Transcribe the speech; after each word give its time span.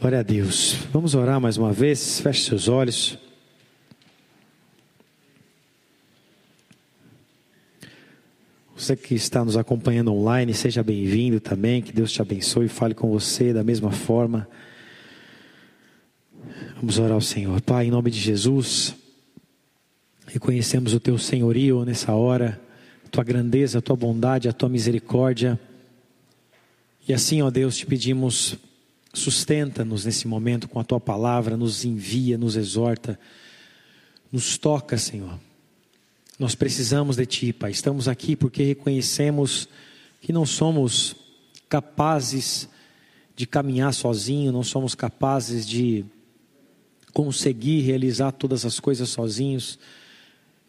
Glória 0.00 0.20
a 0.20 0.22
Deus. 0.22 0.74
Vamos 0.92 1.16
orar 1.16 1.40
mais 1.40 1.56
uma 1.56 1.72
vez. 1.72 2.20
Feche 2.20 2.44
seus 2.44 2.68
olhos. 2.68 3.18
Você 8.76 8.94
que 8.94 9.16
está 9.16 9.44
nos 9.44 9.56
acompanhando 9.56 10.14
online, 10.14 10.54
seja 10.54 10.84
bem-vindo 10.84 11.40
também. 11.40 11.82
Que 11.82 11.92
Deus 11.92 12.12
te 12.12 12.22
abençoe 12.22 12.66
e 12.66 12.68
fale 12.68 12.94
com 12.94 13.10
você 13.10 13.52
da 13.52 13.64
mesma 13.64 13.90
forma. 13.90 14.48
Vamos 16.76 17.00
orar 17.00 17.14
ao 17.14 17.20
Senhor. 17.20 17.60
Pai, 17.60 17.86
em 17.86 17.90
nome 17.90 18.12
de 18.12 18.20
Jesus, 18.20 18.94
reconhecemos 20.28 20.94
o 20.94 21.00
teu 21.00 21.18
senhorio 21.18 21.84
nessa 21.84 22.14
hora, 22.14 22.60
a 23.04 23.08
tua 23.08 23.24
grandeza, 23.24 23.80
a 23.80 23.82
tua 23.82 23.96
bondade, 23.96 24.48
a 24.48 24.52
tua 24.52 24.68
misericórdia. 24.68 25.58
E 27.08 27.12
assim, 27.12 27.42
ó 27.42 27.50
Deus, 27.50 27.76
te 27.76 27.84
pedimos 27.84 28.56
Sustenta-nos 29.12 30.04
nesse 30.04 30.28
momento 30.28 30.68
com 30.68 30.78
a 30.78 30.84
tua 30.84 31.00
palavra, 31.00 31.56
nos 31.56 31.84
envia, 31.84 32.36
nos 32.36 32.56
exorta, 32.56 33.18
nos 34.30 34.58
toca, 34.58 34.98
Senhor. 34.98 35.38
Nós 36.38 36.54
precisamos 36.54 37.16
de 37.16 37.26
Ti, 37.26 37.52
Pai. 37.52 37.70
Estamos 37.70 38.06
aqui 38.06 38.36
porque 38.36 38.62
reconhecemos 38.62 39.68
que 40.20 40.32
não 40.32 40.46
somos 40.46 41.16
capazes 41.68 42.68
de 43.34 43.46
caminhar 43.46 43.92
sozinho, 43.92 44.52
não 44.52 44.62
somos 44.62 44.94
capazes 44.94 45.66
de 45.66 46.04
conseguir 47.12 47.80
realizar 47.80 48.32
todas 48.32 48.64
as 48.64 48.78
coisas 48.78 49.08
sozinhos. 49.08 49.78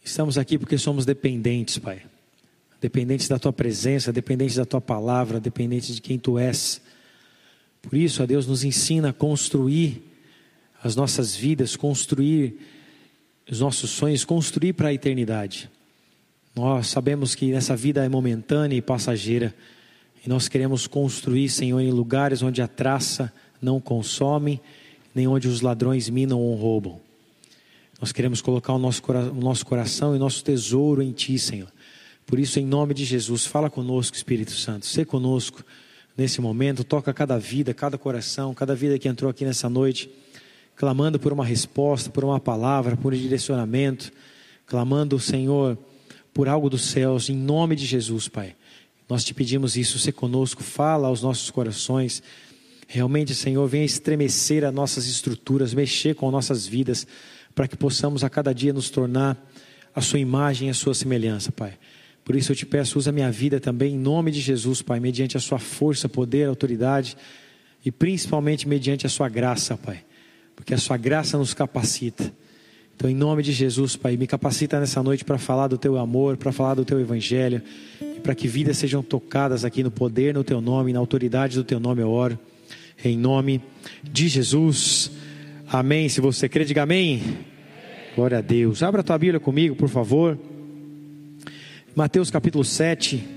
Estamos 0.04 0.38
aqui 0.38 0.58
porque 0.58 0.78
somos 0.78 1.06
dependentes, 1.06 1.78
Pai. 1.78 2.04
Dependentes 2.82 3.28
da 3.28 3.38
Tua 3.38 3.52
presença, 3.52 4.14
dependentes 4.14 4.56
da 4.56 4.66
Tua 4.66 4.82
palavra, 4.82 5.40
dependentes 5.40 5.96
de 5.96 6.02
quem 6.02 6.18
Tu 6.18 6.40
és. 6.40 6.82
Por 7.90 7.98
isso, 7.98 8.22
a 8.22 8.26
Deus 8.28 8.46
nos 8.46 8.64
ensina 8.64 9.10
a 9.10 9.14
construir 9.14 10.04
as 10.84 10.96
nossas 10.96 11.36
vidas, 11.36 11.76
construir 11.76 12.56
os 13.50 13.62
nossos 13.62 13.90
sonhos, 13.90 14.24
construir 14.24 14.74
para 14.74 14.90
a 14.90 14.94
eternidade. 14.94 15.68
Nós 16.56 16.86
sabemos 16.86 17.34
que 17.34 17.48
nessa 17.48 17.76
vida 17.76 18.06
é 18.06 18.08
momentânea 18.08 18.78
e 18.78 18.82
passageira, 18.82 19.56
e 20.24 20.30
nós 20.30 20.48
queremos 20.48 20.86
construir, 20.86 21.50
Senhor, 21.50 21.80
em 21.80 21.90
lugares 21.90 22.44
onde 22.44 22.62
a 22.62 22.68
traça 22.68 23.34
não 23.60 23.82
consome, 23.82 24.62
nem 25.16 25.28
onde 25.28 25.48
os 25.48 25.62
ladrões 25.62 26.10
minam 26.10 26.40
ou 26.40 26.54
roubam. 26.54 27.02
Nós 28.00 28.12
queremos 28.12 28.40
colocar 28.40 28.74
o 28.74 28.78
nosso, 28.78 29.02
o 29.12 29.42
nosso 29.42 29.66
coração 29.66 30.16
e 30.16 30.20
nosso 30.20 30.44
tesouro 30.44 31.02
em 31.02 31.12
Ti, 31.12 31.40
Senhor. 31.40 31.74
Por 32.24 32.38
isso, 32.38 32.60
em 32.60 32.68
nome 32.68 32.94
de 32.94 33.04
Jesus, 33.04 33.48
fala 33.48 33.68
conosco, 33.68 34.16
Espírito 34.16 34.52
Santo, 34.52 34.86
se 34.86 35.04
conosco 35.06 35.66
nesse 36.20 36.42
momento, 36.42 36.84
toca 36.84 37.14
cada 37.14 37.40
vida, 37.40 37.74
cada 37.74 37.98
coração, 37.98 38.54
cada 38.54 38.76
vida 38.76 39.00
que 39.00 39.08
entrou 39.08 39.32
aqui 39.32 39.46
nessa 39.46 39.70
noite, 39.70 40.10
clamando 40.76 41.18
por 41.18 41.32
uma 41.32 41.46
resposta, 41.46 42.10
por 42.10 42.26
uma 42.26 42.40
palavra, 42.40 42.98
por 42.98 43.14
um 43.14 43.18
direcionamento, 43.18 44.12
clamando, 44.66 45.18
Senhor, 45.18 45.78
por 46.34 46.50
algo 46.50 46.70
dos 46.70 46.84
céus, 46.84 47.30
em 47.30 47.36
nome 47.36 47.76
de 47.76 47.86
Jesus, 47.86 48.28
Pai. 48.28 48.54
Nós 49.08 49.24
te 49.24 49.34
pedimos 49.34 49.78
isso, 49.78 49.98
se 49.98 50.12
conosco, 50.12 50.62
fala 50.62 51.08
aos 51.08 51.22
nossos 51.24 51.50
corações. 51.50 52.22
Realmente, 52.86 53.34
Senhor, 53.34 53.66
venha 53.68 53.86
estremecer 53.86 54.66
as 54.66 54.74
nossas 54.74 55.08
estruturas, 55.08 55.74
mexer 55.74 56.16
com 56.16 56.30
nossas 56.30 56.68
vidas, 56.68 57.08
para 57.56 57.68
que 57.68 57.78
possamos 57.78 58.24
a 58.26 58.30
cada 58.30 58.54
dia 58.54 58.74
nos 58.74 58.90
tornar 58.90 59.38
a 59.96 60.02
sua 60.02 60.20
imagem 60.20 60.70
a 60.70 60.74
sua 60.74 60.94
semelhança, 60.94 61.52
Pai. 61.52 61.78
Por 62.30 62.36
isso 62.36 62.52
eu 62.52 62.56
te 62.56 62.64
peço, 62.64 63.00
usa 63.00 63.12
minha 63.12 63.32
vida 63.32 63.60
também 63.60 63.96
em 63.96 63.98
nome 63.98 64.30
de 64.30 64.40
Jesus, 64.40 64.84
Pai, 64.84 65.00
mediante 65.00 65.36
a 65.36 65.40
sua 65.40 65.58
força, 65.58 66.08
poder, 66.08 66.48
autoridade 66.48 67.18
e 67.84 67.92
principalmente 67.92 68.68
mediante 68.68 69.08
a 69.08 69.10
sua 69.10 69.28
graça, 69.28 69.76
Pai. 69.76 70.02
Porque 70.56 70.72
a 70.72 70.78
sua 70.78 70.96
graça 70.96 71.40
nos 71.40 71.56
capacita. 71.56 72.32
Então, 72.96 73.10
em 73.10 73.16
nome 73.16 73.42
de 73.42 73.52
Jesus, 73.52 73.96
Pai, 73.96 74.16
me 74.16 74.28
capacita 74.28 74.80
nessa 74.80 75.02
noite 75.02 75.26
para 75.26 75.40
falar 75.40 75.70
do 75.70 75.76
teu 75.76 75.98
amor, 75.98 76.38
para 76.38 76.52
falar 76.52 76.76
do 76.76 76.86
teu 76.86 77.00
evangelho, 77.00 77.64
e 78.00 78.20
para 78.20 78.36
que 78.36 78.48
vidas 78.48 78.78
sejam 78.78 79.02
tocadas 79.02 79.66
aqui 79.66 79.82
no 79.82 79.90
poder, 79.90 80.32
no 80.36 80.44
teu 80.44 80.62
nome, 80.62 80.94
na 80.94 81.00
autoridade 81.00 81.56
do 81.56 81.64
teu 81.64 81.80
nome, 81.80 82.04
eu 82.04 82.12
oro. 82.12 82.38
Em 83.04 83.18
nome 83.18 83.60
de 84.04 84.28
Jesus. 84.28 85.10
Amém. 85.68 86.08
Se 86.08 86.22
você 86.22 86.48
crê, 86.48 86.64
diga 86.64 86.84
amém. 86.84 87.24
Glória 88.16 88.38
a 88.38 88.42
Deus. 88.42 88.84
Abra 88.84 89.02
a 89.02 89.04
tua 89.04 89.18
Bíblia 89.18 89.40
comigo, 89.40 89.76
por 89.76 89.90
favor. 89.90 90.38
Mateus 91.96 92.30
capítulo 92.30 92.64
7. 92.64 93.28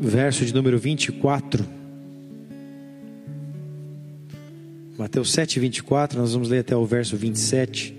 Verso 0.00 0.44
de 0.44 0.54
número 0.54 0.78
24. 0.78 1.64
Mateus 4.96 5.30
7, 5.32 5.60
24, 5.60 6.18
nós 6.18 6.32
vamos 6.32 6.48
ler 6.48 6.60
até 6.60 6.74
o 6.74 6.86
verso 6.86 7.16
27. 7.16 7.94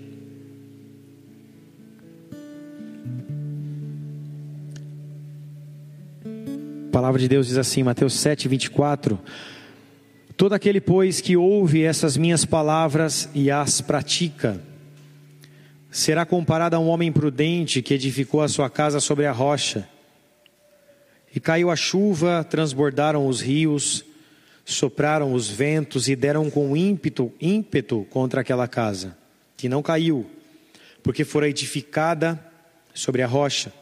A 6.88 6.90
palavra 6.90 7.20
de 7.20 7.28
Deus 7.28 7.46
diz 7.46 7.56
assim, 7.56 7.84
Mateus 7.84 8.14
7, 8.14 8.48
24. 8.48 9.18
Todo 10.38 10.52
aquele, 10.52 10.80
pois, 10.80 11.20
que 11.20 11.36
ouve 11.36 11.82
essas 11.82 12.16
minhas 12.16 12.44
palavras 12.44 13.28
e 13.34 13.50
as 13.50 13.80
pratica, 13.80 14.62
será 15.90 16.24
comparado 16.24 16.76
a 16.76 16.78
um 16.78 16.86
homem 16.86 17.10
prudente 17.10 17.82
que 17.82 17.92
edificou 17.92 18.40
a 18.40 18.46
sua 18.46 18.70
casa 18.70 19.00
sobre 19.00 19.26
a 19.26 19.32
rocha. 19.32 19.88
E 21.34 21.40
caiu 21.40 21.72
a 21.72 21.74
chuva, 21.74 22.46
transbordaram 22.48 23.26
os 23.26 23.40
rios, 23.40 24.04
sopraram 24.64 25.32
os 25.32 25.50
ventos 25.50 26.08
e 26.08 26.14
deram 26.14 26.48
com 26.48 26.76
ímpeto, 26.76 27.32
ímpeto 27.40 28.06
contra 28.08 28.42
aquela 28.42 28.68
casa, 28.68 29.18
que 29.56 29.68
não 29.68 29.82
caiu, 29.82 30.24
porque 31.02 31.24
fora 31.24 31.48
edificada 31.48 32.38
sobre 32.94 33.22
a 33.22 33.26
rocha. 33.26 33.72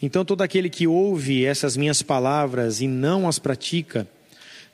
Então 0.00 0.24
todo 0.24 0.40
aquele 0.40 0.70
que 0.70 0.86
ouve 0.86 1.44
essas 1.44 1.76
minhas 1.76 2.00
palavras 2.00 2.80
e 2.80 2.88
não 2.88 3.28
as 3.28 3.38
pratica, 3.38 4.08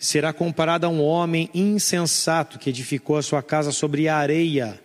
será 0.04 0.34
comparado 0.34 0.84
a 0.84 0.88
um 0.90 1.02
homem 1.02 1.48
insensato 1.54 2.58
que 2.58 2.68
edificou 2.68 3.16
a 3.16 3.22
sua 3.22 3.42
casa 3.42 3.72
sobre 3.72 4.06
a 4.06 4.16
areia. 4.18 4.78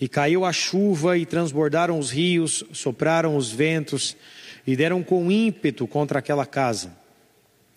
E 0.00 0.08
caiu 0.08 0.44
a 0.44 0.52
chuva, 0.52 1.16
e 1.16 1.24
transbordaram 1.24 1.96
os 1.96 2.10
rios, 2.10 2.64
sopraram 2.72 3.36
os 3.36 3.52
ventos, 3.52 4.16
e 4.66 4.74
deram 4.74 5.00
com 5.00 5.30
ímpeto 5.30 5.86
contra 5.86 6.18
aquela 6.18 6.44
casa. 6.44 6.92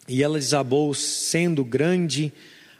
E 0.08 0.24
ela 0.24 0.40
desabou, 0.40 0.92
sendo 0.96 1.64
grande 1.64 2.34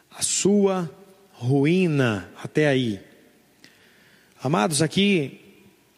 a 0.10 0.24
sua 0.24 0.90
ruína. 1.34 2.32
Até 2.44 2.68
aí. 2.68 3.00
Amados, 4.42 4.82
aqui, 4.82 5.42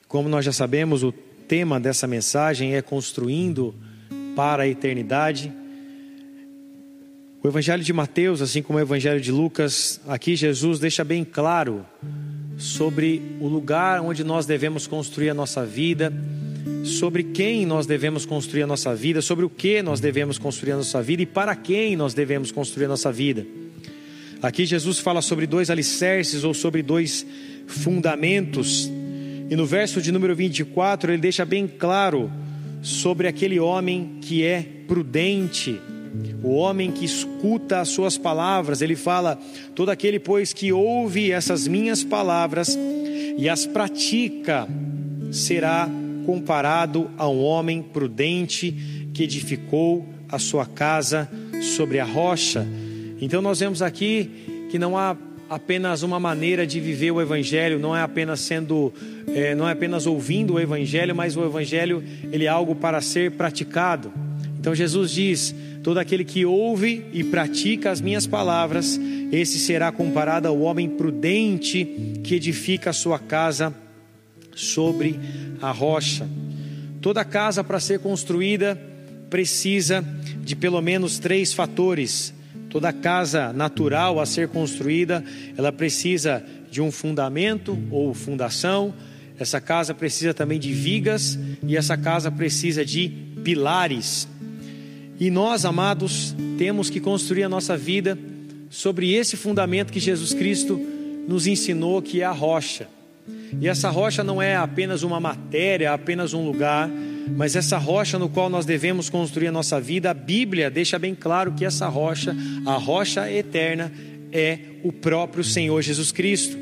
como 0.10 0.28
nós 0.28 0.44
já 0.44 0.52
sabemos, 0.52 1.04
o 1.04 1.14
tema 1.14 1.80
dessa 1.80 2.06
mensagem 2.06 2.76
é 2.76 2.82
construindo 2.82 3.74
para 4.36 4.64
a 4.64 4.68
eternidade. 4.68 5.54
O 7.48 7.50
Evangelho 7.50 7.82
de 7.82 7.94
Mateus, 7.94 8.42
assim 8.42 8.62
como 8.62 8.78
o 8.78 8.82
Evangelho 8.82 9.22
de 9.22 9.32
Lucas, 9.32 10.02
aqui 10.06 10.36
Jesus 10.36 10.80
deixa 10.80 11.02
bem 11.02 11.24
claro 11.24 11.86
sobre 12.58 13.22
o 13.40 13.48
lugar 13.48 14.02
onde 14.02 14.22
nós 14.22 14.46
devemos 14.46 14.86
construir 14.86 15.30
a 15.30 15.34
nossa 15.34 15.66
vida, 15.66 16.12
sobre 16.84 17.24
quem 17.24 17.66
nós 17.66 17.86
devemos 17.86 18.26
construir 18.26 18.64
a 18.64 18.68
nossa 18.68 18.94
vida, 18.94 19.22
sobre 19.22 19.46
o 19.46 19.50
que 19.50 19.82
nós 19.82 20.02
devemos 20.02 20.38
construir 20.38 20.74
a 20.74 20.76
nossa 20.76 21.02
vida 21.02 21.22
e 21.22 21.26
para 21.26 21.56
quem 21.56 21.96
nós 21.96 22.14
devemos 22.14 22.52
construir 22.52 22.84
a 22.84 22.90
nossa 22.90 23.14
vida. 23.14 23.48
Aqui 24.42 24.66
Jesus 24.66 25.00
fala 25.00 25.22
sobre 25.22 25.48
dois 25.48 25.70
alicerces 25.70 26.44
ou 26.44 26.54
sobre 26.54 26.84
dois 26.84 27.26
fundamentos, 27.66 28.92
e 29.50 29.56
no 29.56 29.66
verso 29.66 30.02
de 30.02 30.12
número 30.12 30.36
24 30.36 31.14
ele 31.14 31.22
deixa 31.22 31.46
bem 31.46 31.66
claro 31.66 32.30
sobre 32.82 33.26
aquele 33.26 33.58
homem 33.58 34.18
que 34.22 34.44
é 34.44 34.68
prudente 34.86 35.80
o 36.44 36.56
homem 36.56 36.92
que 36.92 37.06
escuta 37.06 37.80
as 37.80 37.90
suas 37.90 38.18
palavras, 38.18 38.82
ele 38.82 38.96
fala: 38.96 39.38
todo 39.76 39.90
aquele, 39.90 40.20
pois, 40.20 40.54
que 40.54 40.72
ouve 40.72 41.32
essas 41.32 41.68
minhas 41.68 42.04
palavras 42.04 42.78
e 43.38 43.48
as 43.50 43.66
pratica, 43.66 44.68
será 45.32 45.90
comparado 46.26 47.10
a 47.18 47.28
um 47.28 47.42
homem 47.42 47.82
prudente 47.82 49.10
que 49.14 49.24
edificou 49.24 50.08
a 50.30 50.38
sua 50.38 50.66
casa 50.66 51.30
sobre 51.76 52.00
a 52.00 52.06
rocha. 52.06 52.68
Então, 53.20 53.42
nós 53.42 53.60
vemos 53.60 53.82
aqui 53.82 54.68
que 54.70 54.78
não 54.78 54.98
há 54.98 55.16
apenas 55.50 56.04
uma 56.04 56.20
maneira 56.20 56.68
de 56.68 56.80
viver 56.80 57.12
o 57.12 57.22
evangelho, 57.22 57.80
não 57.80 57.96
é 57.96 58.02
apenas 58.02 58.42
sendo, 58.42 58.94
é, 59.28 59.56
não 59.56 59.68
é 59.68 59.72
apenas 59.72 60.06
ouvindo 60.06 60.56
o 60.56 60.60
evangelho, 60.60 61.16
mas 61.16 61.36
o 61.38 61.46
evangelho 61.46 62.04
ele 62.32 62.46
é 62.46 62.50
algo 62.50 62.76
para 62.76 63.02
ser 63.02 63.32
praticado. 63.32 64.12
Então 64.60 64.76
Jesus 64.76 65.12
diz: 65.12 65.56
Todo 65.88 66.00
aquele 66.00 66.26
que 66.26 66.46
ouve 66.46 67.06
e 67.14 67.24
pratica 67.24 67.90
as 67.90 68.02
minhas 68.02 68.28
palavras, 68.28 69.00
esse 69.32 69.58
será 69.58 69.90
comparado 69.90 70.46
ao 70.46 70.60
homem 70.60 70.90
prudente 70.90 72.20
que 72.26 72.36
edifica 72.36 72.90
a 72.90 72.94
sua 72.94 73.18
casa 73.18 73.74
sobre 74.54 75.18
a 75.62 75.72
rocha. 75.72 76.28
Toda 77.00 77.24
casa 77.24 77.64
para 77.64 77.80
ser 77.80 78.00
construída 78.00 78.78
precisa 79.30 80.04
de 80.44 80.58
pelo 80.58 80.82
menos 80.82 81.20
três 81.20 81.54
fatores. 81.54 82.34
Toda 82.70 82.92
casa 82.92 83.54
natural 83.54 84.20
a 84.20 84.26
ser 84.26 84.50
construída, 84.50 85.24
ela 85.58 85.72
precisa 85.72 86.44
de 86.70 86.82
um 86.82 86.92
fundamento 86.92 87.80
ou 87.90 88.14
fundação. 88.14 88.94
Essa 89.40 89.62
casa 89.62 89.94
precisa 89.94 90.34
também 90.34 90.60
de 90.60 90.74
vigas 90.74 91.40
e 91.66 91.78
essa 91.78 91.96
casa 91.96 92.30
precisa 92.30 92.84
de 92.84 93.08
pilares. 93.42 94.28
E 95.20 95.32
nós, 95.32 95.66
amados, 95.66 96.36
temos 96.58 96.90
que 96.90 97.00
construir 97.00 97.44
a 97.44 97.50
nossa 97.50 97.76
vida 97.76 98.18
sobre 98.70 99.14
esse 99.14 99.36
fundamento 99.36 99.92
que 99.92 100.00
Jesus 100.00 100.34
Cristo 100.34 100.80
nos 101.28 101.48
ensinou, 101.48 102.02
que 102.02 102.22
é 102.22 102.26
a 102.26 102.32
rocha. 102.32 102.88
E 103.60 103.68
essa 103.68 103.90
rocha 103.90 104.24
não 104.24 104.42
é 104.42 104.56
apenas 104.56 105.04
uma 105.04 105.20
matéria, 105.20 105.94
apenas 105.94 106.34
um 106.34 106.46
lugar, 106.46 106.90
mas 107.36 107.56
essa 107.56 107.78
rocha 107.78 108.20
no 108.20 108.30
qual 108.30 108.50
nós 108.50 108.66
devemos 108.66 109.10
construir 109.10 109.48
a 109.48 109.52
nossa 109.52 109.82
vida, 109.82 110.12
a 110.12 110.14
Bíblia 110.14 110.70
deixa 110.70 111.00
bem 111.00 111.16
claro 111.16 111.52
que 111.54 111.66
essa 111.66 111.88
rocha, 111.88 112.36
a 112.66 112.74
rocha 112.74 113.32
eterna, 113.32 113.92
é 114.32 114.60
o 114.84 114.92
próprio 114.92 115.44
Senhor 115.44 115.82
Jesus 115.82 116.12
Cristo. 116.12 116.58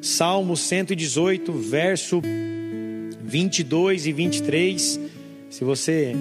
Salmo 0.00 0.56
118, 0.56 1.52
verso 1.52 2.20
22 3.22 4.06
e 4.06 4.12
23. 4.12 5.00
Se 5.48 5.64
você 5.64 6.14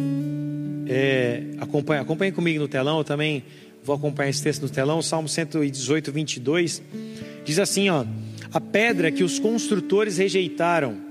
é, 0.91 1.43
acompanha, 1.59 2.01
acompanha 2.01 2.31
comigo 2.33 2.59
no 2.59 2.67
telão, 2.67 2.97
eu 2.97 3.03
também 3.03 3.43
vou 3.81 3.95
acompanhar 3.95 4.29
esse 4.29 4.43
texto 4.43 4.63
no 4.63 4.69
telão. 4.69 5.01
Salmo 5.01 5.29
118, 5.29 6.11
22. 6.11 6.81
Diz 7.45 7.59
assim: 7.59 7.89
ó, 7.89 8.05
a 8.51 8.59
pedra 8.59 9.09
que 9.09 9.23
os 9.23 9.39
construtores 9.39 10.17
rejeitaram 10.17 11.09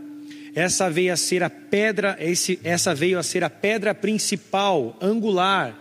essa 0.54 0.90
veio 0.90 1.12
a 1.12 1.16
ser 1.16 1.42
a 1.42 1.48
pedra, 1.48 2.16
esse, 2.20 2.58
essa 2.62 2.94
veio 2.94 3.18
a 3.18 3.22
ser 3.22 3.42
a 3.42 3.50
pedra 3.50 3.94
principal, 3.94 4.96
angular. 5.00 5.78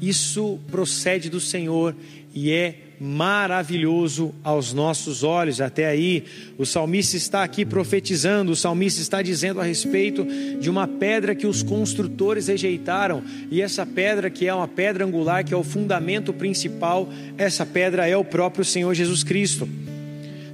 Isso 0.00 0.60
procede 0.70 1.30
do 1.30 1.40
Senhor 1.40 1.96
e 2.34 2.52
é 2.52 2.74
maravilhoso 3.00 4.34
aos 4.42 4.72
nossos 4.72 5.22
olhos. 5.22 5.60
Até 5.60 5.86
aí, 5.86 6.24
o 6.56 6.64
salmista 6.64 7.16
está 7.16 7.42
aqui 7.42 7.64
profetizando, 7.64 8.52
o 8.52 8.56
salmista 8.56 9.00
está 9.00 9.22
dizendo 9.22 9.60
a 9.60 9.64
respeito 9.64 10.26
de 10.60 10.70
uma 10.70 10.86
pedra 10.86 11.34
que 11.34 11.46
os 11.46 11.62
construtores 11.62 12.48
rejeitaram, 12.48 13.22
e 13.50 13.60
essa 13.60 13.84
pedra, 13.84 14.30
que 14.30 14.46
é 14.46 14.54
uma 14.54 14.68
pedra 14.68 15.04
angular, 15.04 15.44
que 15.44 15.54
é 15.54 15.56
o 15.56 15.64
fundamento 15.64 16.32
principal, 16.32 17.08
essa 17.36 17.66
pedra 17.66 18.06
é 18.06 18.16
o 18.16 18.24
próprio 18.24 18.64
Senhor 18.64 18.94
Jesus 18.94 19.22
Cristo. 19.22 19.68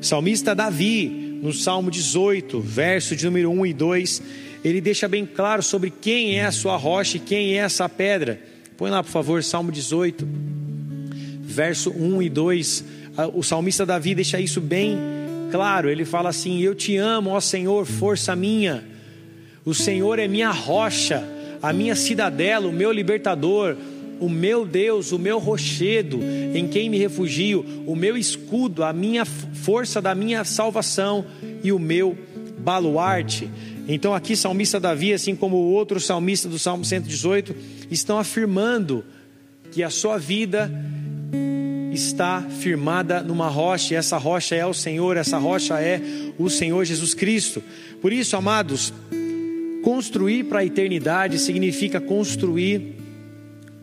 salmista 0.00 0.55
Davi, 0.55 1.39
no 1.43 1.53
Salmo 1.53 1.91
18, 1.91 2.61
verso 2.61 3.17
de 3.17 3.25
número 3.25 3.50
1 3.50 3.67
e 3.67 3.73
2, 3.73 4.23
ele 4.65 4.81
deixa 4.81 5.09
bem 5.09 5.27
claro 5.27 5.62
sobre 5.62 5.91
quem 5.91 6.39
é 6.39 6.44
a 6.44 6.53
sua 6.53 6.77
rocha 6.77 7.17
e 7.17 7.21
quem 7.21 7.55
é 7.55 7.62
essa 7.62 7.89
pedra. 7.89 8.41
Põe 8.77 8.91
lá, 8.91 9.03
por 9.03 9.11
favor, 9.11 9.43
Salmo 9.43 9.73
18, 9.73 10.27
verso 11.52 11.90
1 11.90 12.22
e 12.22 12.28
2. 12.28 12.84
O 13.34 13.43
salmista 13.43 13.87
Davi 13.87 14.14
deixa 14.14 14.40
isso 14.40 14.60
bem 14.60 14.99
claro. 15.50 15.88
Ele 15.88 16.04
fala 16.04 16.31
assim: 16.31 16.60
Eu 16.60 16.75
te 16.75 16.96
amo, 16.96 17.31
ó 17.31 17.40
Senhor, 17.40 17.87
força 17.87 18.34
minha. 18.34 18.82
O 19.64 19.75
Senhor 19.75 20.19
é 20.19 20.26
minha 20.26 20.50
rocha, 20.50 21.22
a 21.62 21.72
minha 21.72 21.94
cidadela, 21.94 22.66
o 22.66 22.72
meu 22.72 22.90
libertador 22.90 23.76
o 24.22 24.28
meu 24.28 24.64
Deus, 24.64 25.10
o 25.10 25.19
meu 25.19 25.40
rochedo, 25.40 26.20
em 26.54 26.69
quem 26.69 26.88
me 26.88 26.96
refugio, 26.96 27.64
o 27.84 27.96
meu 27.96 28.16
escudo, 28.16 28.84
a 28.84 28.93
minha 28.93 29.25
força 29.25 30.00
da 30.00 30.14
minha 30.14 30.44
salvação 30.44 31.26
e 31.64 31.72
o 31.72 31.78
meu 31.78 32.16
baluarte. 32.58 33.50
Então, 33.88 34.14
aqui, 34.14 34.37
salmista 34.37 34.78
Davi, 34.78 35.12
assim 35.12 35.34
como 35.34 35.56
o 35.56 35.72
outro 35.72 35.98
salmista 35.98 36.48
do 36.48 36.56
Salmo 36.56 36.84
118, 36.84 37.55
estão 37.90 38.16
afirmando 38.16 39.05
que 39.72 39.82
a 39.82 39.90
sua 39.90 40.19
vida 40.19 40.70
está 41.93 42.43
firmada 42.43 43.23
numa 43.23 43.49
rocha, 43.49 43.94
e 43.94 43.96
essa 43.96 44.17
rocha 44.17 44.55
é 44.55 44.67
o 44.67 44.75
Senhor, 44.75 45.17
essa 45.17 45.38
rocha 45.38 45.81
é 45.81 46.00
o 46.38 46.49
Senhor 46.49 46.84
Jesus 46.84 47.14
Cristo. 47.14 47.62
Por 48.00 48.12
isso, 48.12 48.37
amados, 48.37 48.93
construir 49.82 50.44
para 50.44 50.61
a 50.61 50.64
eternidade 50.64 51.38
significa 51.38 52.00
construir 52.00 52.96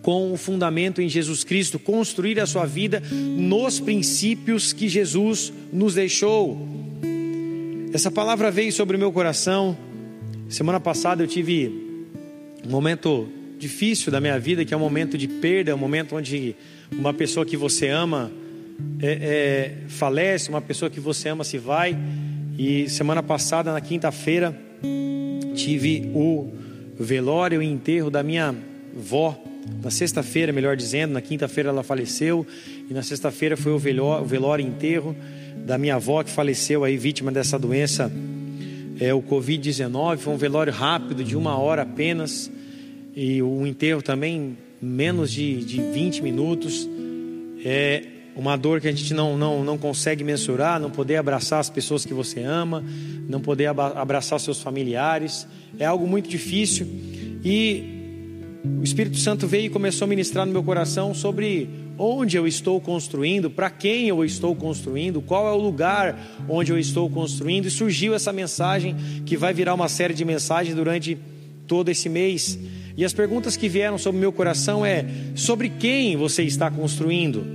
com 0.01 0.31
o 0.31 0.37
fundamento 0.37 1.01
em 1.01 1.09
Jesus 1.09 1.43
Cristo, 1.43 1.77
construir 1.77 2.39
a 2.39 2.45
sua 2.45 2.65
vida 2.65 3.01
nos 3.11 3.79
princípios 3.79 4.73
que 4.73 4.87
Jesus 4.87 5.53
nos 5.71 5.93
deixou. 5.93 6.67
Essa 7.93 8.09
palavra 8.09 8.49
veio 8.49 8.71
sobre 8.71 8.95
o 8.95 8.99
meu 8.99 9.11
coração. 9.11 9.77
Semana 10.47 10.79
passada 10.79 11.23
eu 11.23 11.27
tive 11.27 11.71
um 12.65 12.69
momento 12.69 13.27
difícil 13.59 14.11
da 14.11 14.21
minha 14.21 14.39
vida, 14.39 14.63
que 14.63 14.73
é 14.73 14.77
um 14.77 14.79
momento 14.79 15.17
de 15.17 15.27
perda, 15.27 15.75
um 15.75 15.77
momento 15.77 16.15
onde 16.15 16.55
uma 16.91 17.13
pessoa 17.13 17.45
que 17.45 17.57
você 17.57 17.89
ama 17.89 18.31
é, 19.01 19.11
é, 19.11 19.75
falece, 19.89 20.49
uma 20.49 20.61
pessoa 20.61 20.89
que 20.89 20.99
você 20.99 21.29
ama 21.29 21.43
se 21.43 21.57
vai. 21.57 21.95
E 22.57 22.89
semana 22.89 23.21
passada, 23.21 23.73
na 23.73 23.81
quinta-feira, 23.81 24.57
tive 25.55 26.09
o 26.15 26.51
velório 26.97 27.61
e 27.61 27.65
enterro 27.65 28.09
da 28.09 28.23
minha 28.23 28.55
vó. 28.95 29.37
Na 29.83 29.91
sexta-feira, 29.91 30.53
melhor 30.53 30.75
dizendo, 30.75 31.11
na 31.11 31.21
quinta-feira 31.21 31.69
ela 31.69 31.83
faleceu 31.83 32.47
e 32.89 32.93
na 32.93 33.03
sexta-feira 33.03 33.57
foi 33.57 33.73
o 33.73 33.77
velório, 33.77 34.23
o 34.23 34.27
velório 34.27 34.65
e 34.65 34.67
enterro 34.67 35.15
da 35.65 35.77
minha 35.77 35.95
avó 35.95 36.23
que 36.23 36.31
faleceu 36.31 36.83
aí 36.83 36.97
vítima 36.97 37.31
dessa 37.31 37.59
doença, 37.59 38.11
é 38.99 39.13
o 39.13 39.21
Covid-19. 39.21 40.17
Foi 40.17 40.33
um 40.33 40.37
velório 40.37 40.71
rápido 40.71 41.23
de 41.23 41.35
uma 41.35 41.57
hora 41.57 41.83
apenas 41.83 42.49
e 43.21 43.41
o 43.43 43.67
enterro 43.67 44.01
também 44.01 44.57
menos 44.81 45.29
de, 45.29 45.61
de 45.65 45.81
20 45.81 46.23
minutos. 46.23 46.89
É 47.65 48.01
uma 48.33 48.55
dor 48.55 48.79
que 48.79 48.87
a 48.87 48.91
gente 48.93 49.13
não, 49.13 49.37
não, 49.37 49.61
não 49.61 49.77
consegue 49.77 50.23
mensurar, 50.23 50.79
não 50.79 50.89
poder 50.89 51.17
abraçar 51.17 51.59
as 51.59 51.69
pessoas 51.69 52.05
que 52.05 52.13
você 52.13 52.41
ama, 52.41 52.81
não 53.27 53.41
poder 53.41 53.65
abraçar 53.67 54.39
seus 54.39 54.61
familiares. 54.61 55.45
É 55.77 55.85
algo 55.85 56.07
muito 56.07 56.29
difícil 56.29 56.87
e 57.43 57.83
o 58.79 58.83
Espírito 58.83 59.17
Santo 59.17 59.45
veio 59.45 59.65
e 59.65 59.69
começou 59.69 60.05
a 60.05 60.07
ministrar 60.07 60.45
no 60.45 60.53
meu 60.53 60.63
coração 60.63 61.13
sobre 61.13 61.69
onde 61.97 62.37
eu 62.37 62.47
estou 62.47 62.79
construindo, 62.79 63.49
para 63.49 63.69
quem 63.69 64.07
eu 64.07 64.23
estou 64.23 64.55
construindo, 64.55 65.21
qual 65.21 65.45
é 65.45 65.51
o 65.51 65.61
lugar 65.61 66.17
onde 66.47 66.71
eu 66.71 66.79
estou 66.79 67.09
construindo, 67.09 67.65
e 67.65 67.69
surgiu 67.69 68.13
essa 68.13 68.31
mensagem 68.31 68.95
que 69.25 69.35
vai 69.35 69.53
virar 69.53 69.73
uma 69.73 69.89
série 69.89 70.13
de 70.13 70.23
mensagens 70.23 70.73
durante 70.73 71.17
todo 71.67 71.89
esse 71.89 72.07
mês. 72.07 72.57
E 72.99 73.05
as 73.05 73.13
perguntas 73.13 73.55
que 73.55 73.69
vieram 73.69 73.97
sobre 73.97 74.19
meu 74.19 74.33
coração 74.33 74.85
é: 74.85 75.05
sobre 75.33 75.69
quem 75.69 76.17
você 76.17 76.43
está 76.43 76.69
construindo? 76.69 77.47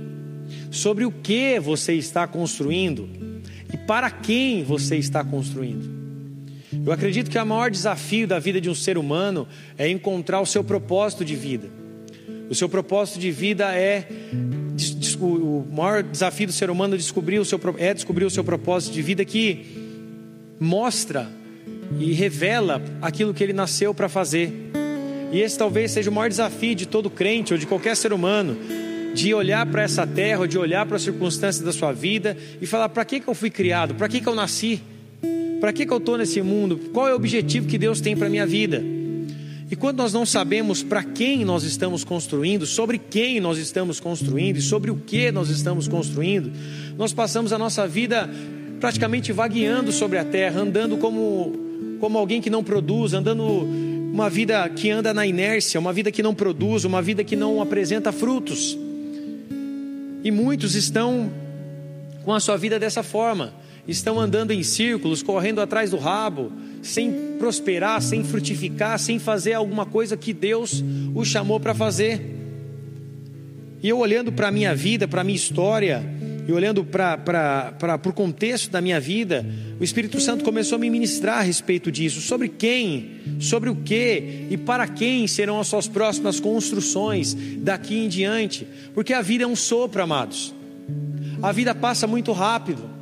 Sobre 0.71 1.05
o 1.05 1.11
que 1.11 1.59
você 1.59 1.93
está 1.93 2.25
construindo? 2.25 3.07
E 3.71 3.77
para 3.77 4.09
quem 4.09 4.63
você 4.63 4.97
está 4.97 5.23
construindo? 5.23 5.87
Eu 6.83 6.91
acredito 6.91 7.29
que 7.29 7.37
o 7.37 7.45
maior 7.45 7.69
desafio 7.69 8.27
da 8.27 8.39
vida 8.39 8.59
de 8.59 8.71
um 8.71 8.73
ser 8.73 8.97
humano 8.97 9.47
é 9.77 9.87
encontrar 9.87 10.41
o 10.41 10.47
seu 10.47 10.63
propósito 10.63 11.23
de 11.23 11.35
vida. 11.35 11.67
O 12.49 12.55
seu 12.55 12.67
propósito 12.67 13.19
de 13.19 13.29
vida 13.29 13.71
é 13.75 14.07
o 15.21 15.63
maior 15.71 16.01
desafio 16.01 16.47
do 16.47 16.53
ser 16.53 16.71
humano 16.71 16.97
descobrir 16.97 17.37
o 17.37 17.45
seu, 17.45 17.61
é 17.77 17.93
descobrir 17.93 18.25
o 18.25 18.31
seu 18.31 18.43
propósito 18.43 18.95
de 18.95 19.01
vida 19.03 19.23
que 19.23 19.63
mostra 20.59 21.29
e 21.99 22.13
revela 22.13 22.81
aquilo 22.99 23.31
que 23.31 23.43
ele 23.43 23.53
nasceu 23.53 23.93
para 23.93 24.09
fazer. 24.09 24.84
E 25.31 25.39
esse 25.41 25.57
talvez 25.57 25.91
seja 25.91 26.09
o 26.09 26.13
maior 26.13 26.29
desafio 26.29 26.75
de 26.75 26.85
todo 26.85 27.09
crente 27.09 27.53
ou 27.53 27.59
de 27.59 27.65
qualquer 27.65 27.95
ser 27.95 28.13
humano, 28.13 28.57
de 29.13 29.33
olhar 29.33 29.65
para 29.65 29.83
essa 29.83 30.05
terra, 30.05 30.47
de 30.47 30.57
olhar 30.57 30.85
para 30.85 30.97
as 30.97 31.03
circunstâncias 31.03 31.63
da 31.63 31.73
sua 31.73 31.91
vida 31.91 32.37
e 32.61 32.65
falar: 32.65 32.89
para 32.89 33.05
que, 33.05 33.19
que 33.19 33.27
eu 33.27 33.35
fui 33.35 33.49
criado? 33.49 33.95
Para 33.95 34.07
que, 34.07 34.21
que 34.21 34.27
eu 34.27 34.35
nasci? 34.35 34.81
Para 35.59 35.71
que, 35.73 35.85
que 35.85 35.91
eu 35.91 35.97
estou 35.97 36.17
nesse 36.17 36.41
mundo? 36.41 36.77
Qual 36.93 37.07
é 37.07 37.13
o 37.13 37.15
objetivo 37.15 37.67
que 37.67 37.77
Deus 37.77 38.01
tem 38.01 38.15
para 38.15 38.27
a 38.27 38.29
minha 38.29 38.45
vida? 38.45 38.83
E 39.69 39.75
quando 39.75 39.97
nós 39.97 40.13
não 40.13 40.25
sabemos 40.25 40.83
para 40.83 41.03
quem 41.03 41.43
nós 41.43 41.63
estamos 41.63 42.03
construindo, 42.03 42.65
sobre 42.67 42.99
quem 42.99 43.39
nós 43.39 43.57
estamos 43.57 43.99
construindo 43.99 44.57
e 44.57 44.61
sobre 44.61 44.91
o 44.91 44.95
que 44.95 45.31
nós 45.31 45.49
estamos 45.49 45.87
construindo, 45.87 46.51
nós 46.97 47.13
passamos 47.13 47.51
a 47.51 47.57
nossa 47.57 47.87
vida 47.87 48.29
praticamente 48.79 49.31
vagueando 49.31 49.91
sobre 49.91 50.19
a 50.19 50.23
terra, 50.23 50.61
andando 50.61 50.97
como, 50.97 51.53
como 51.99 52.17
alguém 52.17 52.41
que 52.41 52.49
não 52.49 52.63
produz, 52.63 53.13
andando 53.13 53.67
uma 54.15 54.29
vida 54.29 54.69
que 54.69 54.89
anda 54.89 55.13
na 55.13 55.27
inércia, 55.27 55.77
uma 55.77 55.91
vida 55.91 56.09
que 56.09 56.23
não 56.23 56.33
produz, 56.33 56.85
uma 56.85 57.01
vida 57.01 57.21
que 57.21 57.35
não 57.35 57.61
apresenta 57.61 58.13
frutos. 58.13 58.77
E 60.23 60.31
muitos 60.31 60.73
estão 60.73 61.29
com 62.23 62.33
a 62.33 62.39
sua 62.39 62.55
vida 62.55 62.79
dessa 62.79 63.03
forma 63.03 63.53
estão 63.87 64.19
andando 64.19 64.51
em 64.51 64.63
círculos, 64.63 65.21
correndo 65.21 65.61
atrás 65.61 65.91
do 65.91 65.97
rabo, 65.97 66.51
sem 66.81 67.11
prosperar, 67.37 68.01
sem 68.01 68.23
frutificar, 68.23 68.97
sem 68.97 69.19
fazer 69.19 69.53
alguma 69.53 69.85
coisa 69.85 70.17
que 70.17 70.33
Deus 70.33 70.83
o 71.13 71.23
chamou 71.23 71.59
para 71.59 71.75
fazer. 71.75 72.21
E 73.83 73.89
eu 73.89 73.99
olhando 73.99 74.31
para 74.31 74.47
a 74.47 74.51
minha 74.51 74.73
vida, 74.73 75.07
para 75.07 75.21
a 75.21 75.23
minha 75.23 75.35
história, 75.35 76.03
e 76.47 76.51
olhando 76.51 76.85
para 76.85 77.99
o 78.05 78.13
contexto 78.13 78.69
da 78.69 78.79
minha 78.79 78.99
vida, 78.99 79.45
o 79.79 79.83
Espírito 79.83 80.19
Santo 80.19 80.43
começou 80.43 80.75
a 80.75 80.79
me 80.79 80.89
ministrar 80.89 81.39
a 81.39 81.41
respeito 81.41 81.91
disso. 81.91 82.21
Sobre 82.21 82.49
quem, 82.49 83.19
sobre 83.39 83.69
o 83.69 83.75
que 83.75 84.45
e 84.49 84.57
para 84.57 84.87
quem 84.87 85.27
serão 85.27 85.59
as 85.59 85.67
suas 85.67 85.87
próximas 85.87 86.39
construções 86.39 87.35
daqui 87.57 87.97
em 87.97 88.07
diante. 88.07 88.67
Porque 88.93 89.11
a 89.11 89.23
vida 89.23 89.43
é 89.43 89.47
um 89.47 89.55
sopro, 89.55 90.03
amados. 90.03 90.53
A 91.41 91.51
vida 91.51 91.73
passa 91.73 92.05
muito 92.05 92.31
rápido. 92.31 92.95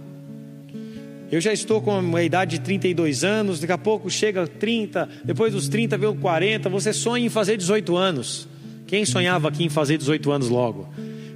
Eu 1.30 1.42
já 1.42 1.52
estou 1.52 1.82
com 1.82 2.00
uma 2.00 2.24
idade 2.24 2.60
de 2.60 2.64
32 2.64 3.24
anos, 3.24 3.60
daqui 3.60 3.74
a 3.74 3.78
pouco 3.78 4.10
chega 4.10 4.48
30, 4.48 5.10
depois 5.26 5.52
dos 5.52 5.68
30 5.68 5.98
veio 5.98 6.16
40. 6.16 6.70
Você 6.70 6.94
sonha 6.94 7.26
em 7.26 7.30
fazer 7.30 7.58
18 7.58 7.98
anos. 7.98 8.48
Quem 8.88 9.04
sonhava 9.04 9.50
aqui 9.50 9.64
em 9.66 9.70
fazer 9.70 9.98
18 9.98 10.32
anos 10.32 10.48
logo? 10.48 10.88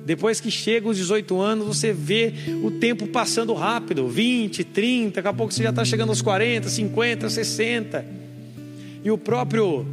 Depois 0.08 0.40
que 0.40 0.50
chega 0.50 0.88
os 0.88 0.96
18 0.96 1.38
anos, 1.42 1.68
você 1.68 1.92
vê 1.92 2.32
o 2.64 2.72
tempo 2.72 3.08
passando 3.08 3.54
rápido 3.54 4.08
20, 4.08 4.64
30, 4.64 5.16
daqui 5.16 5.28
a 5.28 5.34
pouco 5.34 5.54
você 5.54 5.62
já 5.62 5.70
está 5.70 5.84
chegando 5.84 6.08
aos 6.08 6.22
40, 6.22 6.70
50, 6.70 7.30
60. 7.30 8.06
E 9.04 9.12
o 9.12 9.18
próprio 9.18 9.86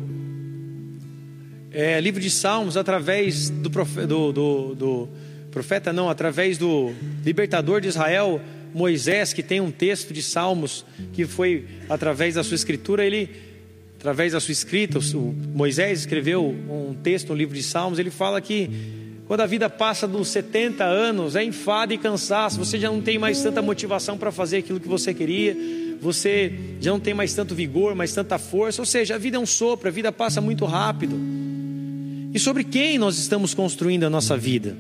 é, 1.73 2.01
livro 2.01 2.21
de 2.21 2.31
Salmos, 2.31 2.77
através 2.77 3.51
do, 3.51 3.69
profe, 3.69 4.07
do, 4.07 4.31
do, 4.31 4.75
do 4.77 5.09
profeta, 5.51 5.93
não, 5.93 6.09
através 6.09 6.59
do 6.59 6.93
libertador 7.25 7.81
de 7.81 7.89
Israel, 7.89 8.41
Moisés, 8.73 9.33
que 9.33 9.43
tem 9.43 9.61
um 9.61 9.73
texto 9.73 10.15
de 10.15 10.23
Salmos 10.23 10.87
que 11.13 11.27
foi 11.27 11.65
através 11.89 12.37
da 12.37 12.45
sua 12.45 12.55
escritura, 12.55 13.05
ele 13.05 13.29
através 13.99 14.33
da 14.33 14.39
sua 14.39 14.53
escrita, 14.53 15.01
o 15.01 15.35
Moisés 15.53 16.01
escreveu 16.01 16.45
um 16.47 16.95
texto 16.95 17.31
no 17.31 17.35
livro 17.35 17.57
de 17.57 17.65
Salmos, 17.65 17.99
ele 17.99 18.13
fala 18.13 18.41
que 18.41 19.03
quando 19.27 19.41
a 19.41 19.47
vida 19.47 19.71
passa 19.71 20.07
dos 20.07 20.29
70 20.29 20.85
anos, 20.85 21.35
é 21.35 21.43
enfado 21.43 21.95
e 21.95 21.99
cansaço, 21.99 22.59
você 22.59 22.79
já 22.79 22.91
não 22.91 23.01
tem 23.01 23.19
mais 23.19 23.43
tanta 23.43 23.63
motivação 23.63 24.19
para 24.19 24.31
fazer 24.31 24.59
aquilo 24.59 24.79
que 24.79 24.89
você 24.89 25.15
queria, 25.15 25.57
você 26.01 26.53
já 26.81 26.91
não 26.91 27.01
tem 27.01 27.15
mais 27.15 27.33
tanto 27.33 27.55
vigor, 27.55 27.95
mais 27.95 28.13
tanta 28.13 28.39
força, 28.39 28.83
ou 28.83 28.87
seja, 28.87 29.15
a 29.15 29.19
vida 29.19 29.39
é 29.39 29.41
um 29.41 29.47
sopro, 29.47 29.89
a 29.89 29.91
vida 29.91 30.13
passa 30.13 30.41
muito 30.41 30.67
rápido. 30.67 31.19
E 32.35 32.39
sobre 32.39 32.65
quem 32.65 32.99
nós 32.99 33.17
estamos 33.19 33.55
construindo 33.55 34.05
a 34.05 34.11
nossa 34.11 34.37
vida? 34.37 34.77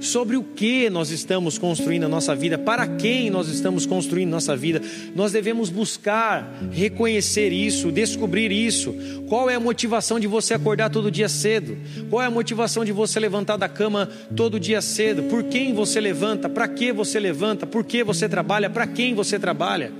Sobre 0.00 0.36
o 0.36 0.42
que 0.42 0.88
nós 0.88 1.10
estamos 1.10 1.58
construindo 1.58 2.04
a 2.04 2.08
nossa 2.08 2.34
vida, 2.34 2.58
para 2.58 2.86
quem 2.86 3.30
nós 3.30 3.48
estamos 3.48 3.84
construindo 3.84 4.30
nossa 4.30 4.56
vida. 4.56 4.80
Nós 5.14 5.32
devemos 5.32 5.68
buscar 5.68 6.58
reconhecer 6.72 7.52
isso, 7.52 7.92
descobrir 7.92 8.50
isso. 8.50 8.94
Qual 9.28 9.48
é 9.50 9.54
a 9.54 9.60
motivação 9.60 10.18
de 10.18 10.26
você 10.26 10.54
acordar 10.54 10.90
todo 10.90 11.10
dia 11.10 11.28
cedo? 11.28 11.76
Qual 12.08 12.22
é 12.22 12.26
a 12.26 12.30
motivação 12.30 12.84
de 12.84 12.92
você 12.92 13.20
levantar 13.20 13.56
da 13.56 13.68
cama 13.68 14.08
todo 14.34 14.58
dia 14.58 14.80
cedo? 14.80 15.24
Por 15.24 15.44
quem 15.44 15.74
você 15.74 16.00
levanta? 16.00 16.48
Para 16.48 16.66
que 16.66 16.92
você 16.92 17.20
levanta? 17.20 17.66
Por 17.66 17.84
que 17.84 18.02
você 18.02 18.28
trabalha? 18.28 18.70
Para 18.70 18.86
quem 18.86 19.14
você 19.14 19.38
trabalha? 19.38 19.92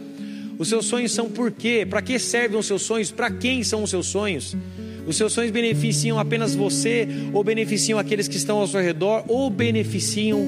Os 0.59 0.69
seus 0.69 0.87
sonhos 0.87 1.13
são 1.13 1.29
por 1.31 1.51
quê? 1.51 1.87
Para 1.89 2.03
que 2.03 2.19
servem 2.19 2.59
os 2.59 2.67
seus 2.67 2.83
sonhos? 2.83 3.11
Para 3.11 3.31
quem 3.31 3.63
são 3.63 3.83
os 3.83 3.91
seus 3.91 4.07
sonhos? 4.07 4.57
Os 5.11 5.17
seus 5.17 5.33
sonhos 5.33 5.51
beneficiam 5.51 6.21
apenas 6.21 6.55
você, 6.55 7.09
ou 7.33 7.43
beneficiam 7.43 7.99
aqueles 7.99 8.29
que 8.29 8.37
estão 8.37 8.59
ao 8.59 8.69
seu 8.69 8.81
redor, 8.81 9.25
ou 9.27 9.51
beneficiam 9.51 10.39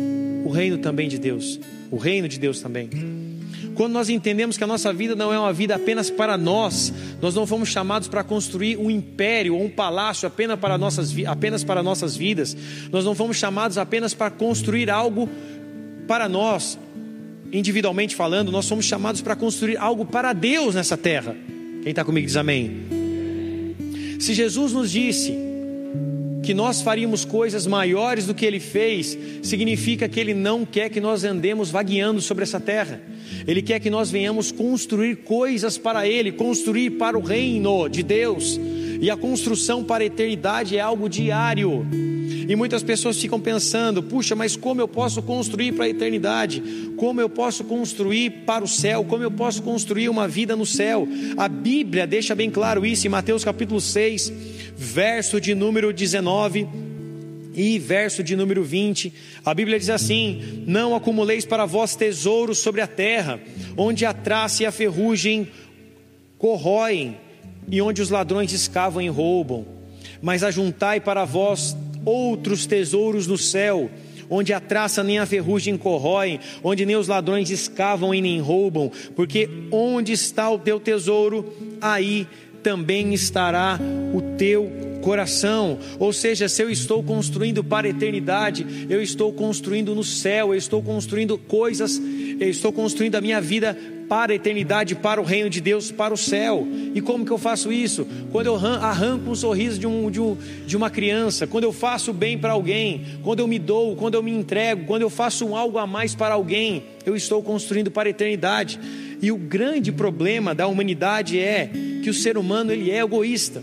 o 0.45 0.51
reino 0.51 0.79
também 0.79 1.09
de 1.09 1.19
Deus, 1.19 1.59
o 1.91 1.97
reino 1.97 2.29
de 2.29 2.39
Deus 2.39 2.61
também. 2.61 2.89
Quando 3.75 3.93
nós 3.93 4.09
entendemos 4.09 4.57
que 4.57 4.63
a 4.63 4.67
nossa 4.67 4.93
vida 4.93 5.17
não 5.17 5.33
é 5.33 5.39
uma 5.39 5.53
vida 5.53 5.75
apenas 5.75 6.11
para 6.11 6.39
nós, 6.39 6.95
nós 7.21 7.35
não 7.35 7.45
fomos 7.45 7.71
chamados 7.71 8.07
para 8.07 8.23
construir 8.23 8.77
um 8.77 8.89
império 8.89 9.57
ou 9.57 9.65
um 9.65 9.69
palácio 9.69 10.29
apenas 10.29 10.61
para 10.61 10.79
nossas, 10.79 11.13
apenas 11.27 11.65
para 11.65 11.83
nossas 11.83 12.17
vidas, 12.17 12.57
nós 12.93 13.05
não 13.05 13.17
fomos 13.17 13.39
chamados 13.39 13.77
apenas 13.79 14.15
para 14.15 14.31
construir 14.31 14.89
algo 14.91 15.29
para 16.07 16.29
nós, 16.29 16.79
individualmente 17.53 18.15
falando, 18.15 18.53
nós 18.53 18.67
somos 18.67 18.85
chamados 18.85 19.21
para 19.21 19.35
construir 19.35 19.77
algo 19.77 20.05
para 20.05 20.33
Deus 20.33 20.77
nessa 20.77 20.97
terra. 20.97 21.35
Quem 21.83 21.91
está 21.91 22.05
comigo 22.05 22.25
diz 22.29 22.37
amém. 22.37 23.02
Se 24.23 24.35
Jesus 24.35 24.73
nos 24.73 24.93
disse 24.93 25.37
que 26.45 26.55
nós 26.55 26.81
faríamos 26.81 27.25
coisas 27.25 27.67
maiores 27.67 28.25
do 28.25 28.33
que 28.33 28.47
ele 28.47 28.61
fez, 28.61 29.19
significa 29.43 30.09
que 30.09 30.21
ele 30.21 30.33
não 30.33 30.65
quer 30.65 30.91
que 30.91 31.01
nós 31.01 31.25
andemos 31.25 31.73
vagueando 31.73 32.21
sobre 32.21 32.45
essa 32.45 32.61
terra. 32.61 33.03
Ele 33.49 33.61
quer 33.61 33.81
que 33.81 33.91
nós 33.91 34.13
venhamos 34.13 34.53
construir 34.53 35.17
coisas 35.25 35.77
para 35.77 36.07
ele, 36.07 36.31
construir 36.31 36.91
para 36.91 37.19
o 37.19 37.21
reino 37.21 37.89
de 37.89 38.05
Deus. 38.05 38.61
E 39.01 39.11
a 39.11 39.17
construção 39.17 39.83
para 39.83 40.05
a 40.05 40.07
eternidade 40.07 40.77
é 40.77 40.81
algo 40.81 41.09
diário. 41.09 41.85
E 42.53 42.55
muitas 42.55 42.83
pessoas 42.83 43.19
ficam 43.19 43.41
pensando: 43.41 44.03
puxa, 44.03 44.37
mas 44.37 44.57
como 44.57 44.79
eu 44.79 44.87
posso 44.87 45.23
construir 45.23 45.73
para 45.73 45.87
a 45.87 45.89
eternidade? 45.89 46.63
Como 46.99 47.19
eu 47.19 47.27
posso 47.27 47.65
construir 47.65 48.45
para 48.45 48.63
o 48.63 48.69
céu? 48.69 49.03
Como 49.05 49.23
eu 49.23 49.31
posso 49.31 49.63
construir 49.63 50.11
uma 50.11 50.29
vida 50.29 50.55
no 50.55 50.67
céu? 50.67 51.09
A 51.39 51.49
Bíblia 51.49 52.07
deixa 52.07 52.35
bem 52.35 52.51
claro 52.51 52.85
isso 52.85 53.07
em 53.07 53.11
Mateus 53.11 53.43
capítulo 53.43 53.81
6, 53.81 54.31
verso 54.77 55.41
de 55.41 55.55
número 55.55 55.95
19 55.95 56.69
e 57.55 57.79
verso 57.79 58.23
de 58.23 58.37
número 58.37 58.63
20, 58.63 59.11
a 59.47 59.55
Bíblia 59.55 59.79
diz 59.79 59.89
assim: 59.89 60.63
Não 60.67 60.95
acumuleis 60.95 61.47
para 61.47 61.65
vós 61.65 61.97
tesouros 61.97 62.59
sobre 62.59 62.83
a 62.83 62.87
terra, 62.87 63.41
onde 63.79 64.05
a 64.05 64.13
traça 64.13 64.63
e 64.63 64.67
a 64.67 64.73
ferrugem 64.73 65.49
corroem, 66.37 67.17
e 67.67 67.81
onde 67.81 68.03
os 68.03 68.11
ladrões 68.11 68.53
escavam 68.53 69.01
e 69.01 69.09
roubam, 69.09 69.65
mas 70.21 70.45
ajuntai 70.45 71.01
para 71.01 71.25
vós 71.25 71.75
outros 72.05 72.67
tesouros 72.67 73.27
no 73.27 73.39
céu, 73.39 73.91
onde 74.29 74.53
a 74.53 74.61
traça 74.61 75.03
nem 75.03 75.19
a 75.19 75.27
ferrugem 75.27 75.77
corroem, 75.77 76.41
onde 76.63 76.87
nem 76.87 76.97
os 76.97 77.09
ladrões 77.09 77.51
escavam 77.51 78.15
e 78.15 78.21
nem 78.21 78.41
roubam, 78.41 78.91
porque 79.15 79.49
onde 79.71 80.13
está 80.13 80.51
o 80.51 80.59
teu 80.59 80.81
tesouro, 80.81 81.53
aí 81.81 82.27
também 82.63 83.13
estará 83.13 83.79
o 84.15 84.37
teu 84.37 84.71
coração. 85.03 85.79
Ou 85.99 86.13
seja, 86.13 86.49
se 86.49 86.63
eu 86.63 86.71
estou 86.71 87.03
construindo 87.03 87.63
para 87.63 87.87
a 87.87 87.91
eternidade, 87.91 88.87
eu 88.89 89.03
estou 89.03 89.33
construindo 89.33 89.95
no 89.95 90.05
céu, 90.05 90.55
eu 90.55 90.59
estou 90.59 90.83
construindo 90.83 91.37
coisas, 91.37 92.01
eu 92.41 92.49
estou 92.49 92.73
construindo 92.73 93.17
a 93.17 93.21
minha 93.21 93.41
vida 93.41 93.77
para 94.13 94.31
a 94.31 94.35
eternidade, 94.35 94.95
para 94.95 95.23
o 95.23 95.25
reino 95.25 95.49
de 95.49 95.59
Deus, 95.59 95.91
para 95.91 96.13
o 96.13 96.19
céu. 96.19 96.69
E 96.95 97.01
como 97.01 97.25
que 97.25 97.31
eu 97.31 97.39
faço 97.39 97.73
isso? 97.73 98.07
Quando 98.31 98.49
eu 98.49 98.57
arranco 98.57 99.31
um 99.31 99.35
sorriso 99.35 99.79
de, 99.79 99.87
um, 99.87 100.11
de, 100.11 100.21
um, 100.21 100.37
de 100.67 100.77
uma 100.77 100.91
criança, 100.91 101.47
quando 101.47 101.65
eu 101.65 101.73
faço 101.73 102.13
bem 102.13 102.37
para 102.37 102.53
alguém, 102.53 103.07
quando 103.23 103.41
eu 103.41 103.49
me 103.49 103.59
dou, 103.59 103.97
quando 103.97 104.13
eu 104.13 104.23
me 104.23 104.31
entrego, 104.31 104.85
quando 104.85 105.01
eu 105.01 105.09
faço 105.09 105.47
um 105.47 105.57
algo 105.57 105.79
a 105.79 105.87
mais 105.87 106.15
para 106.15 106.35
alguém, 106.35 106.83
eu 107.07 107.17
estou 107.17 107.43
construindo 107.43 107.91
para 107.91 108.07
a 108.07 108.11
eternidade. 108.11 108.79
E 109.23 109.33
o 109.33 109.37
grande 109.39 109.91
problema 109.91 110.55
da 110.55 110.67
humanidade 110.67 111.39
é 111.39 111.71
que 112.03 112.11
o 112.11 112.15
ser 112.15 112.37
humano 112.37 112.71
ele 112.71 112.91
é 112.91 112.99
egoísta. 112.99 113.63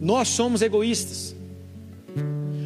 Nós 0.00 0.28
somos 0.28 0.62
egoístas. 0.62 1.36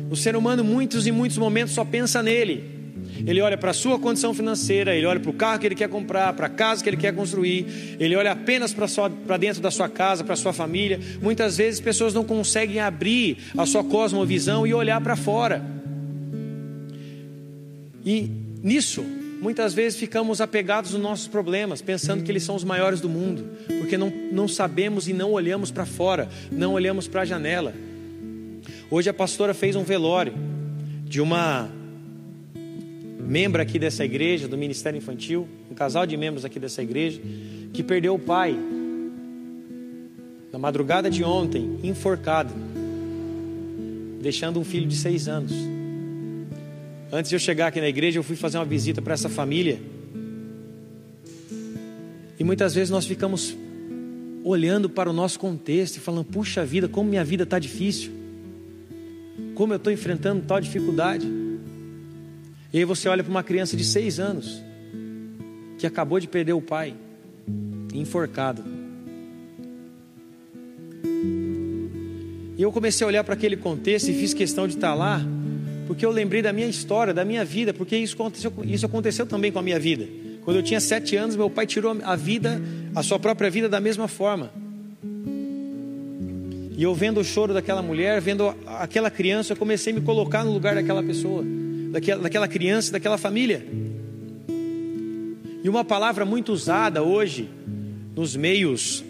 O 0.09 0.15
ser 0.15 0.37
humano, 0.37 0.63
muitos 0.63 1.05
e 1.05 1.11
muitos 1.11 1.37
momentos, 1.37 1.75
só 1.75 1.85
pensa 1.85 2.23
nele. 2.23 2.82
Ele 3.27 3.41
olha 3.41 3.57
para 3.57 3.71
a 3.71 3.75
sua 3.75 3.99
condição 3.99 4.33
financeira, 4.35 4.95
ele 4.95 5.07
olha 5.07 5.21
para 5.21 5.31
o 5.31 5.35
carro 5.35 5.59
que 5.59 5.67
ele 5.67 5.75
quer 5.75 5.89
comprar, 5.89 6.33
para 6.33 6.47
a 6.47 6.51
casa 6.51 6.83
que 6.83 6.89
ele 6.89 6.97
quer 6.97 7.15
construir, 7.15 7.97
ele 7.99 8.17
olha 8.17 8.33
apenas 8.33 8.75
para 8.75 9.37
dentro 9.37 9.61
da 9.61 9.71
sua 9.71 9.89
casa, 9.89 10.25
para 10.25 10.35
a 10.35 10.37
sua 10.37 10.53
família. 10.53 10.99
Muitas 11.21 11.57
vezes 11.57 11.81
pessoas 11.81 12.15
não 12.15 12.25
conseguem 12.25 12.81
abrir 12.81 13.39
a 13.57 13.67
sua 13.67 13.85
cosmovisão 13.85 14.67
e 14.67 14.75
olhar 14.75 15.01
para 15.01 15.17
fora. 15.17 15.65
E 18.05 18.31
nisso, 18.63 19.05
muitas 19.41 19.75
vezes 19.75 19.99
ficamos 19.99 20.41
apegados 20.41 20.93
nos 20.93 21.01
nossos 21.01 21.29
problemas, 21.29 21.81
pensando 21.81 22.25
que 22.25 22.31
eles 22.31 22.43
são 22.43 22.57
os 22.57 22.65
maiores 22.65 23.01
do 23.01 23.09
mundo, 23.09 23.45
porque 23.79 23.97
não, 23.97 24.13
não 24.33 24.49
sabemos 24.49 25.09
e 25.09 25.13
não 25.13 25.33
olhamos 25.33 25.71
para 25.71 25.87
fora, 25.87 26.29
não 26.51 26.75
olhamos 26.75 27.07
para 27.07 27.23
a 27.23 27.25
janela. 27.25 27.75
Hoje 28.91 29.09
a 29.09 29.15
pastora 29.15 29.55
fez 29.55 29.77
um 29.77 29.85
velório 29.85 30.35
de 31.05 31.21
uma 31.21 31.71
membro 33.23 33.63
aqui 33.63 33.79
dessa 33.79 34.05
igreja, 34.05 34.49
do 34.49 34.59
Ministério 34.59 34.99
Infantil, 34.99 35.49
um 35.71 35.75
casal 35.75 36.07
de 36.07 36.17
membros 36.17 36.45
aqui 36.45 36.59
dessa 36.59 36.83
igreja, 36.83 37.21
que 37.73 37.83
perdeu 37.83 38.15
o 38.15 38.19
pai 38.19 38.57
na 40.53 40.59
madrugada 40.59 41.11
de 41.11 41.25
ontem, 41.25 41.79
enforcado, 41.83 42.53
deixando 44.21 44.61
um 44.61 44.65
filho 44.65 44.87
de 44.87 44.97
seis 44.97 45.27
anos. 45.27 45.53
Antes 47.11 47.31
de 47.31 47.37
eu 47.37 47.41
chegar 47.41 47.69
aqui 47.69 47.81
na 47.81 47.89
igreja, 47.89 48.19
eu 48.19 48.23
fui 48.23 48.37
fazer 48.37 48.59
uma 48.59 48.65
visita 48.65 49.01
para 49.01 49.15
essa 49.15 49.29
família. 49.29 49.81
E 52.39 52.45
muitas 52.45 52.75
vezes 52.75 52.91
nós 52.91 53.07
ficamos 53.07 53.57
olhando 54.45 54.91
para 54.91 55.09
o 55.09 55.13
nosso 55.13 55.39
contexto 55.39 55.97
e 55.97 56.01
falando: 56.01 56.25
puxa 56.25 56.65
vida, 56.65 56.89
como 56.89 57.09
minha 57.09 57.25
vida 57.25 57.45
está 57.45 57.59
difícil, 57.59 58.13
como 59.55 59.73
eu 59.73 59.77
estou 59.77 59.93
enfrentando 59.93 60.45
tal 60.47 60.61
dificuldade. 60.61 61.42
E 62.73 62.79
aí 62.79 62.85
você 62.85 63.09
olha 63.09 63.23
para 63.23 63.31
uma 63.31 63.43
criança 63.43 63.77
de 63.77 63.85
seis 63.85 64.19
anos 64.19 64.63
que 65.79 65.87
acabou 65.87 66.19
de 66.19 66.29
perder 66.29 66.53
o 66.53 66.63
pai, 66.63 66.95
enforcado. 67.93 68.65
E 72.57 72.63
eu 72.63 72.71
comecei 72.71 73.05
a 73.05 73.09
olhar 73.09 73.25
para 73.25 73.35
aquele 73.35 73.57
contexto 73.57 74.09
e 74.09 74.15
fiz 74.15 74.33
questão 74.33 74.67
de 74.67 74.75
estar 74.75 74.95
lá 74.95 75.21
porque 75.87 76.07
eu 76.07 76.11
lembrei 76.11 76.41
da 76.41 76.55
minha 76.55 76.67
história, 76.67 77.13
da 77.13 77.25
minha 77.25 77.45
vida, 77.45 77.75
porque 77.75 77.97
isso 77.97 78.15
aconteceu, 78.15 78.53
isso 78.65 78.87
aconteceu 78.87 79.27
também 79.27 79.53
com 79.53 79.59
a 79.59 79.63
minha 79.63 79.79
vida. 79.79 80.09
Quando 80.45 80.57
eu 80.57 80.63
tinha 80.63 80.81
sete 80.81 81.17
anos, 81.17 81.37
meu 81.37 81.51
pai 81.51 81.67
tirou 81.67 81.97
a 82.03 82.17
vida, 82.17 82.61
a 82.95 83.03
sua 83.03 83.19
própria 83.19 83.51
vida 83.51 83.69
da 83.69 83.81
mesma 83.81 84.09
forma. 84.09 84.51
E 86.75 86.83
eu 86.83 86.95
vendo 86.95 87.21
o 87.21 87.25
choro 87.25 87.53
daquela 87.53 87.83
mulher, 87.83 88.21
vendo 88.21 88.55
aquela 88.67 89.11
criança, 89.11 89.53
eu 89.53 89.57
comecei 89.57 89.93
a 89.93 89.97
me 89.97 90.03
colocar 90.03 90.45
no 90.45 90.53
lugar 90.53 90.75
daquela 90.75 91.03
pessoa, 91.03 91.45
daquela, 91.93 92.23
daquela 92.23 92.49
criança, 92.49 92.91
daquela 92.91 93.19
família. 93.19 93.65
E 95.63 95.69
uma 95.69 95.85
palavra 95.85 96.25
muito 96.25 96.53
usada 96.53 97.03
hoje 97.03 97.49
nos 98.17 98.35
meios 98.35 99.05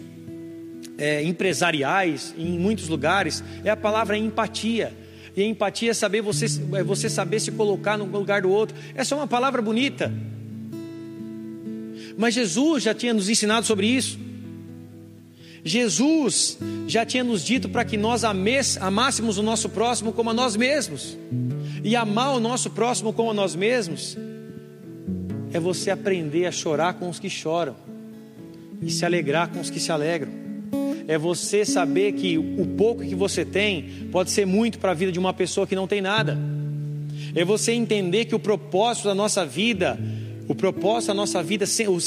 é, 0.97 1.23
empresariais, 1.23 2.35
em 2.37 2.59
muitos 2.59 2.89
lugares, 2.89 3.43
é 3.63 3.69
a 3.69 3.77
palavra 3.77 4.17
empatia. 4.17 4.93
E 5.35 5.41
a 5.41 5.45
empatia 5.47 5.91
é 5.91 5.93
saber 5.93 6.21
você, 6.21 6.45
é 6.75 6.83
você 6.83 7.09
saber 7.09 7.39
se 7.39 7.51
colocar 7.51 7.97
no 7.97 8.05
lugar 8.05 8.43
do 8.43 8.51
outro. 8.51 8.75
Essa 8.93 9.15
é 9.15 9.17
uma 9.17 9.25
palavra 9.25 9.61
bonita. 9.61 10.13
Mas 12.15 12.35
Jesus 12.35 12.83
já 12.83 12.93
tinha 12.93 13.13
nos 13.13 13.29
ensinado 13.29 13.65
sobre 13.65 13.87
isso. 13.87 14.19
Jesus 15.65 16.59
já 16.85 17.05
tinha 17.05 17.23
nos 17.23 17.43
dito 17.43 17.69
para 17.69 17.85
que 17.85 17.97
nós 17.97 18.23
amássemos 18.23 19.37
o 19.37 19.41
nosso 19.41 19.69
próximo 19.69 20.11
como 20.11 20.29
a 20.29 20.33
nós 20.33 20.55
mesmos. 20.55 21.17
E 21.83 21.95
amar 21.95 22.35
o 22.35 22.39
nosso 22.39 22.69
próximo 22.69 23.11
como 23.11 23.31
a 23.31 23.33
nós 23.33 23.55
mesmos 23.55 24.17
é 25.51 25.59
você 25.59 25.91
aprender 25.91 26.45
a 26.45 26.51
chorar 26.51 26.93
com 26.93 27.09
os 27.09 27.19
que 27.19 27.29
choram 27.29 27.75
e 28.81 28.89
se 28.89 29.05
alegrar 29.05 29.49
com 29.49 29.59
os 29.59 29.69
que 29.69 29.79
se 29.79 29.91
alegram. 29.91 30.31
É 31.07 31.17
você 31.17 31.65
saber 31.65 32.13
que 32.13 32.37
o 32.37 32.65
pouco 32.77 33.03
que 33.03 33.13
você 33.13 33.43
tem 33.43 34.07
pode 34.11 34.31
ser 34.31 34.45
muito 34.45 34.79
para 34.79 34.91
a 34.91 34.93
vida 34.93 35.11
de 35.11 35.19
uma 35.19 35.33
pessoa 35.33 35.67
que 35.67 35.75
não 35.75 35.87
tem 35.87 36.01
nada. 36.01 36.37
É 37.35 37.43
você 37.43 37.73
entender 37.73 38.25
que 38.25 38.35
o 38.35 38.39
propósito 38.39 39.07
da 39.07 39.15
nossa 39.15 39.45
vida 39.45 39.99
o 40.47 40.53
propósito 40.53 41.07
da 41.07 41.13
nossa 41.13 41.41
vida, 41.41 41.65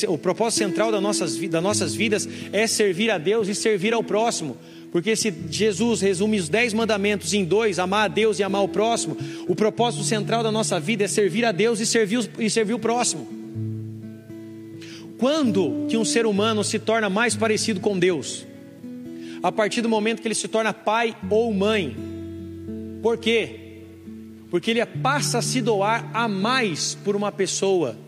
o, 0.08 0.18
propósito 0.18 0.58
central 0.58 0.92
das 0.92 1.02
nossas, 1.02 1.38
das 1.38 1.62
nossas 1.62 1.94
vidas 1.94 2.28
é 2.52 2.66
servir 2.66 3.10
a 3.10 3.18
Deus 3.18 3.48
e 3.48 3.54
servir 3.54 3.94
ao 3.94 4.02
próximo. 4.02 4.56
Porque 4.96 5.14
se 5.14 5.30
Jesus 5.50 6.00
resume 6.00 6.38
os 6.38 6.48
dez 6.48 6.72
mandamentos 6.72 7.34
em 7.34 7.44
dois, 7.44 7.78
amar 7.78 8.06
a 8.06 8.08
Deus 8.08 8.38
e 8.38 8.42
amar 8.42 8.62
o 8.62 8.68
próximo, 8.68 9.14
o 9.46 9.54
propósito 9.54 10.02
central 10.02 10.42
da 10.42 10.50
nossa 10.50 10.80
vida 10.80 11.04
é 11.04 11.06
servir 11.06 11.44
a 11.44 11.52
Deus 11.52 11.80
e 11.80 11.84
servir, 11.84 12.26
e 12.38 12.48
servir 12.48 12.72
o 12.72 12.78
próximo. 12.78 13.28
Quando 15.18 15.84
que 15.86 15.98
um 15.98 16.04
ser 16.06 16.24
humano 16.24 16.64
se 16.64 16.78
torna 16.78 17.10
mais 17.10 17.36
parecido 17.36 17.78
com 17.78 17.98
Deus? 17.98 18.46
A 19.42 19.52
partir 19.52 19.82
do 19.82 19.88
momento 19.90 20.22
que 20.22 20.28
ele 20.28 20.34
se 20.34 20.48
torna 20.48 20.72
pai 20.72 21.14
ou 21.28 21.52
mãe. 21.52 21.94
Por 23.02 23.18
quê? 23.18 23.82
Porque 24.50 24.70
ele 24.70 24.86
passa 24.86 25.40
a 25.40 25.42
se 25.42 25.60
doar 25.60 26.10
a 26.14 26.26
mais 26.26 26.96
por 27.04 27.14
uma 27.14 27.30
pessoa 27.30 27.98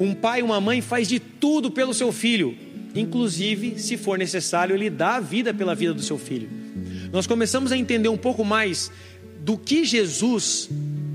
um 0.00 0.14
pai 0.14 0.40
e 0.40 0.42
uma 0.42 0.60
mãe 0.60 0.80
faz 0.80 1.08
de 1.08 1.18
tudo 1.18 1.70
pelo 1.70 1.94
seu 1.94 2.12
filho, 2.12 2.56
inclusive, 3.00 3.78
se 3.78 3.96
for 3.96 4.18
necessário, 4.18 4.74
ele 4.74 4.90
dá 4.90 5.16
a 5.16 5.20
vida 5.20 5.52
pela 5.52 5.74
vida 5.74 5.94
do 5.94 6.02
seu 6.02 6.18
filho. 6.18 6.48
Nós 7.12 7.26
começamos 7.26 7.72
a 7.72 7.76
entender 7.76 8.08
um 8.08 8.16
pouco 8.16 8.44
mais 8.44 8.90
do 9.40 9.56
que 9.56 9.84
Jesus 9.84 10.68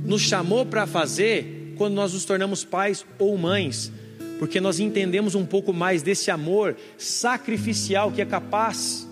nos 0.06 0.22
chamou 0.22 0.66
para 0.66 0.88
fazer 0.88 1.74
quando 1.78 1.94
nós 1.94 2.14
nos 2.14 2.26
tornamos 2.26 2.64
pais 2.64 3.06
ou 3.20 3.38
mães, 3.38 3.92
porque 4.40 4.60
nós 4.60 4.80
entendemos 4.80 5.36
um 5.36 5.46
pouco 5.46 5.74
mais 5.74 6.02
desse 6.02 6.32
amor 6.32 6.76
sacrificial 6.98 8.12
que 8.12 8.22
é 8.22 8.26
capaz 8.26 9.08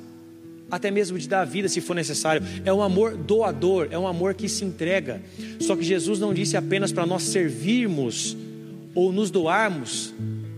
até 0.72 0.92
mesmo 0.92 1.18
de 1.18 1.28
dar 1.28 1.42
a 1.42 1.46
vida 1.46 1.68
se 1.68 1.82
for 1.82 1.96
necessário. 1.96 2.46
É 2.64 2.72
um 2.72 2.82
amor 2.82 3.18
doador, 3.18 3.88
é 3.92 3.98
um 3.98 4.08
amor 4.08 4.34
que 4.34 4.48
se 4.48 4.64
entrega. 4.64 5.22
Só 5.60 5.76
que 5.76 5.84
Jesus 5.84 6.20
não 6.20 6.34
disse 6.34 6.56
apenas 6.56 6.92
para 6.92 7.06
nós 7.06 7.24
servirmos 7.24 8.38
ou 8.94 9.12
nos 9.12 9.32
doarmos 9.32 10.14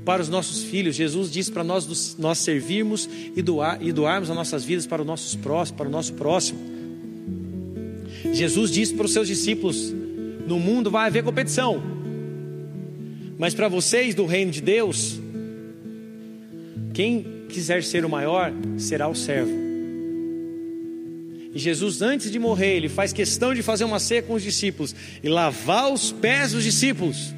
para 0.05 0.21
os 0.21 0.29
nossos 0.29 0.63
filhos. 0.63 0.95
Jesus 0.95 1.31
disse 1.31 1.51
para 1.51 1.63
nós 1.63 2.15
nós 2.17 2.39
servirmos 2.39 3.09
e, 3.35 3.41
doar, 3.41 3.77
e 3.81 3.91
doarmos 3.91 4.29
as 4.29 4.35
nossas 4.35 4.63
vidas 4.63 4.85
para, 4.85 5.01
os 5.01 5.07
nossos 5.07 5.35
próximos, 5.35 5.77
para 5.77 5.87
o 5.87 5.91
nosso 5.91 6.13
próximo. 6.13 6.59
Jesus 8.33 8.71
disse 8.71 8.93
para 8.93 9.05
os 9.05 9.13
seus 9.13 9.27
discípulos: 9.27 9.93
No 10.47 10.59
mundo 10.59 10.89
vai 10.89 11.07
haver 11.07 11.23
competição, 11.23 11.81
mas 13.37 13.53
para 13.53 13.67
vocês 13.67 14.15
do 14.15 14.25
reino 14.25 14.51
de 14.51 14.61
Deus, 14.61 15.19
quem 16.93 17.25
quiser 17.49 17.83
ser 17.83 18.05
o 18.05 18.09
maior 18.09 18.53
será 18.77 19.07
o 19.07 19.15
servo. 19.15 19.61
E 21.53 21.59
Jesus, 21.59 22.01
antes 22.01 22.31
de 22.31 22.39
morrer, 22.39 22.77
ele 22.77 22.87
faz 22.87 23.11
questão 23.11 23.53
de 23.53 23.61
fazer 23.61 23.83
uma 23.83 23.99
ceia 23.99 24.21
com 24.21 24.33
os 24.33 24.43
discípulos 24.43 24.95
e 25.21 25.27
lavar 25.27 25.91
os 25.91 26.11
pés 26.11 26.53
dos 26.53 26.63
discípulos 26.63 27.33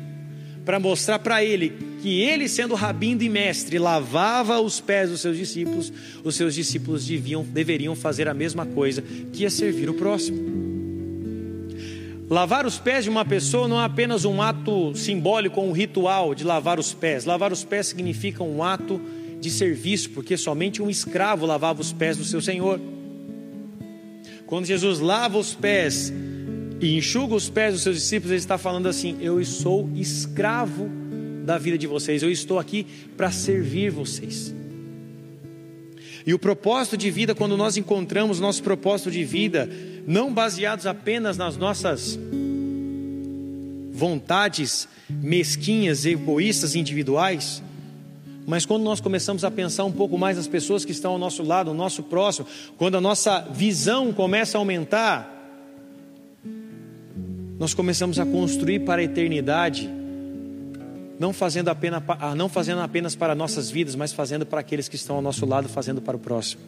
para 0.63 0.80
mostrar 0.80 1.17
para 1.19 1.43
ele 1.43 1.92
que 2.03 2.19
ele, 2.19 2.49
sendo 2.49 2.75
rabindo 2.75 3.23
e 3.23 3.29
mestre, 3.29 3.79
lavava 3.79 4.59
os 4.59 4.81
pés 4.81 5.09
dos 5.09 5.21
seus 5.21 5.37
discípulos, 5.37 5.93
os 6.21 6.35
seus 6.35 6.53
discípulos 6.53 7.05
deviam, 7.07 7.45
deveriam 7.45 7.95
fazer 7.95 8.27
a 8.27 8.33
mesma 8.33 8.65
coisa, 8.65 9.01
que 9.31 9.45
é 9.45 9.49
servir 9.49 9.89
o 9.89 9.93
próximo. 9.93 10.37
Lavar 12.29 12.65
os 12.65 12.77
pés 12.77 13.05
de 13.05 13.09
uma 13.09 13.23
pessoa 13.23 13.69
não 13.69 13.79
é 13.79 13.85
apenas 13.85 14.25
um 14.25 14.41
ato 14.41 14.93
simbólico 14.93 15.61
ou 15.61 15.69
um 15.69 15.71
ritual 15.71 16.35
de 16.35 16.43
lavar 16.43 16.77
os 16.77 16.93
pés. 16.93 17.23
Lavar 17.23 17.53
os 17.53 17.63
pés 17.63 17.87
significa 17.87 18.43
um 18.43 18.61
ato 18.61 18.99
de 19.39 19.49
serviço, 19.49 20.09
porque 20.09 20.35
somente 20.35 20.81
um 20.81 20.89
escravo 20.89 21.45
lavava 21.45 21.79
os 21.79 21.93
pés 21.93 22.17
do 22.17 22.25
seu 22.25 22.41
senhor. 22.41 22.81
Quando 24.45 24.65
Jesus 24.65 24.99
lava 24.99 25.37
os 25.37 25.53
pés 25.53 26.11
e 26.81 26.97
enxuga 26.97 27.33
os 27.33 27.49
pés 27.49 27.75
dos 27.75 27.83
seus 27.83 27.95
discípulos, 27.95 28.31
ele 28.31 28.39
está 28.39 28.57
falando 28.57 28.89
assim: 28.89 29.15
Eu 29.21 29.41
sou 29.45 29.89
escravo 29.95 31.01
da 31.43 31.58
vida 31.58 31.77
de 31.77 31.86
vocês, 31.86 32.23
eu 32.23 32.32
estou 32.32 32.58
aqui 32.58 32.86
para 33.15 33.32
servir 33.32 33.91
vocês. 33.91 34.53
E 36.25 36.34
o 36.34 36.39
propósito 36.39 36.95
de 36.95 37.12
vida, 37.12 37.36
quando 37.36 37.58
nós 37.58 37.75
encontramos 37.75 38.39
nosso 38.39 38.63
propósito 38.63 39.12
de 39.12 39.23
vida, 39.23 39.69
não 40.08 40.34
baseados 40.34 40.86
apenas 40.86 41.38
nas 41.38 41.58
nossas 41.58 42.17
vontades 43.91 44.88
mesquinhas, 45.10 46.06
egoístas, 46.06 46.75
individuais, 46.75 47.62
mas 48.45 48.65
quando 48.65 48.84
nós 48.84 48.99
começamos 48.99 49.43
a 49.43 49.51
pensar 49.51 49.86
um 49.86 49.91
pouco 49.91 50.17
mais 50.17 50.38
nas 50.38 50.47
pessoas 50.47 50.84
que 50.84 50.91
estão 50.91 51.13
ao 51.13 51.17
nosso 51.17 51.43
lado, 51.43 51.69
ao 51.69 51.75
nosso 51.75 52.03
próximo, 52.03 52.47
quando 52.77 52.95
a 52.95 53.01
nossa 53.01 53.41
visão 53.51 54.12
começa 54.12 54.58
a 54.58 54.60
aumentar, 54.60 55.29
nós 57.58 57.73
começamos 57.73 58.19
a 58.19 58.25
construir 58.25 58.79
para 58.79 59.01
a 59.01 59.06
eternidade, 59.06 59.89
não 61.23 61.31
fazendo 61.31 61.69
apenas, 61.69 62.03
ah, 62.19 62.36
não 62.36 62.49
fazendo 62.49 62.81
apenas 62.81 63.15
para 63.15 63.33
nossas 63.33 63.71
vidas, 63.71 63.95
mas 63.95 64.12
fazendo 64.12 64.45
para 64.45 64.59
aqueles 64.59 64.89
que 64.89 64.97
estão 64.97 65.15
ao 65.15 65.21
nosso 65.21 65.45
lado, 65.45 65.69
fazendo 65.69 66.01
para 66.01 66.17
o 66.17 66.19
próximo. 66.19 66.62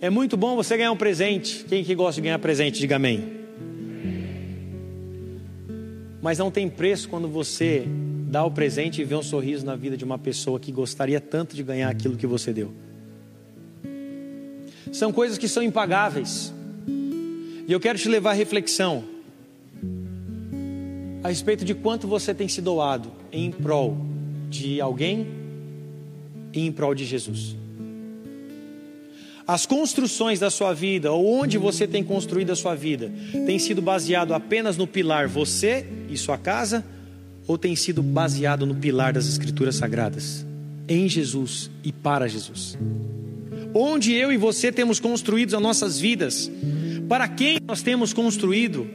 É 0.00 0.08
muito 0.08 0.34
bom 0.34 0.56
você 0.56 0.74
ganhar 0.78 0.92
um 0.92 0.96
presente. 0.96 1.62
Quem 1.68 1.84
que 1.84 1.94
gosta 1.94 2.22
de 2.22 2.24
ganhar 2.24 2.38
presente, 2.38 2.78
diga 2.78 2.96
amém. 2.96 3.22
Mas 6.22 6.38
não 6.38 6.50
tem 6.50 6.70
preço 6.70 7.06
quando 7.06 7.28
você 7.28 7.84
dá 8.30 8.42
o 8.42 8.50
presente 8.50 9.02
e 9.02 9.04
vê 9.04 9.14
um 9.14 9.22
sorriso 9.22 9.66
na 9.66 9.76
vida 9.76 9.94
de 9.94 10.04
uma 10.04 10.18
pessoa 10.18 10.58
que 10.58 10.72
gostaria 10.72 11.20
tanto 11.20 11.54
de 11.54 11.62
ganhar 11.62 11.90
aquilo 11.90 12.16
que 12.16 12.26
você 12.26 12.50
deu. 12.50 12.72
São 14.90 15.12
coisas 15.12 15.36
que 15.36 15.48
são 15.48 15.62
impagáveis. 15.62 16.50
E 17.68 17.70
eu 17.70 17.78
quero 17.78 17.98
te 17.98 18.08
levar 18.08 18.30
à 18.30 18.32
reflexão 18.32 19.11
a 21.22 21.28
respeito 21.28 21.64
de 21.64 21.74
quanto 21.74 22.06
você 22.06 22.34
tem 22.34 22.48
se 22.48 22.60
doado 22.60 23.10
em 23.30 23.50
prol 23.50 23.96
de 24.50 24.80
alguém 24.80 25.26
e 26.52 26.66
em 26.66 26.72
prol 26.72 26.94
de 26.94 27.04
Jesus. 27.04 27.56
As 29.46 29.66
construções 29.66 30.38
da 30.38 30.50
sua 30.50 30.72
vida, 30.72 31.10
ou 31.10 31.40
onde 31.40 31.58
você 31.58 31.86
tem 31.86 32.04
construído 32.04 32.50
a 32.50 32.56
sua 32.56 32.74
vida, 32.74 33.10
tem 33.46 33.58
sido 33.58 33.82
baseado 33.82 34.34
apenas 34.34 34.76
no 34.76 34.86
pilar 34.86 35.26
você 35.26 35.86
e 36.08 36.16
sua 36.16 36.38
casa, 36.38 36.84
ou 37.46 37.58
tem 37.58 37.74
sido 37.74 38.02
baseado 38.02 38.64
no 38.64 38.74
pilar 38.74 39.12
das 39.12 39.26
Escrituras 39.26 39.76
Sagradas, 39.76 40.46
em 40.88 41.08
Jesus 41.08 41.70
e 41.82 41.90
para 41.90 42.28
Jesus? 42.28 42.78
Onde 43.74 44.12
eu 44.12 44.32
e 44.32 44.36
você 44.36 44.70
temos 44.70 45.00
construído 45.00 45.56
as 45.56 45.62
nossas 45.62 45.98
vidas, 45.98 46.50
para 47.08 47.26
quem 47.26 47.58
nós 47.66 47.82
temos 47.82 48.12
construído 48.12 48.86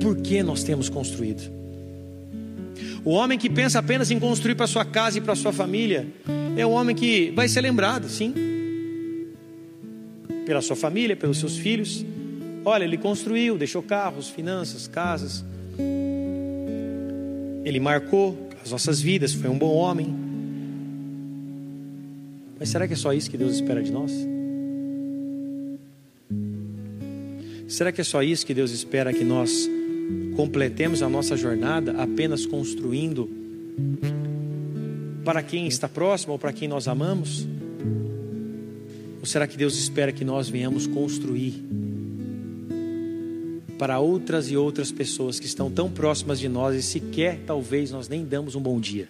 por 0.00 0.16
que 0.16 0.42
nós 0.42 0.62
temos 0.62 0.88
construído. 0.88 1.60
O 3.04 3.10
homem 3.10 3.38
que 3.38 3.48
pensa 3.48 3.78
apenas 3.78 4.10
em 4.10 4.18
construir 4.18 4.54
para 4.54 4.66
sua 4.66 4.84
casa 4.84 5.18
e 5.18 5.20
para 5.20 5.34
sua 5.34 5.52
família 5.52 6.06
é 6.56 6.66
um 6.66 6.72
homem 6.72 6.94
que 6.94 7.30
vai 7.30 7.48
ser 7.48 7.60
lembrado, 7.60 8.08
sim, 8.08 8.34
pela 10.44 10.60
sua 10.60 10.76
família, 10.76 11.16
pelos 11.16 11.38
seus 11.38 11.56
filhos. 11.56 12.04
Olha, 12.64 12.84
ele 12.84 12.98
construiu, 12.98 13.56
deixou 13.56 13.82
carros, 13.82 14.28
finanças, 14.28 14.86
casas. 14.86 15.44
Ele 17.64 17.80
marcou 17.80 18.48
as 18.62 18.70
nossas 18.70 19.00
vidas, 19.00 19.32
foi 19.32 19.48
um 19.48 19.56
bom 19.56 19.74
homem. 19.74 20.14
Mas 22.58 22.68
será 22.68 22.86
que 22.86 22.92
é 22.92 22.96
só 22.96 23.12
isso 23.12 23.30
que 23.30 23.38
Deus 23.38 23.54
espera 23.54 23.82
de 23.82 23.90
nós? 23.90 24.12
Será 27.66 27.92
que 27.92 28.00
é 28.00 28.04
só 28.04 28.22
isso 28.22 28.44
que 28.44 28.52
Deus 28.52 28.72
espera 28.72 29.12
que 29.12 29.24
nós 29.24 29.70
completemos 30.36 31.02
a 31.02 31.08
nossa 31.08 31.36
jornada 31.36 32.02
apenas 32.02 32.46
construindo 32.46 33.28
para 35.24 35.42
quem 35.42 35.66
está 35.66 35.88
próximo 35.88 36.32
ou 36.32 36.38
para 36.38 36.52
quem 36.52 36.66
nós 36.66 36.88
amamos? 36.88 37.46
Ou 39.20 39.26
será 39.26 39.46
que 39.46 39.56
Deus 39.56 39.78
espera 39.78 40.12
que 40.12 40.24
nós 40.24 40.48
venhamos 40.48 40.86
construir 40.86 41.62
para 43.78 43.98
outras 43.98 44.50
e 44.50 44.56
outras 44.56 44.90
pessoas 44.90 45.38
que 45.38 45.46
estão 45.46 45.70
tão 45.70 45.90
próximas 45.90 46.38
de 46.40 46.48
nós 46.48 46.74
e 46.74 46.82
sequer 46.82 47.40
talvez 47.46 47.90
nós 47.90 48.08
nem 48.08 48.24
damos 48.24 48.54
um 48.54 48.60
bom 48.60 48.80
dia? 48.80 49.08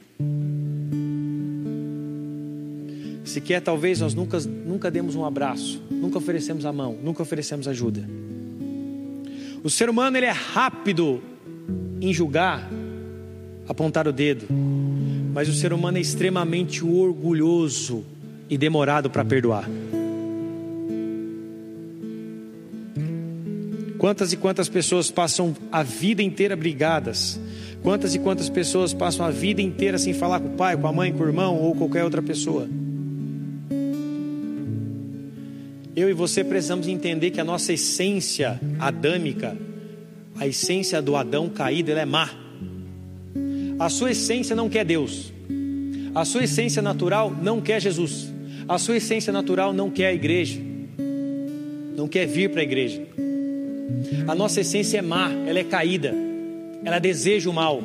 Sequer 3.25 3.61
talvez 3.61 4.01
nós 4.01 4.13
nunca, 4.13 4.41
nunca 4.41 4.91
demos 4.91 5.15
um 5.15 5.25
abraço, 5.25 5.81
nunca 5.89 6.19
oferecemos 6.19 6.67
a 6.67 6.73
mão, 6.73 6.99
nunca 7.01 7.23
oferecemos 7.23 7.69
ajuda. 7.69 8.05
O 9.63 9.69
ser 9.69 9.91
humano 9.91 10.17
ele 10.17 10.27
é 10.27 10.31
rápido 10.31 11.23
em 12.01 12.13
julgar, 12.15 12.69
apontar 13.69 14.09
o 14.09 14.13
dedo, 14.13 14.47
mas 15.35 15.49
o 15.49 15.53
ser 15.53 15.73
humano 15.73 15.99
é 15.99 16.01
extremamente 16.01 16.85
orgulhoso 16.85 18.05
e 18.49 18.57
demorado 18.57 19.11
para 19.11 19.25
perdoar. 19.25 19.69
Quantas 23.99 24.33
e 24.33 24.37
quantas 24.39 24.67
pessoas 24.67 25.11
passam 25.11 25.55
a 25.71 25.83
vida 25.83 26.23
inteira 26.23 26.57
brigadas? 26.57 27.39
Quantas 27.83 28.15
e 28.15 28.19
quantas 28.19 28.49
pessoas 28.49 28.95
passam 28.95 29.27
a 29.27 29.31
vida 29.31 29.61
inteira 29.61 29.99
sem 29.99 30.15
falar 30.15 30.41
com 30.41 30.49
o 30.49 30.57
pai, 30.57 30.75
com 30.75 30.87
a 30.87 30.93
mãe, 30.93 31.13
com 31.13 31.23
o 31.23 31.27
irmão 31.27 31.55
ou 31.57 31.75
qualquer 31.75 32.03
outra 32.03 32.23
pessoa? 32.23 32.67
Eu 35.95 36.09
e 36.09 36.13
você 36.13 36.45
precisamos 36.45 36.87
entender 36.87 37.31
que 37.31 37.41
a 37.41 37.45
nossa 37.45 37.73
essência 37.73 38.61
adâmica, 38.79 39.57
a 40.39 40.47
essência 40.47 41.03
do 41.03 41.17
Adão 41.17 41.49
caído, 41.49 41.91
ela 41.91 42.01
é 42.01 42.05
má. 42.05 42.31
A 43.79 43.89
sua 43.89 44.13
essência 44.13 44.55
não 44.55 44.69
quer 44.69 44.85
Deus. 44.85 45.33
A 46.15 46.25
sua 46.25 46.45
essência 46.45 46.81
natural 46.81 47.35
não 47.43 47.61
quer 47.61 47.81
Jesus. 47.81 48.33
A 48.69 48.79
sua 48.79 48.97
essência 48.99 49.33
natural 49.33 49.73
não 49.73 49.91
quer 49.91 50.07
a 50.07 50.13
igreja. 50.13 50.61
Não 51.97 52.07
quer 52.07 52.27
vir 52.27 52.51
para 52.51 52.61
a 52.61 52.65
igreja. 52.65 53.03
A 54.29 54.35
nossa 54.35 54.61
essência 54.61 54.99
é 54.99 55.03
má, 55.03 55.31
ela 55.47 55.59
é 55.59 55.65
caída. 55.65 56.15
Ela 56.85 56.99
deseja 56.99 57.51
o 57.51 57.53
mal. 57.53 57.83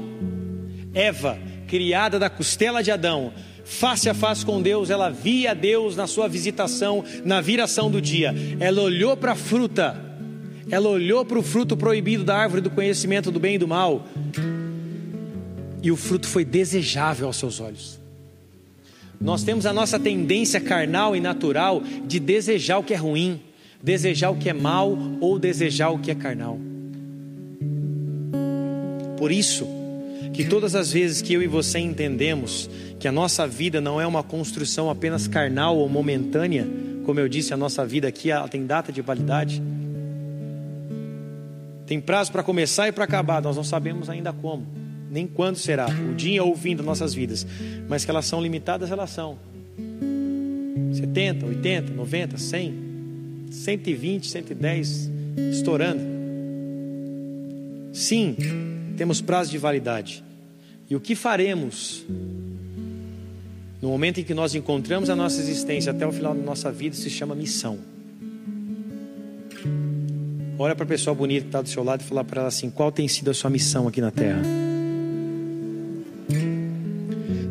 Eva, 0.94 1.38
criada 1.68 2.20
da 2.20 2.30
costela 2.30 2.84
de 2.84 2.92
Adão, 2.92 3.34
face 3.66 4.08
a 4.08 4.14
face 4.14 4.46
com 4.46 4.62
Deus, 4.62 4.90
ela 4.90 5.10
via 5.10 5.54
Deus 5.54 5.96
na 5.96 6.06
sua 6.06 6.30
visitação, 6.30 7.04
na 7.26 7.42
viração 7.42 7.90
do 7.90 8.00
dia. 8.00 8.34
Ela 8.60 8.82
olhou 8.82 9.18
para 9.18 9.34
a 9.34 9.36
fruta, 9.36 10.00
ela 10.70 10.88
olhou 10.88 11.26
para 11.26 11.40
o 11.40 11.44
fruto 11.44 11.76
proibido 11.76 12.24
da 12.24 12.38
árvore 12.38 12.62
do 12.62 12.70
conhecimento 12.70 13.32
do 13.32 13.40
bem 13.40 13.56
e 13.56 13.58
do 13.58 13.68
mal, 13.68 14.08
e 15.82 15.92
o 15.92 15.96
fruto 15.96 16.28
foi 16.28 16.46
desejável 16.46 17.28
aos 17.28 17.38
seus 17.38 17.60
olhos. 17.60 18.00
Nós 19.20 19.44
temos 19.44 19.66
a 19.66 19.74
nossa 19.74 20.00
tendência 20.00 20.60
carnal 20.60 21.16
e 21.16 21.20
natural 21.20 21.82
de 22.06 22.20
desejar 22.20 22.78
o 22.78 22.84
que 22.84 22.94
é 22.94 22.98
ruim, 22.98 23.42
desejar 23.82 24.30
o 24.30 24.36
que 24.36 24.50
é 24.50 24.54
mal 24.54 24.98
ou 25.20 25.40
desejar 25.40 25.90
o 25.90 26.00
que 26.00 26.12
é 26.12 26.16
carnal. 26.16 26.60
Por 29.18 29.32
isso, 29.32 29.66
que 30.36 30.44
todas 30.44 30.76
as 30.76 30.92
vezes 30.92 31.22
que 31.22 31.34
eu 31.34 31.42
e 31.42 31.48
você 31.48 31.80
entendemos 31.80 32.70
que 33.00 33.08
a 33.08 33.12
nossa 33.12 33.48
vida 33.48 33.80
não 33.80 34.02
é 34.02 34.06
uma 34.06 34.22
construção 34.22 34.90
apenas 34.90 35.28
carnal 35.28 35.78
ou 35.78 35.88
momentânea, 35.88 36.68
como 37.06 37.20
eu 37.20 37.30
disse, 37.30 37.54
a 37.54 37.58
nossa 37.58 37.86
vida 37.86 38.08
aqui 38.08 38.30
ela 38.30 38.48
tem 38.48 38.66
data 38.66 38.92
de 38.92 39.02
validade. 39.02 39.64
Tem 41.86 42.02
prazo 42.02 42.32
para 42.32 42.44
começar 42.44 42.90
e 42.90 42.92
para 42.92 43.06
acabar, 43.06 43.42
nós 43.42 43.56
não 43.56 43.64
sabemos 43.64 44.10
ainda 44.10 44.34
como, 44.34 44.66
nem 45.10 45.26
quando 45.26 45.56
será, 45.56 45.88
o 45.88 46.14
dia 46.14 46.44
ou 46.44 46.52
o 46.52 46.58
fim 46.58 46.76
das 46.76 46.86
nossas 46.86 47.14
vidas, 47.14 47.48
mas 47.88 48.04
que 48.04 48.12
elas 48.12 48.26
são 48.26 48.42
limitadas, 48.42 48.92
elas 48.92 49.12
são. 49.12 49.38
70, 50.94 51.46
80, 51.46 51.94
90, 51.94 52.38
100, 52.38 52.74
120, 53.52 54.28
110, 54.28 55.12
estourando. 55.52 56.02
Sim, 57.94 58.36
temos 58.96 59.22
prazo 59.22 59.52
de 59.52 59.58
validade. 59.58 60.24
E 60.90 60.96
o 60.96 61.00
que 61.00 61.16
faremos 61.16 62.06
no 63.82 63.90
momento 63.90 64.20
em 64.20 64.24
que 64.24 64.34
nós 64.34 64.56
encontramos 64.56 65.10
a 65.10 65.16
nossa 65.16 65.40
existência 65.40 65.92
até 65.92 66.08
o 66.08 66.12
final 66.12 66.34
da 66.34 66.42
nossa 66.42 66.72
vida 66.72 66.96
se 66.96 67.10
chama 67.10 67.36
missão. 67.36 67.78
Olha 70.58 70.74
para 70.74 70.86
a 70.86 70.88
pessoa 70.88 71.14
bonita 71.14 71.42
que 71.42 71.48
está 71.50 71.62
do 71.62 71.70
seu 71.70 71.84
lado 71.84 72.02
e 72.02 72.04
fala 72.04 72.24
para 72.24 72.42
ela 72.42 72.48
assim: 72.48 72.70
qual 72.70 72.92
tem 72.92 73.08
sido 73.08 73.30
a 73.30 73.34
sua 73.34 73.50
missão 73.50 73.88
aqui 73.88 74.02
na 74.02 74.10
terra? 74.10 74.42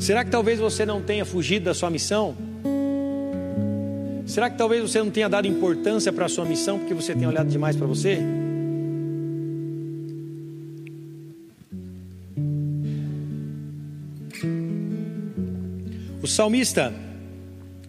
Será 0.00 0.24
que 0.24 0.30
talvez 0.30 0.58
você 0.58 0.84
não 0.84 1.00
tenha 1.00 1.24
fugido 1.24 1.66
da 1.66 1.74
sua 1.74 1.88
missão? 1.88 2.34
Será 4.26 4.50
que 4.50 4.56
talvez 4.58 4.82
você 4.82 4.98
não 4.98 5.10
tenha 5.10 5.28
dado 5.28 5.46
importância 5.46 6.12
para 6.12 6.26
a 6.26 6.28
sua 6.28 6.44
missão 6.44 6.78
porque 6.78 6.94
você 6.94 7.14
tem 7.14 7.28
olhado 7.28 7.48
demais 7.48 7.76
para 7.76 7.86
você? 7.86 8.18
O 16.22 16.26
salmista, 16.26 16.92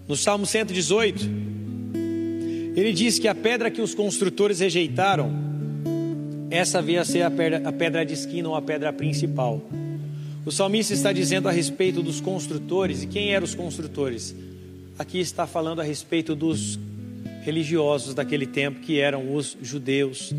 no 0.08 0.16
Salmo 0.16 0.46
118, 0.46 1.30
ele 2.76 2.92
diz 2.92 3.18
que 3.18 3.28
a 3.28 3.34
pedra 3.34 3.72
que 3.72 3.82
os 3.82 3.96
construtores 3.96 4.60
rejeitaram, 4.60 5.32
essa 6.50 6.82
veio 6.82 7.00
a 7.00 7.06
ser 7.06 7.22
a 7.22 7.32
pedra, 7.32 7.62
a 7.68 7.72
pedra 7.72 8.06
de 8.06 8.14
esquina 8.14 8.50
ou 8.50 8.56
a 8.56 8.62
pedra 8.62 8.92
principal. 8.92 9.62
O 10.46 10.52
salmista 10.52 10.94
está 10.94 11.14
dizendo 11.14 11.48
a 11.48 11.52
respeito 11.52 12.04
dos 12.04 12.20
construtores, 12.20 13.04
e 13.04 13.08
quem 13.08 13.34
eram 13.34 13.46
os 13.46 13.56
construtores? 13.56 14.36
Aqui 15.00 15.20
está 15.20 15.48
falando 15.48 15.80
a 15.80 15.84
respeito 15.84 16.36
dos 16.36 16.78
religiosos 17.44 18.14
daquele 18.14 18.46
tempo, 18.46 18.82
que 18.82 19.00
eram 19.00 19.34
os 19.34 19.58
judeus 19.62 20.34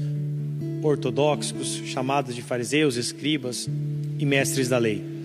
ortodoxos, 0.82 1.80
chamados 1.86 2.34
de 2.34 2.42
fariseus, 2.42 2.96
escribas 2.96 3.68
e 4.18 4.26
mestres 4.26 4.68
da 4.68 4.76
lei. 4.76 5.15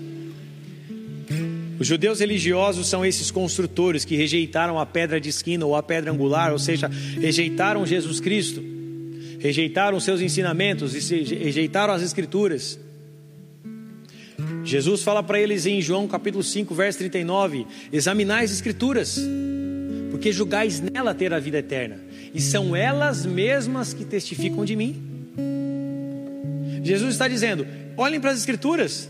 Os 1.82 1.88
judeus 1.88 2.20
religiosos 2.20 2.86
são 2.88 3.04
esses 3.04 3.32
construtores 3.32 4.06
que 4.06 4.16
rejeitaram 4.16 4.78
a 4.78 4.86
pedra 4.86 5.20
de 5.20 5.30
esquina 5.30 5.66
ou 5.66 5.76
a 5.76 5.82
pedra 5.82 6.12
angular, 6.12 6.52
ou 6.52 6.60
seja, 6.60 6.88
rejeitaram 7.20 7.88
Jesus 7.88 8.20
Cristo, 8.20 8.64
rejeitaram 9.40 10.00
seus 10.00 10.22
ensinamentos 10.22 10.94
rejeitaram 10.94 11.92
as 11.92 12.04
Escrituras. 12.04 12.80
Jesus 14.64 15.02
fala 15.02 15.24
para 15.24 15.40
eles 15.40 15.66
em 15.66 15.82
João 15.82 16.08
capítulo 16.08 16.44
5, 16.44 16.72
verso 16.76 17.00
39: 17.00 17.66
Examinai 17.92 18.46
as 18.46 18.52
Escrituras, 18.52 19.20
porque 20.12 20.32
julgais 20.32 20.80
nela 20.80 21.16
ter 21.16 21.34
a 21.34 21.40
vida 21.40 21.58
eterna, 21.58 21.98
e 22.32 22.40
são 22.40 22.76
elas 22.76 23.26
mesmas 23.26 23.92
que 23.92 24.06
testificam 24.06 24.64
de 24.64 24.76
mim. 24.76 25.02
Jesus 26.84 27.14
está 27.14 27.28
dizendo: 27.28 27.66
olhem 27.98 28.22
para 28.22 28.30
as 28.30 28.38
Escrituras, 28.38 29.10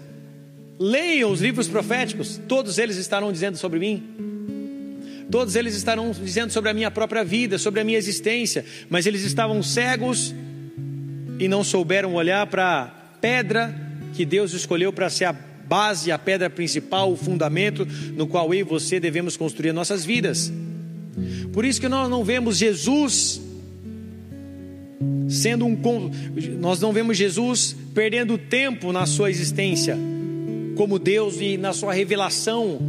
Leiam 0.84 1.32
os 1.32 1.42
livros 1.42 1.68
proféticos, 1.68 2.42
todos 2.48 2.80
eles 2.80 2.98
estarão 2.98 3.32
dizendo 3.32 3.56
sobre 3.56 3.78
mim. 3.78 4.02
Todos 5.30 5.56
eles 5.56 5.76
estarão 5.76 6.10
dizendo 6.10 6.52
sobre 6.52 6.72
a 6.72 6.74
minha 6.74 6.90
própria 6.90 7.24
vida, 7.24 7.60
sobre 7.60 7.82
a 7.82 7.84
minha 7.84 8.00
existência, 8.00 8.66
mas 8.90 9.06
eles 9.06 9.22
estavam 9.22 9.62
cegos 9.62 10.34
e 11.38 11.48
não 11.48 11.64
souberam 11.64 12.16
olhar 12.16 12.48
para 12.48 12.82
a 12.82 12.86
pedra 13.22 13.80
que 14.16 14.26
Deus 14.26 14.54
escolheu 14.54 14.92
para 14.92 15.08
ser 15.12 15.26
a 15.26 15.34
base, 15.34 16.12
a 16.12 16.18
pedra 16.18 16.50
principal, 16.50 17.12
o 17.12 17.16
fundamento 17.16 17.88
no 18.16 18.26
qual 18.26 18.52
eu 18.52 18.62
e 18.62 18.64
você 18.64 19.00
devemos 19.00 19.38
construir 19.38 19.74
nossas 19.74 20.04
vidas. 20.04 20.52
Por 21.54 21.64
isso 21.64 21.80
que 21.80 21.88
nós 21.88 22.10
não 22.10 22.24
vemos 22.24 22.58
Jesus 22.58 23.40
sendo 25.30 25.64
um 25.64 25.78
nós 26.60 26.82
não 26.82 26.92
vemos 26.92 27.16
Jesus 27.16 27.76
perdendo 27.94 28.36
tempo 28.36 28.92
na 28.92 29.06
sua 29.06 29.30
existência 29.30 29.96
como 30.82 30.98
Deus 30.98 31.40
e 31.40 31.58
na 31.58 31.74
sua 31.74 31.94
revelação 31.94 32.80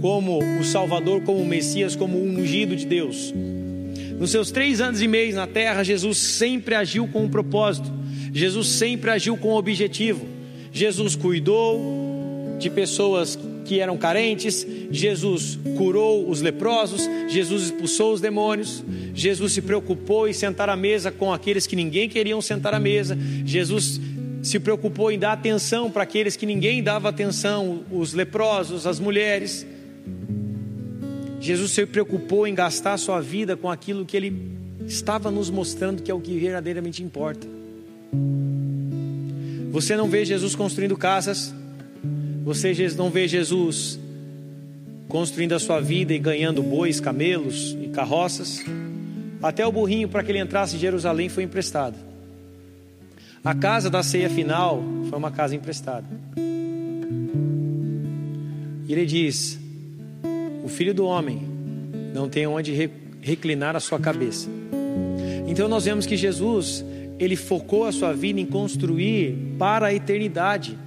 como 0.00 0.38
o 0.58 0.64
Salvador, 0.64 1.20
como 1.24 1.42
o 1.42 1.46
Messias, 1.46 1.94
como 1.94 2.16
o 2.16 2.24
ungido 2.24 2.74
de 2.74 2.86
Deus. 2.86 3.34
Nos 4.18 4.30
seus 4.30 4.50
três 4.50 4.80
anos 4.80 5.02
e 5.02 5.06
meio 5.06 5.34
na 5.34 5.46
terra, 5.46 5.82
Jesus 5.82 6.16
sempre 6.16 6.74
agiu 6.74 7.06
com 7.06 7.24
um 7.24 7.28
propósito, 7.28 7.92
Jesus 8.32 8.68
sempre 8.68 9.10
agiu 9.10 9.36
com 9.36 9.50
um 9.50 9.56
objetivo. 9.56 10.26
Jesus 10.72 11.16
cuidou 11.16 12.56
de 12.58 12.70
pessoas 12.70 13.38
que 13.66 13.78
eram 13.78 13.98
carentes, 13.98 14.66
Jesus 14.90 15.58
curou 15.76 16.26
os 16.26 16.40
leprosos, 16.40 17.02
Jesus 17.28 17.64
expulsou 17.64 18.14
os 18.14 18.22
demônios, 18.22 18.82
Jesus 19.14 19.52
se 19.52 19.60
preocupou 19.60 20.26
em 20.26 20.32
sentar 20.32 20.70
à 20.70 20.76
mesa 20.76 21.10
com 21.10 21.30
aqueles 21.30 21.66
que 21.66 21.76
ninguém 21.76 22.08
queriam 22.08 22.40
sentar 22.40 22.72
à 22.72 22.80
mesa, 22.80 23.18
Jesus 23.44 24.00
se 24.44 24.60
preocupou 24.60 25.10
em 25.10 25.18
dar 25.18 25.32
atenção 25.32 25.90
para 25.90 26.02
aqueles 26.02 26.36
que 26.36 26.44
ninguém 26.44 26.82
dava 26.82 27.08
atenção, 27.08 27.82
os 27.90 28.12
leprosos, 28.12 28.86
as 28.86 29.00
mulheres. 29.00 29.66
Jesus 31.40 31.70
se 31.70 31.86
preocupou 31.86 32.46
em 32.46 32.54
gastar 32.54 32.98
sua 32.98 33.22
vida 33.22 33.56
com 33.56 33.70
aquilo 33.70 34.04
que 34.04 34.14
ele 34.14 34.52
estava 34.86 35.30
nos 35.30 35.48
mostrando 35.48 36.02
que 36.02 36.10
é 36.10 36.14
o 36.14 36.20
que 36.20 36.38
verdadeiramente 36.38 37.02
importa. 37.02 37.46
Você 39.70 39.96
não 39.96 40.08
vê 40.08 40.26
Jesus 40.26 40.54
construindo 40.54 40.94
casas, 40.94 41.54
você 42.44 42.74
não 42.98 43.08
vê 43.08 43.26
Jesus 43.26 43.98
construindo 45.08 45.54
a 45.54 45.58
sua 45.58 45.80
vida 45.80 46.12
e 46.12 46.18
ganhando 46.18 46.62
bois, 46.62 47.00
camelos 47.00 47.74
e 47.82 47.88
carroças. 47.88 48.62
Até 49.42 49.66
o 49.66 49.72
burrinho 49.72 50.06
para 50.06 50.22
que 50.22 50.30
ele 50.30 50.38
entrasse 50.38 50.76
em 50.76 50.78
Jerusalém 50.78 51.30
foi 51.30 51.44
emprestado. 51.44 52.13
A 53.44 53.54
casa 53.54 53.90
da 53.90 54.02
ceia 54.02 54.30
final 54.30 54.82
foi 55.10 55.18
uma 55.18 55.30
casa 55.30 55.54
emprestada. 55.54 56.06
E 58.88 58.90
ele 58.90 59.04
diz: 59.04 59.60
O 60.64 60.68
filho 60.68 60.94
do 60.94 61.04
homem 61.04 61.42
não 62.14 62.26
tem 62.26 62.46
onde 62.46 62.90
reclinar 63.20 63.76
a 63.76 63.80
sua 63.80 64.00
cabeça. 64.00 64.48
Então 65.46 65.68
nós 65.68 65.84
vemos 65.84 66.06
que 66.06 66.16
Jesus, 66.16 66.82
ele 67.18 67.36
focou 67.36 67.84
a 67.84 67.92
sua 67.92 68.14
vida 68.14 68.40
em 68.40 68.46
construir 68.46 69.36
para 69.58 69.88
a 69.88 69.94
eternidade 69.94 70.78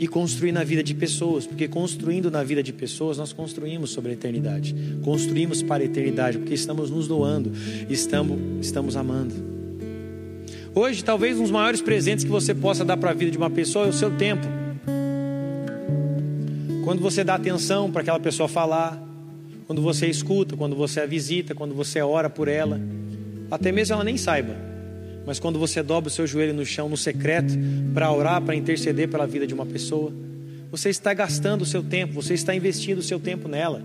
e 0.00 0.08
construir 0.08 0.50
na 0.50 0.64
vida 0.64 0.82
de 0.82 0.94
pessoas, 0.94 1.46
porque 1.46 1.68
construindo 1.68 2.28
na 2.28 2.42
vida 2.42 2.60
de 2.60 2.72
pessoas, 2.72 3.18
nós 3.18 3.32
construímos 3.32 3.90
sobre 3.90 4.10
a 4.10 4.14
eternidade, 4.14 4.74
construímos 5.04 5.62
para 5.62 5.84
a 5.84 5.86
eternidade, 5.86 6.38
porque 6.38 6.54
estamos 6.54 6.90
nos 6.90 7.06
doando, 7.06 7.52
estamos, 7.88 8.36
estamos 8.60 8.96
amando. 8.96 9.55
Hoje, 10.78 11.02
talvez 11.02 11.38
um 11.38 11.42
dos 11.42 11.50
maiores 11.50 11.80
presentes 11.80 12.22
que 12.22 12.30
você 12.30 12.54
possa 12.54 12.84
dar 12.84 12.98
para 12.98 13.10
a 13.10 13.14
vida 13.14 13.30
de 13.30 13.38
uma 13.38 13.48
pessoa 13.48 13.86
é 13.86 13.88
o 13.88 13.94
seu 13.94 14.14
tempo. 14.14 14.46
Quando 16.84 17.00
você 17.00 17.24
dá 17.24 17.34
atenção 17.34 17.90
para 17.90 18.02
aquela 18.02 18.20
pessoa 18.20 18.46
falar, 18.46 19.02
quando 19.66 19.80
você 19.80 20.06
escuta, 20.06 20.54
quando 20.54 20.76
você 20.76 21.00
a 21.00 21.06
visita, 21.06 21.54
quando 21.54 21.74
você 21.74 22.02
ora 22.02 22.28
por 22.28 22.46
ela, 22.46 22.78
até 23.50 23.72
mesmo 23.72 23.94
ela 23.94 24.04
nem 24.04 24.18
saiba, 24.18 24.54
mas 25.24 25.38
quando 25.38 25.58
você 25.58 25.82
dobra 25.82 26.08
o 26.08 26.12
seu 26.12 26.26
joelho 26.26 26.52
no 26.52 26.66
chão, 26.66 26.90
no 26.90 26.96
secreto, 26.98 27.54
para 27.94 28.12
orar, 28.12 28.42
para 28.42 28.54
interceder 28.54 29.08
pela 29.08 29.26
vida 29.26 29.46
de 29.46 29.54
uma 29.54 29.64
pessoa, 29.64 30.12
você 30.70 30.90
está 30.90 31.14
gastando 31.14 31.62
o 31.62 31.66
seu 31.66 31.82
tempo, 31.82 32.12
você 32.12 32.34
está 32.34 32.54
investindo 32.54 32.98
o 32.98 33.02
seu 33.02 33.18
tempo 33.18 33.48
nela. 33.48 33.80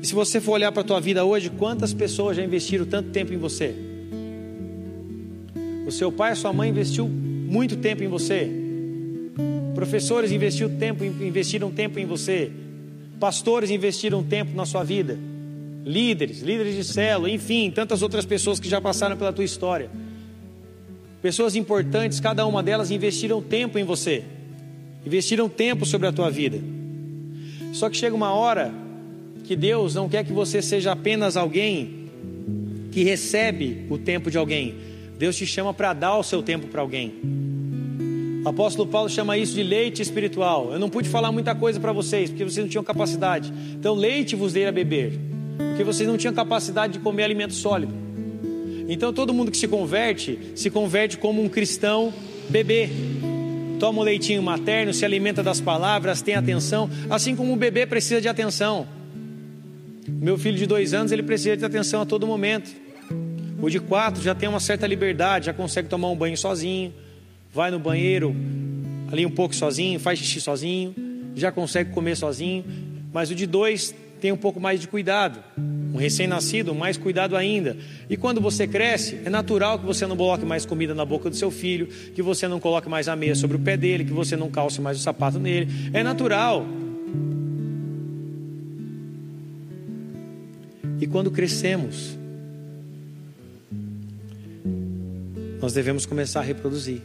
E 0.00 0.06
se 0.06 0.14
você 0.14 0.40
for 0.40 0.52
olhar 0.52 0.72
para 0.72 0.80
a 0.80 0.84
tua 0.84 0.98
vida 0.98 1.26
hoje, 1.26 1.50
quantas 1.50 1.92
pessoas 1.92 2.38
já 2.38 2.42
investiram 2.42 2.86
tanto 2.86 3.10
tempo 3.10 3.34
em 3.34 3.36
você? 3.36 3.95
O 5.86 5.92
seu 5.92 6.10
pai, 6.10 6.32
a 6.32 6.34
sua 6.34 6.52
mãe 6.52 6.68
investiu 6.68 7.08
muito 7.08 7.76
tempo 7.76 8.02
em 8.02 8.08
você. 8.08 8.50
Professores 9.74 10.32
investiram 10.32 10.76
tempo, 10.76 11.04
investiram 11.04 11.70
tempo 11.70 11.98
em 11.98 12.04
você. 12.04 12.50
Pastores 13.20 13.70
investiram 13.70 14.22
tempo 14.22 14.54
na 14.56 14.66
sua 14.66 14.82
vida. 14.82 15.16
Líderes, 15.84 16.42
líderes 16.42 16.74
de 16.74 16.82
célula, 16.82 17.30
enfim, 17.30 17.70
tantas 17.70 18.02
outras 18.02 18.26
pessoas 18.26 18.58
que 18.58 18.68
já 18.68 18.80
passaram 18.80 19.16
pela 19.16 19.32
tua 19.32 19.44
história. 19.44 19.88
Pessoas 21.22 21.54
importantes, 21.54 22.18
cada 22.18 22.44
uma 22.46 22.62
delas 22.62 22.90
investiram 22.90 23.40
tempo 23.40 23.78
em 23.78 23.84
você. 23.84 24.24
Investiram 25.06 25.48
tempo 25.48 25.86
sobre 25.86 26.08
a 26.08 26.12
tua 26.12 26.30
vida. 26.30 26.58
Só 27.72 27.88
que 27.88 27.96
chega 27.96 28.16
uma 28.16 28.32
hora 28.32 28.72
que 29.44 29.54
Deus 29.54 29.94
não 29.94 30.08
quer 30.08 30.24
que 30.24 30.32
você 30.32 30.60
seja 30.60 30.92
apenas 30.92 31.36
alguém 31.36 32.08
que 32.90 33.04
recebe 33.04 33.86
o 33.88 33.98
tempo 33.98 34.30
de 34.30 34.38
alguém, 34.38 34.74
Deus 35.18 35.36
te 35.36 35.46
chama 35.46 35.72
para 35.72 35.92
dar 35.92 36.16
o 36.18 36.22
seu 36.22 36.42
tempo 36.42 36.66
para 36.66 36.80
alguém. 36.80 37.14
O 38.44 38.48
apóstolo 38.48 38.88
Paulo 38.88 39.08
chama 39.08 39.36
isso 39.36 39.54
de 39.54 39.62
leite 39.62 40.00
espiritual. 40.00 40.72
Eu 40.72 40.78
não 40.78 40.88
pude 40.88 41.08
falar 41.08 41.32
muita 41.32 41.54
coisa 41.54 41.80
para 41.80 41.92
vocês, 41.92 42.30
porque 42.30 42.44
vocês 42.44 42.64
não 42.64 42.68
tinham 42.68 42.84
capacidade. 42.84 43.52
Então, 43.74 43.94
leite 43.94 44.36
vos 44.36 44.52
dei 44.52 44.66
a 44.66 44.72
beber, 44.72 45.18
porque 45.70 45.82
vocês 45.82 46.08
não 46.08 46.16
tinham 46.16 46.32
capacidade 46.32 46.92
de 46.92 46.98
comer 47.00 47.24
alimento 47.24 47.54
sólido. 47.54 47.92
Então, 48.88 49.12
todo 49.12 49.34
mundo 49.34 49.50
que 49.50 49.56
se 49.56 49.66
converte, 49.66 50.38
se 50.54 50.70
converte 50.70 51.18
como 51.18 51.42
um 51.42 51.48
cristão 51.48 52.12
bebê. 52.48 52.88
Toma 53.80 54.00
o 54.00 54.04
leitinho 54.04 54.42
materno, 54.42 54.94
se 54.94 55.04
alimenta 55.04 55.42
das 55.42 55.60
palavras, 55.60 56.22
tem 56.22 56.34
atenção, 56.34 56.88
assim 57.10 57.34
como 57.34 57.52
o 57.52 57.56
bebê 57.56 57.84
precisa 57.84 58.20
de 58.20 58.28
atenção. 58.28 58.86
Meu 60.08 60.38
filho 60.38 60.56
de 60.56 60.66
dois 60.66 60.94
anos, 60.94 61.10
ele 61.10 61.22
precisa 61.22 61.56
de 61.56 61.64
atenção 61.64 62.02
a 62.02 62.06
todo 62.06 62.26
momento. 62.26 62.85
O 63.60 63.70
de 63.70 63.80
quatro 63.80 64.22
já 64.22 64.34
tem 64.34 64.48
uma 64.48 64.60
certa 64.60 64.86
liberdade, 64.86 65.46
já 65.46 65.52
consegue 65.52 65.88
tomar 65.88 66.10
um 66.10 66.16
banho 66.16 66.36
sozinho, 66.36 66.92
vai 67.52 67.70
no 67.70 67.78
banheiro 67.78 68.36
ali 69.10 69.24
um 69.24 69.30
pouco 69.30 69.54
sozinho, 69.54 69.98
faz 69.98 70.18
xixi 70.18 70.40
sozinho, 70.40 70.94
já 71.34 71.50
consegue 71.50 71.90
comer 71.90 72.16
sozinho. 72.16 72.64
Mas 73.12 73.30
o 73.30 73.34
de 73.34 73.46
dois 73.46 73.94
tem 74.20 74.32
um 74.32 74.36
pouco 74.36 74.60
mais 74.60 74.80
de 74.80 74.88
cuidado. 74.88 75.42
Um 75.56 75.96
recém-nascido, 75.96 76.74
mais 76.74 76.98
cuidado 76.98 77.36
ainda. 77.36 77.76
E 78.10 78.16
quando 78.16 78.40
você 78.40 78.66
cresce, 78.66 79.20
é 79.24 79.30
natural 79.30 79.78
que 79.78 79.86
você 79.86 80.06
não 80.06 80.16
coloque 80.16 80.44
mais 80.44 80.66
comida 80.66 80.94
na 80.94 81.04
boca 81.04 81.30
do 81.30 81.36
seu 81.36 81.50
filho, 81.50 81.86
que 81.86 82.20
você 82.20 82.46
não 82.46 82.60
coloque 82.60 82.88
mais 82.88 83.08
a 83.08 83.16
meia 83.16 83.34
sobre 83.34 83.56
o 83.56 83.60
pé 83.60 83.76
dele, 83.76 84.04
que 84.04 84.12
você 84.12 84.36
não 84.36 84.50
calce 84.50 84.80
mais 84.80 84.98
o 84.98 85.00
sapato 85.00 85.38
nele. 85.38 85.90
É 85.92 86.02
natural. 86.02 86.66
E 91.00 91.06
quando 91.06 91.30
crescemos, 91.30 92.18
nós 95.66 95.72
devemos 95.72 96.06
começar 96.06 96.38
a 96.38 96.42
reproduzir. 96.44 97.00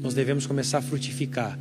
Nós 0.00 0.14
devemos 0.14 0.46
começar 0.46 0.78
a 0.78 0.80
frutificar. 0.80 1.58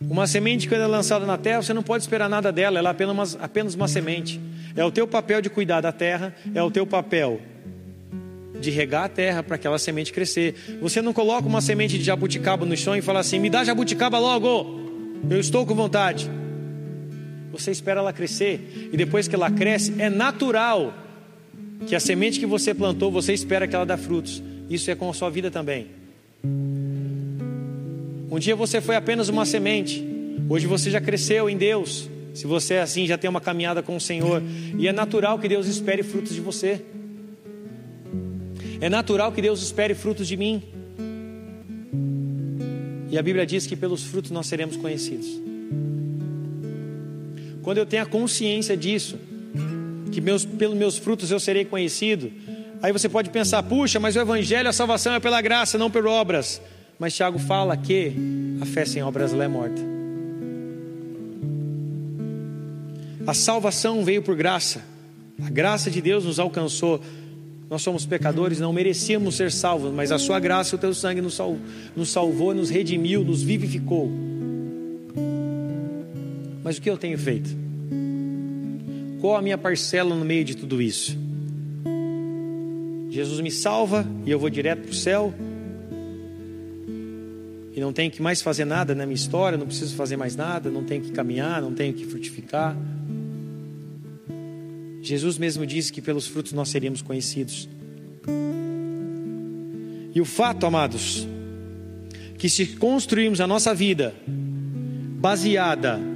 Uma 0.00 0.26
semente 0.26 0.66
quando 0.66 0.80
é 0.80 0.86
lançada 0.86 1.26
na 1.26 1.36
terra, 1.36 1.60
você 1.60 1.74
não 1.74 1.82
pode 1.82 2.02
esperar 2.02 2.30
nada 2.30 2.50
dela, 2.50 2.78
ela 2.78 2.88
é 2.88 2.92
apenas 2.92 3.34
uma, 3.34 3.44
apenas 3.44 3.74
uma 3.74 3.86
semente. 3.86 4.40
É 4.74 4.82
o 4.82 4.90
teu 4.90 5.06
papel 5.06 5.42
de 5.42 5.50
cuidar 5.50 5.82
da 5.82 5.92
terra, 5.92 6.34
é 6.54 6.62
o 6.62 6.70
teu 6.70 6.86
papel 6.86 7.42
de 8.58 8.70
regar 8.70 9.04
a 9.04 9.08
terra 9.10 9.42
para 9.42 9.56
aquela 9.56 9.78
semente 9.78 10.14
crescer. 10.14 10.78
Você 10.80 11.02
não 11.02 11.12
coloca 11.12 11.46
uma 11.46 11.60
semente 11.60 11.98
de 11.98 12.04
jabuticaba 12.04 12.64
no 12.64 12.74
chão 12.74 12.96
e 12.96 13.02
fala 13.02 13.20
assim: 13.20 13.38
me 13.38 13.50
dá 13.50 13.62
jabuticaba 13.62 14.18
logo, 14.18 15.20
eu 15.28 15.38
estou 15.38 15.66
com 15.66 15.74
vontade. 15.74 16.30
Você 17.50 17.70
espera 17.70 18.00
ela 18.00 18.14
crescer, 18.14 18.88
e 18.90 18.96
depois 18.96 19.28
que 19.28 19.34
ela 19.34 19.50
cresce, 19.50 19.94
é 19.98 20.08
natural 20.08 21.01
que 21.86 21.94
a 21.94 22.00
semente 22.00 22.38
que 22.40 22.46
você 22.46 22.74
plantou, 22.74 23.10
você 23.10 23.32
espera 23.32 23.66
que 23.66 23.74
ela 23.74 23.86
dê 23.86 23.96
frutos. 23.96 24.42
Isso 24.68 24.90
é 24.90 24.94
com 24.94 25.10
a 25.10 25.14
sua 25.14 25.30
vida 25.30 25.50
também. 25.50 25.86
Um 28.30 28.38
dia 28.38 28.56
você 28.56 28.80
foi 28.80 28.96
apenas 28.96 29.28
uma 29.28 29.44
semente, 29.44 30.02
hoje 30.48 30.66
você 30.66 30.90
já 30.90 31.00
cresceu 31.00 31.50
em 31.50 31.56
Deus. 31.56 32.08
Se 32.32 32.46
você 32.46 32.74
é 32.74 32.80
assim, 32.80 33.06
já 33.06 33.18
tem 33.18 33.28
uma 33.28 33.42
caminhada 33.42 33.82
com 33.82 33.94
o 33.94 34.00
Senhor, 34.00 34.42
e 34.78 34.88
é 34.88 34.92
natural 34.92 35.38
que 35.38 35.46
Deus 35.46 35.66
espere 35.66 36.02
frutos 36.02 36.34
de 36.34 36.40
você. 36.40 36.80
É 38.80 38.88
natural 38.88 39.30
que 39.32 39.42
Deus 39.42 39.62
espere 39.62 39.94
frutos 39.94 40.26
de 40.26 40.36
mim. 40.36 40.62
E 43.10 43.18
a 43.18 43.22
Bíblia 43.22 43.44
diz 43.44 43.66
que 43.66 43.76
pelos 43.76 44.02
frutos 44.02 44.30
nós 44.30 44.46
seremos 44.46 44.76
conhecidos. 44.76 45.28
Quando 47.62 47.78
eu 47.78 47.86
tenho 47.86 48.02
a 48.02 48.06
consciência 48.06 48.76
disso, 48.76 49.18
que 50.12 50.20
meus, 50.20 50.44
pelos 50.44 50.76
meus 50.76 50.98
frutos 50.98 51.30
eu 51.30 51.40
serei 51.40 51.64
conhecido. 51.64 52.30
Aí 52.82 52.92
você 52.92 53.08
pode 53.08 53.30
pensar, 53.30 53.62
puxa, 53.62 53.98
mas 53.98 54.14
o 54.14 54.20
evangelho, 54.20 54.68
a 54.68 54.72
salvação 54.72 55.14
é 55.14 55.20
pela 55.20 55.40
graça, 55.40 55.78
não 55.78 55.90
por 55.90 56.06
obras. 56.06 56.60
Mas 56.98 57.14
Tiago 57.14 57.38
fala 57.38 57.76
que 57.76 58.12
a 58.60 58.66
fé 58.66 58.84
sem 58.84 59.02
obras 59.02 59.32
ela 59.32 59.44
é 59.44 59.48
morta. 59.48 59.80
A 63.26 63.34
salvação 63.34 64.04
veio 64.04 64.22
por 64.22 64.36
graça. 64.36 64.84
A 65.44 65.48
graça 65.48 65.90
de 65.90 66.00
Deus 66.00 66.24
nos 66.24 66.38
alcançou. 66.38 67.00
Nós 67.70 67.82
somos 67.82 68.04
pecadores, 68.04 68.60
não 68.60 68.72
merecíamos 68.72 69.36
ser 69.36 69.50
salvos, 69.50 69.92
mas 69.92 70.12
a 70.12 70.18
sua 70.18 70.38
graça 70.38 70.74
e 70.74 70.76
o 70.76 70.78
teu 70.78 70.92
sangue 70.92 71.20
nos 71.20 71.40
nos 71.96 72.10
salvou, 72.10 72.54
nos 72.54 72.68
redimiu, 72.68 73.24
nos 73.24 73.42
vivificou. 73.42 74.12
Mas 76.62 76.76
o 76.76 76.82
que 76.82 76.90
eu 76.90 76.98
tenho 76.98 77.16
feito? 77.16 77.71
Qual 79.22 79.36
a 79.36 79.40
minha 79.40 79.56
parcela 79.56 80.16
no 80.16 80.24
meio 80.24 80.44
de 80.44 80.56
tudo 80.56 80.82
isso? 80.82 81.16
Jesus 83.08 83.38
me 83.38 83.52
salva 83.52 84.04
e 84.26 84.30
eu 84.32 84.36
vou 84.36 84.50
direto 84.50 84.80
para 84.80 84.90
o 84.90 84.94
céu. 84.94 85.32
E 87.72 87.80
não 87.80 87.92
tenho 87.92 88.10
que 88.10 88.20
mais 88.20 88.42
fazer 88.42 88.64
nada 88.64 88.96
na 88.96 89.06
minha 89.06 89.14
história, 89.14 89.56
não 89.56 89.66
preciso 89.66 89.94
fazer 89.94 90.16
mais 90.16 90.34
nada, 90.34 90.72
não 90.72 90.82
tenho 90.82 91.04
que 91.04 91.12
caminhar, 91.12 91.62
não 91.62 91.72
tenho 91.72 91.94
que 91.94 92.04
frutificar. 92.04 92.76
Jesus 95.00 95.38
mesmo 95.38 95.64
disse 95.64 95.92
que 95.92 96.02
pelos 96.02 96.26
frutos 96.26 96.52
nós 96.52 96.68
seríamos 96.68 97.00
conhecidos. 97.00 97.68
E 100.12 100.20
o 100.20 100.24
fato, 100.24 100.66
amados, 100.66 101.28
que 102.38 102.48
se 102.48 102.66
construirmos 102.66 103.40
a 103.40 103.46
nossa 103.46 103.72
vida 103.72 104.16
baseada 104.26 106.11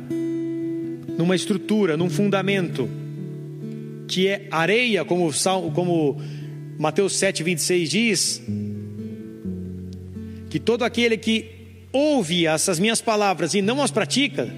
numa 1.17 1.35
estrutura, 1.35 1.97
num 1.97 2.11
fundamento, 2.11 2.89
que 4.09 4.29
é 4.29 4.47
areia, 4.51 5.05
como, 5.05 5.31
como 5.75 6.21
Mateus 6.79 7.15
7,26 7.15 7.87
diz, 7.87 8.43
que 10.51 10.61
todo 10.61 10.85
aquele 10.85 11.17
que 11.17 11.57
ouve 11.93 12.47
essas 12.47 12.79
minhas 12.79 13.01
palavras 13.01 13.55
e 13.55 13.63
não 13.63 13.83
as 13.83 13.91
pratica, 13.91 14.49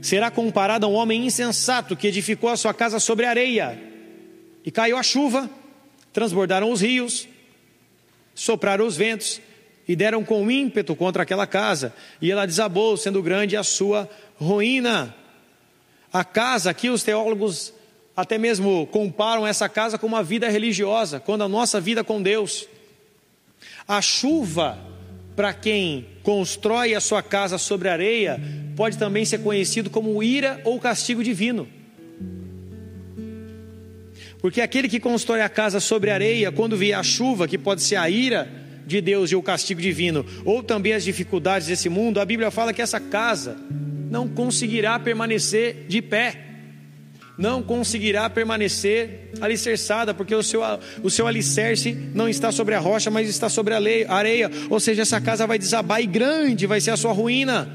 será 0.00 0.30
comparado 0.30 0.84
a 0.84 0.88
um 0.88 0.94
homem 0.94 1.24
insensato 1.26 1.96
que 1.96 2.06
edificou 2.06 2.50
a 2.50 2.56
sua 2.56 2.74
casa 2.74 3.00
sobre 3.00 3.24
areia. 3.24 3.80
E 4.64 4.70
caiu 4.70 4.96
a 4.98 5.02
chuva, 5.02 5.48
transbordaram 6.12 6.70
os 6.70 6.82
rios, 6.82 7.26
sopraram 8.34 8.86
os 8.86 8.96
ventos 8.96 9.40
e 9.86 9.96
deram 9.96 10.24
com 10.24 10.50
ímpeto 10.50 10.94
contra 10.94 11.22
aquela 11.22 11.46
casa, 11.46 11.94
e 12.20 12.30
ela 12.30 12.46
desabou, 12.46 12.96
sendo 12.96 13.22
grande 13.22 13.56
a 13.56 13.62
sua 13.62 14.08
ruína. 14.36 15.14
A 16.14 16.22
casa, 16.22 16.70
aqui 16.70 16.90
os 16.90 17.02
teólogos 17.02 17.74
até 18.16 18.38
mesmo 18.38 18.86
comparam 18.86 19.44
essa 19.44 19.68
casa 19.68 19.98
com 19.98 20.06
uma 20.06 20.22
vida 20.22 20.48
religiosa, 20.48 21.18
quando 21.18 21.42
a 21.42 21.48
nossa 21.48 21.80
vida 21.80 22.04
com 22.04 22.22
Deus. 22.22 22.68
A 23.88 24.00
chuva, 24.00 24.78
para 25.34 25.52
quem 25.52 26.06
constrói 26.22 26.94
a 26.94 27.00
sua 27.00 27.20
casa 27.20 27.58
sobre 27.58 27.88
areia, 27.88 28.40
pode 28.76 28.96
também 28.96 29.24
ser 29.24 29.38
conhecido 29.38 29.90
como 29.90 30.22
ira 30.22 30.60
ou 30.62 30.78
castigo 30.78 31.24
divino. 31.24 31.66
Porque 34.38 34.60
aquele 34.60 34.88
que 34.88 35.00
constrói 35.00 35.40
a 35.40 35.48
casa 35.48 35.80
sobre 35.80 36.12
areia, 36.12 36.52
quando 36.52 36.76
vier 36.76 36.96
a 36.96 37.02
chuva, 37.02 37.48
que 37.48 37.58
pode 37.58 37.82
ser 37.82 37.96
a 37.96 38.08
ira 38.08 38.48
de 38.86 39.00
Deus 39.00 39.32
e 39.32 39.34
o 39.34 39.42
castigo 39.42 39.80
divino, 39.80 40.24
ou 40.44 40.62
também 40.62 40.92
as 40.92 41.02
dificuldades 41.02 41.66
desse 41.66 41.88
mundo, 41.88 42.20
a 42.20 42.24
Bíblia 42.24 42.52
fala 42.52 42.72
que 42.72 42.82
essa 42.82 43.00
casa 43.00 43.56
não 44.14 44.28
conseguirá 44.28 44.96
permanecer 44.96 45.86
de 45.88 46.00
pé, 46.00 46.36
não 47.36 47.60
conseguirá 47.60 48.30
permanecer 48.30 49.32
alicerçada, 49.40 50.14
porque 50.14 50.32
o 50.32 50.40
seu, 50.40 50.60
o 51.02 51.10
seu 51.10 51.26
alicerce 51.26 51.92
não 52.14 52.28
está 52.28 52.52
sobre 52.52 52.76
a 52.76 52.78
rocha, 52.78 53.10
mas 53.10 53.28
está 53.28 53.48
sobre 53.48 53.74
a 53.74 54.14
areia, 54.14 54.48
ou 54.70 54.78
seja, 54.78 55.02
essa 55.02 55.20
casa 55.20 55.48
vai 55.48 55.58
desabar 55.58 56.00
e 56.00 56.06
grande 56.06 56.64
vai 56.64 56.80
ser 56.80 56.92
a 56.92 56.96
sua 56.96 57.12
ruína. 57.12 57.68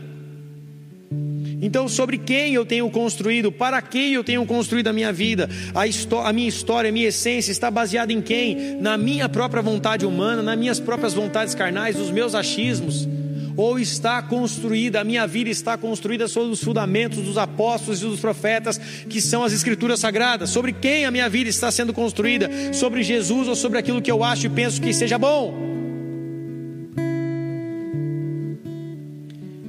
Então, 1.61 1.89
sobre 1.89 2.17
quem 2.17 2.53
eu 2.53 2.65
tenho 2.65 2.89
construído, 2.89 3.51
para 3.51 3.81
quem 3.81 4.13
eu 4.13 4.23
tenho 4.23 4.45
construído 4.45 4.87
a 4.87 4.93
minha 4.93 5.11
vida, 5.11 5.49
a, 5.75 6.29
a, 6.29 6.31
minha 6.31 6.47
história, 6.47 6.89
a 6.89 6.93
minha 6.93 7.09
essência 7.09 7.51
está 7.51 7.69
baseada 7.69 8.13
em 8.13 8.21
quem? 8.21 8.77
Na 8.79 8.97
minha 8.97 9.27
própria 9.27 9.61
vontade 9.61 10.05
humana, 10.05 10.41
nas 10.41 10.57
minhas 10.57 10.79
próprias 10.79 11.13
vontades 11.13 11.53
carnais, 11.53 11.97
nos 11.97 12.11
meus 12.11 12.33
achismos? 12.33 13.18
Ou 13.59 13.77
está 13.77 14.21
construída, 14.21 15.01
a 15.01 15.03
minha 15.03 15.27
vida 15.27 15.49
está 15.49 15.77
construída 15.77 16.29
sobre 16.29 16.53
os 16.53 16.63
fundamentos 16.63 17.21
dos 17.21 17.37
apóstolos 17.37 18.01
e 18.01 18.05
dos 18.05 18.21
profetas, 18.21 18.77
que 18.77 19.19
são 19.19 19.43
as 19.43 19.51
escrituras 19.51 19.99
sagradas? 19.99 20.49
Sobre 20.49 20.71
quem 20.71 21.03
a 21.03 21.11
minha 21.11 21.27
vida 21.27 21.49
está 21.49 21.69
sendo 21.69 21.93
construída? 21.93 22.49
Sobre 22.71 23.03
Jesus 23.03 23.49
ou 23.49 23.55
sobre 23.57 23.77
aquilo 23.77 24.01
que 24.01 24.09
eu 24.09 24.23
acho 24.23 24.45
e 24.45 24.49
penso 24.49 24.81
que 24.81 24.93
seja 24.93 25.17
bom? 25.17 25.53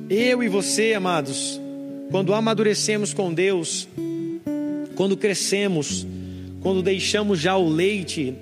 Eu 0.09 0.41
e 0.41 0.49
você, 0.49 0.95
amados, 0.95 1.61
quando 2.13 2.33
amadurecemos 2.33 3.13
com 3.13 3.35
Deus, 3.35 3.89
quando 4.95 5.17
crescemos, 5.17 6.07
quando 6.61 6.81
deixamos 6.81 7.41
já 7.41 7.57
o 7.57 7.69
leite 7.69 8.37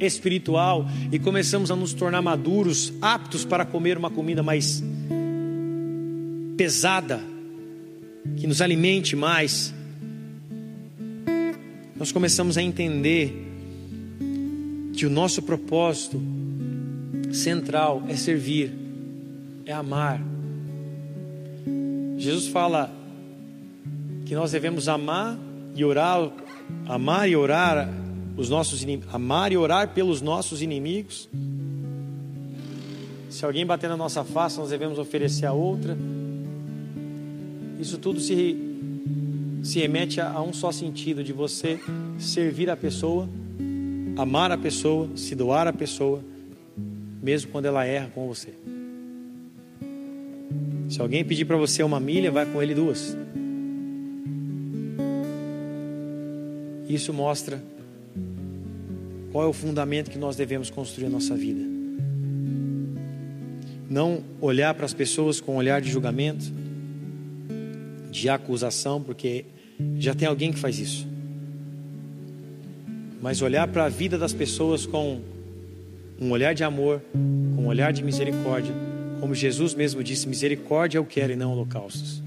espiritual 0.00 0.86
e 1.10 1.18
começamos 1.18 1.70
a 1.70 1.76
nos 1.76 1.92
tornar 1.92 2.22
maduros, 2.22 2.92
aptos 3.00 3.44
para 3.44 3.64
comer 3.64 3.96
uma 3.96 4.10
comida 4.10 4.42
mais 4.42 4.82
pesada, 6.56 7.20
que 8.36 8.46
nos 8.46 8.60
alimente 8.60 9.16
mais, 9.16 9.74
nós 11.96 12.10
começamos 12.12 12.56
a 12.56 12.62
entender 12.62 13.46
que 14.92 15.06
o 15.06 15.10
nosso 15.10 15.42
propósito 15.42 16.20
central 17.32 18.02
é 18.08 18.16
servir, 18.16 18.72
é 19.66 19.72
amar, 19.72 20.20
Jesus 22.24 22.46
fala 22.46 22.90
que 24.24 24.34
nós 24.34 24.52
devemos 24.52 24.88
amar 24.88 25.38
e 25.74 25.84
orar, 25.84 26.30
amar 26.86 27.28
e 27.28 27.36
orar 27.36 27.86
os 28.36 28.48
nossos 28.48 28.84
amar 29.12 29.52
e 29.52 29.56
orar 29.56 29.94
pelos 29.94 30.20
nossos 30.20 30.60
inimigos. 30.60 31.28
Se 33.30 33.44
alguém 33.44 33.64
bater 33.64 33.88
na 33.88 33.96
nossa 33.96 34.24
face, 34.24 34.58
nós 34.58 34.70
devemos 34.70 34.98
oferecer 34.98 35.46
a 35.46 35.52
outra. 35.52 35.96
Isso 37.80 37.98
tudo 37.98 38.20
se, 38.20 38.56
se 39.62 39.80
remete 39.80 40.20
a, 40.20 40.30
a 40.30 40.42
um 40.42 40.52
só 40.52 40.72
sentido 40.72 41.22
de 41.22 41.32
você 41.32 41.80
servir 42.18 42.70
a 42.70 42.76
pessoa, 42.76 43.28
amar 44.16 44.52
a 44.52 44.58
pessoa, 44.58 45.08
se 45.16 45.34
doar 45.34 45.66
a 45.66 45.72
pessoa, 45.72 46.22
mesmo 47.22 47.50
quando 47.50 47.66
ela 47.66 47.84
erra 47.84 48.10
com 48.14 48.26
você. 48.26 48.54
Se 50.88 51.00
alguém 51.00 51.24
pedir 51.24 51.44
para 51.44 51.56
você 51.56 51.82
uma 51.82 51.98
milha, 51.98 52.30
vai 52.30 52.46
com 52.46 52.62
ele 52.62 52.74
duas. 52.74 53.16
Isso 56.88 57.12
mostra 57.12 57.60
qual 59.34 59.46
é 59.46 59.48
o 59.48 59.52
fundamento 59.52 60.12
que 60.12 60.16
nós 60.16 60.36
devemos 60.36 60.70
construir 60.70 61.06
a 61.06 61.10
nossa 61.10 61.34
vida. 61.34 61.60
Não 63.90 64.22
olhar 64.40 64.72
para 64.74 64.84
as 64.84 64.94
pessoas 64.94 65.40
com 65.40 65.54
um 65.54 65.56
olhar 65.56 65.80
de 65.80 65.90
julgamento, 65.90 66.44
de 68.12 68.28
acusação, 68.28 69.02
porque 69.02 69.44
já 69.98 70.14
tem 70.14 70.28
alguém 70.28 70.52
que 70.52 70.58
faz 70.60 70.78
isso. 70.78 71.08
Mas 73.20 73.42
olhar 73.42 73.66
para 73.66 73.86
a 73.86 73.88
vida 73.88 74.16
das 74.16 74.32
pessoas 74.32 74.86
com 74.86 75.20
um 76.20 76.30
olhar 76.30 76.54
de 76.54 76.62
amor, 76.62 77.02
com 77.12 77.62
um 77.62 77.66
olhar 77.66 77.92
de 77.92 78.04
misericórdia 78.04 78.72
como 79.24 79.34
Jesus 79.34 79.74
mesmo 79.74 80.04
disse, 80.04 80.28
misericórdia 80.28 80.98
eu 80.98 81.04
quero 81.04 81.32
e 81.32 81.36
não 81.36 81.50
holocaustos. 81.50 82.22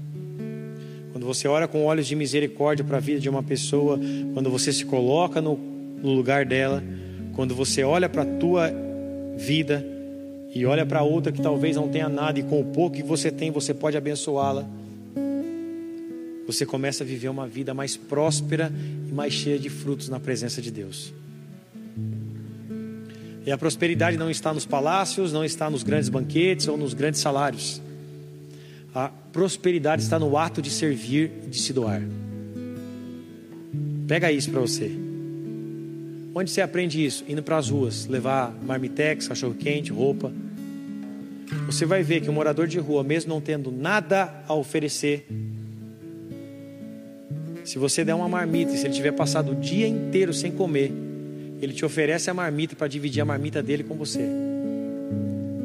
Quando 1.12 1.24
você 1.24 1.46
ora 1.46 1.68
com 1.68 1.84
olhos 1.84 2.08
de 2.08 2.16
misericórdia 2.16 2.84
para 2.84 2.96
a 2.96 3.00
vida 3.00 3.20
de 3.20 3.28
uma 3.28 3.42
pessoa, 3.42 3.98
quando 4.34 4.50
você 4.50 4.72
se 4.72 4.84
coloca 4.84 5.40
no, 5.40 5.56
no 6.02 6.12
lugar 6.12 6.44
dela, 6.44 6.82
quando 7.34 7.54
você 7.54 7.82
olha 7.82 8.08
para 8.08 8.22
a 8.22 8.26
tua 8.26 8.72
vida 9.36 9.84
e 10.54 10.64
olha 10.66 10.84
para 10.84 11.02
outra 11.02 11.30
que 11.30 11.40
talvez 11.40 11.76
não 11.76 11.88
tenha 11.88 12.08
nada 12.08 12.38
e 12.38 12.42
com 12.42 12.60
o 12.60 12.64
pouco 12.64 12.96
que 12.96 13.02
você 13.02 13.30
tem 13.30 13.50
você 13.50 13.72
pode 13.72 13.96
abençoá-la, 13.96 14.66
você 16.46 16.64
começa 16.64 17.04
a 17.04 17.06
viver 17.06 17.28
uma 17.28 17.46
vida 17.46 17.74
mais 17.74 17.96
próspera 17.96 18.72
e 19.08 19.12
mais 19.12 19.32
cheia 19.32 19.58
de 19.58 19.68
frutos 19.68 20.08
na 20.08 20.18
presença 20.18 20.62
de 20.62 20.70
Deus. 20.70 21.12
E 23.46 23.52
a 23.52 23.56
prosperidade 23.58 24.16
não 24.16 24.30
está 24.30 24.52
nos 24.52 24.66
palácios, 24.66 25.32
não 25.32 25.44
está 25.44 25.70
nos 25.70 25.82
grandes 25.82 26.08
banquetes 26.08 26.66
ou 26.68 26.76
nos 26.76 26.94
grandes 26.94 27.20
salários. 27.20 27.80
A 28.94 29.08
prosperidade 29.08 30.02
está 30.02 30.18
no 30.18 30.36
ato 30.36 30.60
de 30.60 30.70
servir 30.70 31.30
e 31.46 31.50
de 31.50 31.60
se 31.60 31.72
doar. 31.72 32.02
Pega 34.06 34.32
isso 34.32 34.50
para 34.50 34.60
você. 34.60 35.07
Onde 36.38 36.52
você 36.52 36.60
aprende 36.60 37.04
isso? 37.04 37.24
Indo 37.28 37.42
para 37.42 37.56
as 37.56 37.68
ruas, 37.68 38.06
levar 38.06 38.56
marmitex, 38.62 39.26
cachorro-quente, 39.26 39.90
roupa. 39.90 40.32
Você 41.66 41.84
vai 41.84 42.00
ver 42.04 42.20
que 42.20 42.30
o 42.30 42.32
morador 42.32 42.68
de 42.68 42.78
rua, 42.78 43.02
mesmo 43.02 43.34
não 43.34 43.40
tendo 43.40 43.72
nada 43.72 44.44
a 44.46 44.54
oferecer, 44.54 45.26
se 47.64 47.76
você 47.76 48.04
der 48.04 48.14
uma 48.14 48.28
marmita 48.28 48.72
e 48.72 48.78
se 48.78 48.86
ele 48.86 48.94
tiver 48.94 49.10
passado 49.10 49.50
o 49.50 49.54
dia 49.56 49.88
inteiro 49.88 50.32
sem 50.32 50.52
comer, 50.52 50.92
ele 51.60 51.72
te 51.72 51.84
oferece 51.84 52.30
a 52.30 52.34
marmita 52.34 52.76
para 52.76 52.86
dividir 52.86 53.20
a 53.20 53.24
marmita 53.24 53.60
dele 53.60 53.82
com 53.82 53.96
você. 53.96 54.24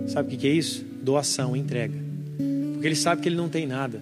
Sabe 0.08 0.34
o 0.34 0.40
que 0.40 0.48
é 0.48 0.52
isso? 0.52 0.84
Doação, 1.04 1.56
entrega. 1.56 1.94
Porque 2.74 2.88
ele 2.88 2.96
sabe 2.96 3.22
que 3.22 3.30
ele 3.30 3.36
não 3.36 3.48
tem 3.48 3.68
nada. 3.68 4.02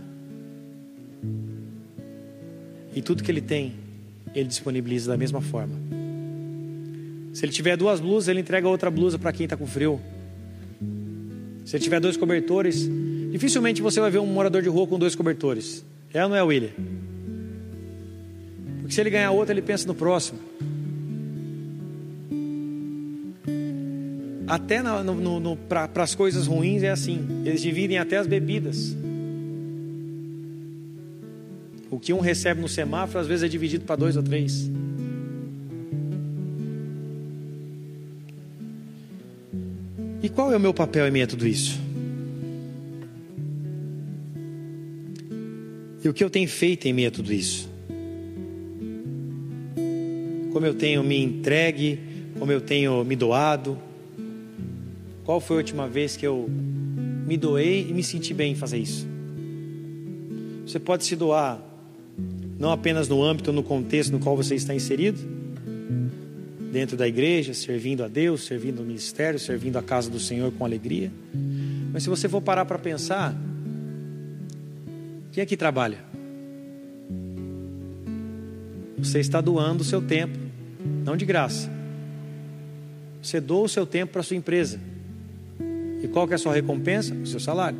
E 2.96 3.02
tudo 3.02 3.24
que 3.24 3.30
ele 3.30 3.42
tem, 3.42 3.74
ele 4.34 4.48
disponibiliza 4.48 5.12
da 5.12 5.18
mesma 5.18 5.42
forma. 5.42 6.01
Se 7.34 7.46
ele 7.46 7.52
tiver 7.52 7.78
duas 7.78 8.00
blusas, 8.00 8.28
ele 8.28 8.42
entrega 8.42 8.68
outra 8.68 8.92
blusa 8.92 9.18
para 9.18 9.32
quem 9.32 9.46
está 9.46 9.56
com 9.56 9.66
frio. 9.66 10.00
Se 11.66 11.76
ele 11.76 11.84
tiver 11.84 12.00
dois 12.00 12.18
cobertores, 12.18 12.90
dificilmente 13.32 13.82
você 13.82 14.02
vai 14.02 14.12
ver 14.12 14.20
um 14.20 14.26
morador 14.26 14.62
de 14.62 14.70
rua 14.70 14.88
com 14.88 15.00
dois 15.00 15.16
cobertores. 15.16 15.86
É 16.14 16.24
ou 16.24 16.30
não 16.30 16.36
é, 16.36 16.44
William? 16.44 16.72
Porque 18.82 18.94
se 18.94 19.00
ele 19.00 19.10
ganhar 19.10 19.32
outro, 19.32 19.54
ele 19.54 19.62
pensa 19.62 19.88
no 19.88 19.96
próximo. 19.96 20.40
Até 24.48 24.82
para 25.70 26.04
as 26.04 26.14
coisas 26.14 26.46
ruins 26.46 26.84
é 26.84 26.90
assim. 26.90 27.26
Eles 27.46 27.62
dividem 27.62 27.98
até 27.98 28.18
as 28.18 28.28
bebidas. 28.28 28.94
O 31.90 31.98
que 31.98 32.12
um 32.12 32.20
recebe 32.20 32.60
no 32.60 32.68
semáforo 32.68 33.20
às 33.20 33.28
vezes 33.28 33.44
é 33.44 33.48
dividido 33.48 33.86
para 33.86 33.96
dois 33.96 34.18
ou 34.18 34.24
três. 34.24 34.70
Qual 40.42 40.52
é 40.52 40.58
o 40.58 40.60
meu 40.60 40.74
papel 40.74 41.08
em 41.08 41.12
meio 41.12 41.26
a 41.26 41.28
tudo 41.28 41.48
isso? 41.48 41.80
E 46.04 46.10
o 46.10 46.14
que 46.16 46.24
eu 46.24 46.32
tenho 46.32 46.50
feito 46.50 46.88
em 46.88 46.94
meio 46.94 47.10
a 47.10 47.12
tudo 47.12 47.32
isso? 47.32 47.70
Como 50.52 50.66
eu 50.66 50.74
tenho 50.74 51.04
me 51.04 51.22
entregue, 51.22 52.00
como 52.40 52.52
eu 52.52 52.60
tenho 52.60 53.04
me 53.04 53.16
doado, 53.16 53.78
qual 55.24 55.40
foi 55.40 55.58
a 55.58 55.60
última 55.60 55.88
vez 55.88 56.18
que 56.18 56.26
eu 56.26 56.50
me 56.50 57.38
doei 57.38 57.88
e 57.88 57.94
me 57.94 58.02
senti 58.02 58.34
bem 58.34 58.54
em 58.54 58.56
fazer 58.56 58.80
isso? 58.80 59.08
Você 60.66 60.80
pode 60.80 61.06
se 61.06 61.16
doar 61.16 61.62
não 62.58 62.72
apenas 62.72 63.08
no 63.08 63.24
âmbito, 63.24 63.54
no 63.54 63.62
contexto 63.62 64.12
no 64.12 64.18
qual 64.20 64.36
você 64.36 64.56
está 64.56 64.74
inserido, 64.74 65.20
dentro 66.72 66.96
da 66.96 67.08
igreja, 67.08 67.54
servindo 67.54 68.04
a 68.04 68.08
Deus, 68.08 68.46
servindo 68.46 68.80
o 68.80 68.86
ministério, 68.86 69.38
servindo 69.38 69.78
a 69.78 69.84
casa 69.84 70.10
do 70.10 70.20
Senhor 70.20 70.52
com 70.54 70.64
alegria. 70.64 71.12
Mas 71.92 72.04
se 72.04 72.10
você 72.10 72.30
for 72.30 72.42
parar 72.42 72.64
para 72.64 72.80
pensar, 72.80 73.36
quem 75.34 75.44
aqui 75.44 75.58
trabalha? 75.58 75.98
Você 78.98 79.20
está 79.20 79.42
doando 79.42 79.82
o 79.82 79.86
seu 79.86 80.02
tempo, 80.02 80.38
não 81.04 81.18
de 81.18 81.26
graça. 81.26 81.70
Você 83.22 83.42
doa 83.42 83.64
o 83.64 83.70
seu 83.70 83.86
tempo 83.86 84.14
para 84.14 84.22
a 84.22 84.24
sua 84.24 84.38
empresa. 84.38 84.80
E 86.02 86.08
qual 86.08 86.26
que 86.26 86.34
é 86.34 86.36
a 86.36 86.40
sua 86.40 86.54
recompensa? 86.54 87.14
O 87.14 87.28
seu 87.28 87.40
salário. 87.40 87.78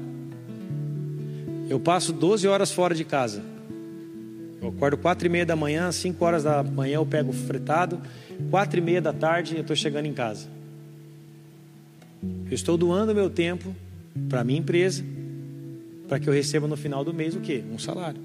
Eu 1.70 1.80
passo 1.80 2.12
12 2.12 2.48
horas 2.48 2.72
fora 2.72 2.94
de 2.94 3.06
casa. 3.06 3.42
Eu 4.62 4.70
acordo 4.70 4.96
quatro 4.98 5.26
e 5.26 5.30
meia 5.30 5.46
da 5.46 5.56
manhã, 5.56 5.92
cinco 5.92 6.24
horas 6.24 6.44
da 6.44 6.62
manhã 6.62 6.96
eu 6.96 7.06
pego 7.06 7.34
fretado, 7.34 8.00
quatro 8.52 8.80
e 8.80 8.82
meia 8.82 9.02
da 9.02 9.12
tarde 9.12 9.56
eu 9.56 9.62
estou 9.62 9.76
chegando 9.76 10.06
em 10.06 10.14
casa. 10.14 10.48
Eu 12.22 12.54
estou 12.54 12.78
doando 12.78 13.16
meu 13.16 13.28
tempo 13.28 13.76
para 14.30 14.42
a 14.42 14.44
minha 14.44 14.60
empresa, 14.60 15.04
para 16.08 16.20
que 16.20 16.30
eu 16.30 16.34
receba 16.34 16.68
no 16.68 16.78
final 16.78 17.04
do 17.04 17.12
mês 17.12 17.36
o 17.36 17.40
quê? 17.40 17.64
Um 17.74 17.80
salário. 17.80 18.22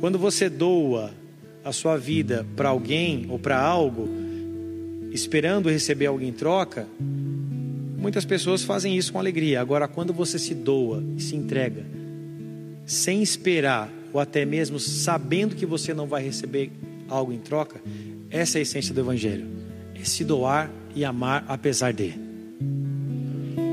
Quando 0.00 0.18
você 0.18 0.48
doa 0.48 1.12
a 1.64 1.72
sua 1.72 1.96
vida 1.96 2.44
para 2.56 2.70
alguém 2.70 3.26
ou 3.28 3.38
para 3.38 3.60
algo, 3.60 4.08
esperando 5.12 5.70
receber 5.70 6.06
algo 6.06 6.24
em 6.24 6.32
troca, 6.32 6.88
muitas 7.96 8.24
pessoas 8.24 8.64
fazem 8.64 8.96
isso 8.96 9.12
com 9.12 9.18
alegria. 9.20 9.60
Agora, 9.60 9.86
quando 9.86 10.12
você 10.12 10.38
se 10.38 10.54
doa 10.54 11.04
e 11.16 11.22
se 11.22 11.36
entrega, 11.36 11.84
sem 12.86 13.20
esperar, 13.20 13.90
ou 14.12 14.20
até 14.20 14.44
mesmo 14.44 14.78
sabendo 14.78 15.56
que 15.56 15.66
você 15.66 15.92
não 15.92 16.06
vai 16.06 16.22
receber 16.22 16.70
algo 17.08 17.32
em 17.32 17.38
troca, 17.38 17.80
essa 18.30 18.58
é 18.58 18.60
a 18.60 18.62
essência 18.62 18.94
do 18.94 19.00
Evangelho: 19.00 19.46
é 19.94 20.04
se 20.04 20.24
doar 20.24 20.70
e 20.94 21.04
amar 21.04 21.44
apesar 21.48 21.92
de. 21.92 22.14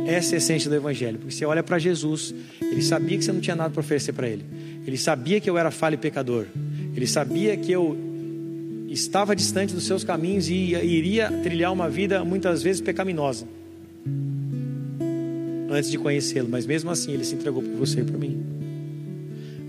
Essa 0.08 0.34
é 0.34 0.36
a 0.36 0.38
essência 0.38 0.70
do 0.70 0.76
Evangelho, 0.76 1.20
porque 1.20 1.34
você 1.34 1.46
olha 1.46 1.64
para 1.64 1.80
Jesus, 1.80 2.34
ele 2.60 2.82
sabia 2.82 3.18
que 3.18 3.24
você 3.24 3.32
não 3.32 3.40
tinha 3.40 3.56
nada 3.56 3.70
para 3.70 3.80
oferecer 3.80 4.12
para 4.12 4.28
ele, 4.28 4.44
ele 4.86 4.98
sabia 4.98 5.40
que 5.40 5.50
eu 5.50 5.58
era 5.58 5.72
falho 5.72 5.94
e 5.94 5.98
pecador, 5.98 6.48
ele 6.94 7.08
sabia 7.08 7.56
que 7.56 7.72
eu 7.72 7.96
estava 8.90 9.36
distante 9.36 9.74
dos 9.74 9.86
seus 9.86 10.04
caminhos 10.04 10.50
e 10.50 10.74
iria 10.74 11.32
trilhar 11.42 11.72
uma 11.72 11.90
vida 11.90 12.26
muitas 12.26 12.62
vezes 12.62 12.82
pecaminosa 12.82 13.48
antes 15.74 15.90
de 15.90 15.98
conhecê-lo, 15.98 16.48
mas 16.50 16.66
mesmo 16.66 16.92
assim 16.92 17.14
ele 17.14 17.24
se 17.24 17.36
entregou 17.36 17.62
por 17.62 17.74
você 17.74 18.02
e 18.02 18.04
por 18.04 18.18
mim. 18.18 18.43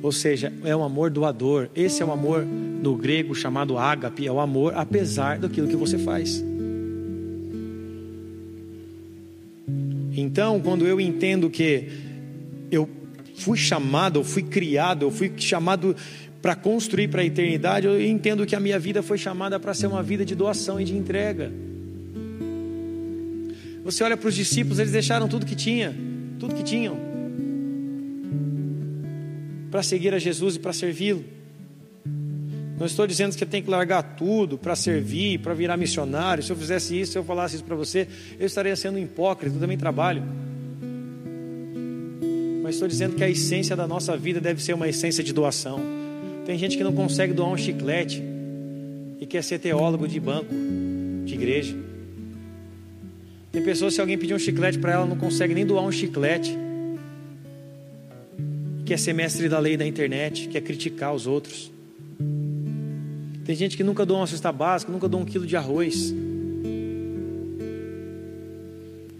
Ou 0.04 0.12
seja, 0.12 0.52
é 0.62 0.76
um 0.76 0.84
amor 0.84 1.08
doador. 1.08 1.70
Esse 1.74 2.02
é 2.02 2.04
o 2.04 2.12
amor 2.12 2.44
no 2.44 2.94
grego 2.94 3.34
chamado 3.34 3.78
ágape, 3.78 4.26
é 4.26 4.30
o 4.30 4.38
amor 4.38 4.74
apesar 4.76 5.38
daquilo 5.38 5.66
que 5.66 5.76
você 5.76 5.96
faz. 5.96 6.44
Então, 10.14 10.60
quando 10.60 10.86
eu 10.86 11.00
entendo 11.00 11.48
que 11.48 11.88
eu 12.70 12.86
fui 13.34 13.56
chamado, 13.56 14.20
eu 14.20 14.24
fui 14.24 14.42
criado, 14.42 15.06
eu 15.06 15.10
fui 15.10 15.32
chamado 15.38 15.96
para 16.42 16.54
construir 16.54 17.08
para 17.08 17.22
a 17.22 17.24
eternidade, 17.24 17.86
eu 17.86 17.98
entendo 17.98 18.44
que 18.44 18.54
a 18.54 18.60
minha 18.60 18.78
vida 18.78 19.02
foi 19.02 19.16
chamada 19.16 19.58
para 19.58 19.72
ser 19.72 19.86
uma 19.86 20.02
vida 20.02 20.22
de 20.22 20.34
doação 20.34 20.78
e 20.78 20.84
de 20.84 20.94
entrega. 20.94 21.50
Você 23.82 24.04
olha 24.04 24.18
para 24.18 24.28
os 24.28 24.34
discípulos, 24.34 24.78
eles 24.78 24.92
deixaram 24.92 25.26
tudo 25.28 25.46
que 25.46 25.56
tinha, 25.56 25.96
tudo 26.38 26.54
que 26.54 26.62
tinham 26.62 27.13
para 29.74 29.82
seguir 29.82 30.14
a 30.14 30.20
Jesus 30.20 30.54
e 30.54 30.60
para 30.60 30.72
servi-lo. 30.72 31.24
Não 32.78 32.86
estou 32.86 33.08
dizendo 33.08 33.36
que 33.36 33.44
tem 33.44 33.60
que 33.60 33.68
largar 33.68 34.04
tudo 34.14 34.56
para 34.56 34.76
servir, 34.76 35.40
para 35.40 35.52
virar 35.52 35.76
missionário. 35.76 36.44
Se 36.44 36.52
eu 36.52 36.56
fizesse 36.56 37.00
isso, 37.00 37.10
se 37.10 37.18
eu 37.18 37.24
falasse 37.24 37.56
isso 37.56 37.64
para 37.64 37.74
você, 37.74 38.06
eu 38.38 38.46
estaria 38.46 38.76
sendo 38.76 38.98
um 38.98 39.02
hipócrita, 39.02 39.56
eu 39.56 39.60
também 39.60 39.76
trabalho. 39.76 40.22
Mas 42.62 42.76
estou 42.76 42.86
dizendo 42.86 43.16
que 43.16 43.24
a 43.24 43.28
essência 43.28 43.74
da 43.74 43.84
nossa 43.84 44.16
vida 44.16 44.40
deve 44.40 44.62
ser 44.62 44.74
uma 44.74 44.88
essência 44.88 45.24
de 45.24 45.32
doação. 45.32 45.80
Tem 46.46 46.56
gente 46.56 46.76
que 46.76 46.84
não 46.84 46.92
consegue 46.92 47.32
doar 47.32 47.48
um 47.48 47.56
chiclete 47.56 48.22
e 49.20 49.26
quer 49.26 49.42
ser 49.42 49.58
teólogo 49.58 50.06
de 50.06 50.20
banco, 50.20 50.54
de 51.24 51.34
igreja. 51.34 51.74
Tem 53.50 53.60
pessoas, 53.60 53.94
se 53.94 54.00
alguém 54.00 54.16
pedir 54.16 54.34
um 54.34 54.38
chiclete 54.38 54.78
para 54.78 54.92
ela, 54.92 55.04
não 55.04 55.16
consegue 55.16 55.52
nem 55.52 55.66
doar 55.66 55.82
um 55.82 55.90
chiclete 55.90 56.62
quer 58.84 58.98
ser 58.98 59.12
mestre 59.12 59.48
da 59.48 59.58
lei 59.58 59.76
da 59.76 59.86
internet, 59.86 60.48
quer 60.48 60.60
criticar 60.60 61.14
os 61.14 61.26
outros. 61.26 61.72
Tem 63.44 63.54
gente 63.54 63.76
que 63.76 63.84
nunca 63.84 64.06
doa 64.06 64.18
uma 64.18 64.26
cesta 64.26 64.50
básica, 64.50 64.90
nunca 64.90 65.08
doa 65.08 65.20
um 65.20 65.24
quilo 65.24 65.46
de 65.46 65.56
arroz. 65.56 66.14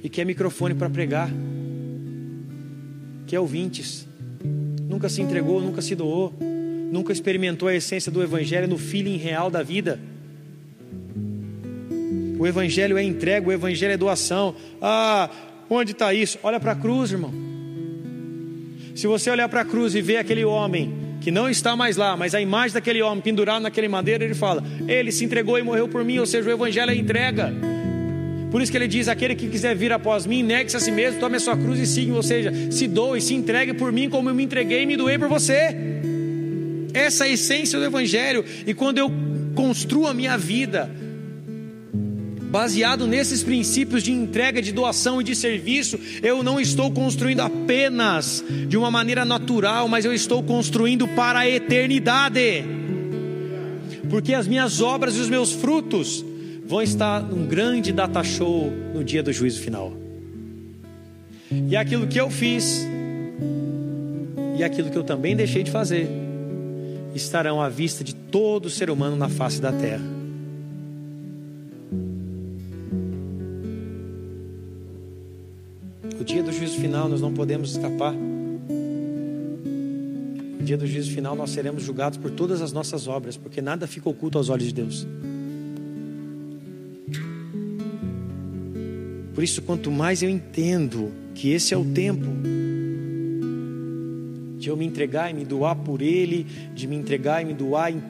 E 0.03 0.09
quer 0.09 0.25
microfone 0.25 0.75
para 0.75 0.89
pregar. 0.89 1.31
Quer 3.27 3.41
ouvintes. 3.41 4.07
Nunca 4.89 5.09
se 5.09 5.23
entregou, 5.23 5.61
nunca 5.61 5.81
se 5.83 5.95
doou. 5.95 6.33
Nunca 6.41 7.13
experimentou 7.13 7.69
a 7.69 7.75
essência 7.75 8.13
do 8.13 8.23
Evangelho 8.23 8.69
no 8.69 8.79
feeling 8.79 9.17
real 9.17 9.51
da 9.51 9.63
vida. 9.63 9.99
O 12.39 12.47
Evangelho 12.47 12.97
é 12.99 13.03
entrega, 13.03 13.49
o 13.49 13.53
Evangelho 13.53 13.93
é 13.93 13.97
doação. 13.97 14.55
Ah, 14.81 15.31
onde 15.69 15.93
está 15.93 16.13
isso? 16.13 16.39
Olha 16.43 16.61
para 16.61 16.73
a 16.73 16.77
cruz, 16.77 17.13
irmão. 17.13 17.44
Se 18.95 19.09
você 19.09 19.29
olhar 19.29 19.49
para 19.49 19.63
a 19.63 19.65
cruz 19.65 19.95
e 19.95 20.01
ver 20.01 20.19
aquele 20.19 20.45
homem 20.45 21.17
que 21.21 21.31
não 21.31 21.51
está 21.51 21.75
mais 21.75 21.97
lá, 21.97 22.17
mas 22.17 22.35
a 22.35 22.41
imagem 22.41 22.75
daquele 22.75 23.03
homem 23.03 23.21
pendurado 23.21 23.63
naquele 23.63 23.89
madeira, 23.89 24.25
ele 24.25 24.35
fala: 24.35 24.63
Ele 24.87 25.11
se 25.11 25.25
entregou 25.25 25.59
e 25.59 25.63
morreu 25.63 25.89
por 25.89 26.05
mim, 26.05 26.19
ou 26.19 26.27
seja, 26.27 26.49
o 26.49 26.53
Evangelho 26.53 26.91
é 26.91 26.95
entrega. 26.95 27.53
Por 28.53 28.63
isso 28.63 28.71
que 28.71 28.79
ele 28.79 28.87
diz: 28.87 29.09
Aquele 29.09 29.35
que 29.35 29.49
quiser 29.49 29.75
vir 29.75 29.93
após 29.93 30.27
mim, 30.27 30.45
negue-se 30.45 30.77
a 30.77 30.81
si 30.81 30.93
mesmo, 30.93 31.19
tome 31.19 31.37
a 31.37 31.41
sua 31.41 31.57
cruz 31.57 31.81
e 31.81 31.87
siga, 31.87 32.15
ou 32.15 32.23
seja, 32.23 32.53
se 32.71 32.87
doe, 32.87 33.21
se 33.21 33.35
entregue 33.35 33.75
por 33.75 33.91
mim, 33.91 34.09
como 34.09 34.31
eu 34.31 34.35
me 34.35 34.45
entreguei 34.45 34.83
e 34.83 34.87
me 34.87 34.97
doei 34.97 35.19
por 35.19 35.29
você. 35.29 35.77
Essa 36.93 37.27
é 37.27 37.31
a 37.31 37.33
essência 37.33 37.81
do 37.81 37.85
Evangelho, 37.85 38.45
e 38.65 38.73
quando 38.73 38.99
eu 38.99 39.11
construo 39.57 40.07
a 40.07 40.15
minha 40.15 40.39
vida, 40.39 40.89
Baseado 42.55 43.09
nesses 43.09 43.43
princípios 43.43 44.01
de 44.01 44.13
entrega, 44.13 44.63
de 44.63 44.71
doação 44.71 45.21
e 45.21 45.25
de 45.25 45.35
serviço, 45.35 45.99
eu 46.23 46.41
não 46.41 46.61
estou 46.61 46.89
construindo 46.89 47.41
apenas 47.41 48.45
de 48.69 48.77
uma 48.77 48.93
maneira 48.93 49.25
natural, 49.25 49.89
mas 49.89 50.05
eu 50.05 50.15
estou 50.15 50.41
construindo 50.41 51.09
para 51.09 51.41
a 51.41 51.51
eternidade. 51.51 52.65
Porque 54.09 54.33
as 54.33 54.47
minhas 54.47 54.81
obras 54.81 55.17
e 55.17 55.21
os 55.21 55.29
meus 55.29 55.51
frutos 55.51 56.25
vão 56.65 56.81
estar 56.81 57.25
num 57.25 57.45
grande 57.45 57.91
data 57.91 58.23
show 58.23 58.73
no 58.95 59.03
dia 59.03 59.21
do 59.21 59.33
juízo 59.33 59.61
final. 59.61 59.93
E 61.51 61.77
aquilo 61.77 62.07
que 62.07 62.21
eu 62.21 62.31
fiz 62.31 62.87
e 64.57 64.63
aquilo 64.63 64.91
que 64.91 64.97
eu 64.97 65.03
também 65.03 65.35
deixei 65.35 65.65
de 65.65 65.73
fazer 65.73 66.09
estarão 67.17 67.61
à 67.61 67.69
vista 67.69 68.05
de 68.05 68.15
todo 68.15 68.71
ser 68.71 68.91
humano 68.91 69.17
na 69.17 69.29
face 69.29 69.61
da 69.61 69.73
terra. 69.73 70.24
O 76.25 76.27
dia 76.27 76.43
do 76.43 76.51
juízo 76.51 76.81
final 76.81 77.07
nós 77.07 77.21
não 77.21 77.35
podemos 77.35 77.73
escapar. 77.73 78.15
No 80.59 80.65
dia 80.65 80.79
do 80.79 80.87
juízo 80.87 81.11
final 81.11 81.37
nós 81.37 81.51
seremos 81.51 81.83
julgados 81.83 82.17
por 82.17 82.31
todas 82.31 82.63
as 82.63 82.73
nossas 82.73 83.07
obras, 83.07 83.37
porque 83.37 83.61
nada 83.61 83.87
fica 83.87 84.09
oculto 84.09 84.39
aos 84.39 84.49
olhos 84.49 84.69
de 84.69 84.73
Deus. 84.73 85.07
Por 89.35 89.45
isso, 89.45 89.61
quanto 89.61 89.91
mais 89.91 90.23
eu 90.23 90.31
entendo 90.31 91.13
que 91.35 91.51
esse 91.51 91.75
é 91.75 91.77
o 91.77 91.85
tempo 91.85 92.25
de 94.59 94.71
eu 94.71 94.79
me 94.79 94.87
entregar 94.87 95.31
e 95.31 95.35
me 95.35 95.45
doar 95.45 95.77
por 95.77 96.01
Ele, 96.01 96.47
de 96.75 96.87
me 96.87 96.97
entregar 96.97 97.43
e 97.43 97.45
me 97.45 97.53
doar 97.53 97.93
em 97.93 98.03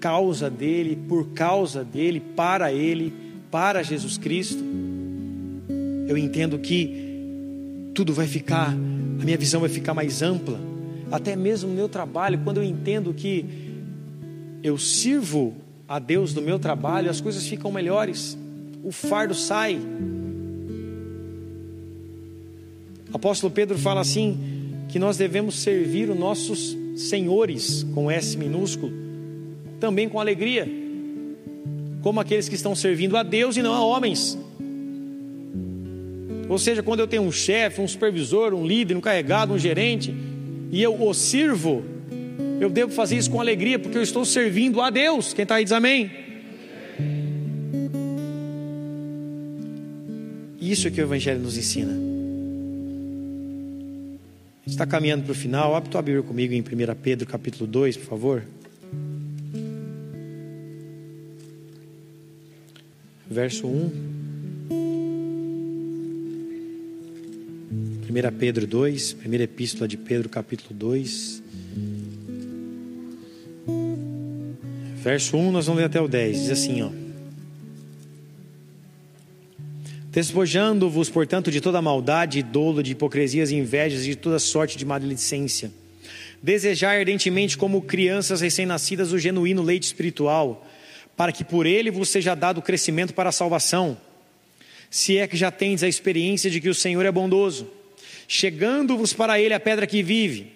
causa 0.00 0.48
dEle, 0.48 0.96
por 0.96 1.34
causa 1.34 1.84
dEle, 1.84 2.18
para 2.18 2.72
Ele, 2.72 3.12
para 3.50 3.82
Jesus 3.82 4.16
Cristo, 4.16 4.64
eu 6.08 6.16
entendo 6.16 6.58
que 6.58 7.07
tudo 7.98 8.12
vai 8.12 8.28
ficar, 8.28 8.68
a 8.68 9.24
minha 9.24 9.36
visão 9.36 9.60
vai 9.60 9.68
ficar 9.68 9.92
mais 9.92 10.22
ampla. 10.22 10.56
Até 11.10 11.34
mesmo 11.34 11.68
no 11.68 11.74
meu 11.74 11.88
trabalho, 11.88 12.38
quando 12.44 12.58
eu 12.58 12.62
entendo 12.62 13.12
que 13.12 13.44
eu 14.62 14.78
sirvo 14.78 15.56
a 15.88 15.98
Deus 15.98 16.32
no 16.32 16.40
meu 16.40 16.60
trabalho, 16.60 17.10
as 17.10 17.20
coisas 17.20 17.44
ficam 17.44 17.72
melhores, 17.72 18.38
o 18.84 18.92
fardo 18.92 19.34
sai. 19.34 19.80
Apóstolo 23.12 23.52
Pedro 23.52 23.76
fala 23.76 24.00
assim: 24.00 24.38
que 24.88 25.00
nós 25.00 25.16
devemos 25.16 25.56
servir 25.56 26.08
os 26.08 26.16
nossos 26.16 26.76
senhores, 26.94 27.82
com 27.96 28.08
S 28.08 28.36
minúsculo, 28.36 28.92
também 29.80 30.08
com 30.08 30.20
alegria, 30.20 30.68
como 32.00 32.20
aqueles 32.20 32.48
que 32.48 32.54
estão 32.54 32.76
servindo 32.76 33.16
a 33.16 33.24
Deus 33.24 33.56
e 33.56 33.62
não 33.62 33.74
a 33.74 33.84
homens. 33.84 34.38
Ou 36.48 36.58
seja, 36.58 36.82
quando 36.82 37.00
eu 37.00 37.06
tenho 37.06 37.22
um 37.22 37.32
chefe, 37.32 37.80
um 37.80 37.88
supervisor, 37.88 38.54
um 38.54 38.66
líder, 38.66 38.96
um 38.96 39.00
carregado, 39.00 39.52
um 39.52 39.58
gerente, 39.58 40.14
e 40.70 40.82
eu 40.82 41.00
o 41.00 41.12
sirvo, 41.12 41.84
eu 42.60 42.70
devo 42.70 42.92
fazer 42.92 43.16
isso 43.16 43.30
com 43.30 43.40
alegria, 43.40 43.78
porque 43.78 43.98
eu 43.98 44.02
estou 44.02 44.24
servindo 44.24 44.80
a 44.80 44.90
Deus. 44.90 45.34
Quem 45.34 45.42
está 45.42 45.56
aí 45.56 45.64
diz 45.64 45.72
amém. 45.72 46.10
Isso 50.60 50.88
é 50.88 50.90
que 50.90 51.00
o 51.00 51.04
Evangelho 51.04 51.40
nos 51.40 51.56
ensina. 51.56 51.92
Está 54.66 54.86
caminhando 54.86 55.24
para 55.24 55.32
o 55.32 55.34
final. 55.34 55.74
Abre 55.74 55.90
tua 55.90 56.02
Bíblia 56.02 56.22
comigo 56.22 56.52
em 56.52 56.60
1 56.60 56.64
Pedro 57.02 57.26
capítulo 57.26 57.66
2, 57.66 57.96
por 57.96 58.06
favor. 58.06 58.44
Verso 63.30 63.66
1. 63.66 64.17
1 68.08 68.38
Pedro 68.38 68.66
2, 68.66 69.12
primeira 69.12 69.44
epístola 69.44 69.86
de 69.86 69.98
Pedro, 69.98 70.30
capítulo 70.30 70.72
2. 70.72 71.42
Verso 74.96 75.36
1, 75.36 75.52
nós 75.52 75.66
vamos 75.66 75.78
ler 75.78 75.88
até 75.88 76.00
o 76.00 76.08
10. 76.08 76.40
Diz 76.40 76.50
assim, 76.50 76.80
ó. 76.80 76.88
Despojando-vos, 80.10 81.10
portanto, 81.10 81.50
de 81.50 81.60
toda 81.60 81.82
maldade, 81.82 82.42
dolo, 82.42 82.82
de 82.82 82.92
hipocrisias 82.92 83.50
e 83.50 83.56
invejas 83.56 84.00
e 84.04 84.06
de 84.06 84.16
toda 84.16 84.38
sorte 84.38 84.78
de 84.78 84.86
maledicência. 84.86 85.70
Desejar 86.42 86.98
ardentemente, 86.98 87.58
como 87.58 87.82
crianças 87.82 88.40
recém-nascidas, 88.40 89.12
o 89.12 89.18
genuíno 89.18 89.62
leite 89.62 89.84
espiritual, 89.84 90.66
para 91.14 91.30
que 91.30 91.44
por 91.44 91.66
ele 91.66 91.90
vos 91.90 92.08
seja 92.08 92.34
dado 92.34 92.62
crescimento 92.62 93.12
para 93.12 93.28
a 93.28 93.32
salvação, 93.32 93.98
se 94.90 95.18
é 95.18 95.26
que 95.26 95.36
já 95.36 95.50
tendes 95.50 95.84
a 95.84 95.88
experiência 95.88 96.50
de 96.50 96.58
que 96.58 96.70
o 96.70 96.74
Senhor 96.74 97.04
é 97.04 97.12
bondoso 97.12 97.76
chegando-vos 98.28 99.14
para 99.14 99.40
ele 99.40 99.54
a 99.54 99.58
pedra 99.58 99.86
que 99.86 100.02
vive, 100.02 100.52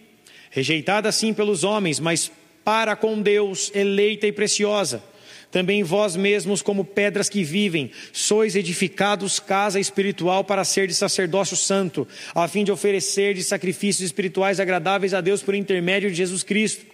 rejeitada 0.50 1.10
sim 1.10 1.32
pelos 1.32 1.64
homens, 1.64 1.98
mas 1.98 2.30
para 2.62 2.94
com 2.94 3.20
Deus 3.20 3.72
eleita 3.74 4.26
e 4.26 4.32
preciosa. 4.32 5.02
Também 5.50 5.82
vós 5.82 6.16
mesmos, 6.16 6.62
como 6.62 6.84
pedras 6.84 7.28
que 7.28 7.42
vivem, 7.42 7.90
sois 8.12 8.56
edificados 8.56 9.38
casa 9.38 9.80
espiritual 9.80 10.44
para 10.44 10.64
ser 10.64 10.86
de 10.86 10.94
sacerdócio 10.94 11.56
santo, 11.56 12.06
a 12.34 12.46
fim 12.48 12.64
de 12.64 12.72
oferecer 12.72 13.34
de 13.34 13.42
sacrifícios 13.42 14.06
espirituais 14.06 14.60
agradáveis 14.60 15.12
a 15.12 15.20
Deus 15.20 15.42
por 15.42 15.54
intermédio 15.54 16.10
de 16.10 16.16
Jesus 16.16 16.42
Cristo. 16.42 16.86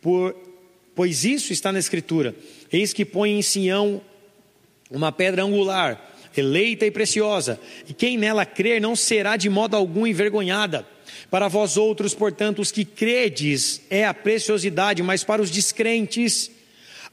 Por, 0.00 0.36
pois 0.94 1.24
isso 1.24 1.52
está 1.52 1.72
na 1.72 1.80
Escritura: 1.80 2.36
Eis 2.72 2.92
que 2.92 3.04
põe 3.04 3.36
em 3.36 3.42
Sião 3.42 4.00
uma 4.90 5.10
pedra 5.10 5.42
angular 5.42 6.17
eleita 6.40 6.86
e 6.86 6.90
preciosa, 6.90 7.60
e 7.88 7.92
quem 7.92 8.16
nela 8.16 8.44
crer 8.44 8.80
não 8.80 8.94
será 8.94 9.36
de 9.36 9.48
modo 9.48 9.76
algum 9.76 10.06
envergonhada. 10.06 10.86
Para 11.30 11.48
vós 11.48 11.76
outros, 11.76 12.14
portanto, 12.14 12.60
os 12.60 12.70
que 12.70 12.84
credes 12.84 13.82
é 13.90 14.06
a 14.06 14.14
preciosidade, 14.14 15.02
mas 15.02 15.24
para 15.24 15.42
os 15.42 15.50
descrentes, 15.50 16.50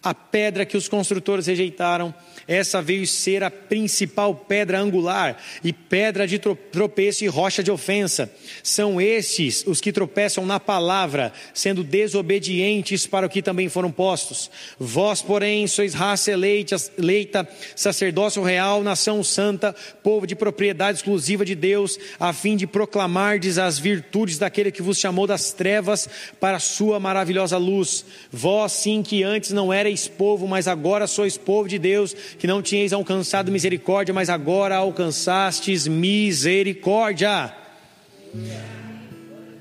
a 0.02 0.14
pedra 0.14 0.66
que 0.66 0.78
os 0.78 0.88
construtores 0.88 1.48
rejeitaram 1.48 2.14
essa 2.48 2.82
veio 2.82 3.08
ser 3.08 3.44
a 3.44 3.50
principal 3.50 4.36
pedra 4.36 4.80
angular 4.80 5.42
e 5.64 5.74
pedra 5.74 6.28
de 6.28 6.40
tropeço 6.40 7.24
e 7.24 7.28
rocha 7.28 7.64
de 7.64 7.72
ofensa. 7.72 8.32
São 8.62 9.02
estes 9.02 9.64
os 9.66 9.82
que 9.82 9.92
tropeçam 9.92 10.46
na 10.46 10.60
palavra, 10.60 11.34
sendo 11.54 11.84
desobedientes 11.84 13.08
para 13.08 13.26
o 13.26 13.30
que 13.30 13.42
também 13.42 13.68
foram 13.68 13.92
postos. 13.92 14.52
Vós, 14.80 15.22
porém, 15.22 15.66
sois 15.68 15.94
raça 15.94 16.32
eleita, 16.32 17.48
sacerdócio 17.76 18.44
real, 18.44 18.84
nação 18.84 19.24
santa, 19.24 19.76
povo 20.04 20.28
de 20.28 20.36
propriedade 20.36 21.00
exclusiva 21.00 21.44
de 21.44 21.56
Deus, 21.56 21.98
a 22.20 22.32
fim 22.32 22.56
de 22.56 22.68
proclamardes 22.68 23.58
as 23.58 23.80
virtudes 23.80 24.38
daquele 24.38 24.72
que 24.72 24.82
vos 24.82 25.00
chamou 25.00 25.26
das 25.26 25.52
trevas 25.52 26.08
para 26.40 26.58
a 26.58 26.60
sua 26.60 27.00
maravilhosa 27.00 27.58
luz. 27.58 28.06
Vós, 28.32 28.72
sim, 28.74 29.02
que 29.02 29.24
antes 29.24 29.52
não 29.52 29.74
erais 29.74 30.08
povo, 30.08 30.48
mas 30.48 30.68
agora 30.68 31.08
sois 31.08 31.38
povo 31.38 31.68
de 31.68 31.80
Deus, 31.80 32.16
que 32.38 32.48
não 32.48 32.62
tinhais 32.62 32.94
alcançado 32.94 33.52
misericórdia, 33.52 34.14
mas 34.14 34.30
agora 34.30 34.76
alcançastes 34.76 35.88
misericórdia. 35.88 37.54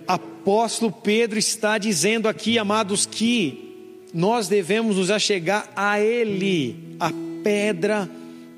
Apóstolo 0.07 0.93
Pedro 0.93 1.39
está 1.39 1.79
dizendo 1.79 2.29
aqui, 2.29 2.59
amados, 2.59 3.07
que 3.07 3.65
nós 4.13 4.49
devemos 4.49 4.97
nos 4.97 5.11
achegar 5.11 5.71
a 5.75 6.01
Ele, 6.01 6.97
a 7.01 7.11
pedra 7.43 8.09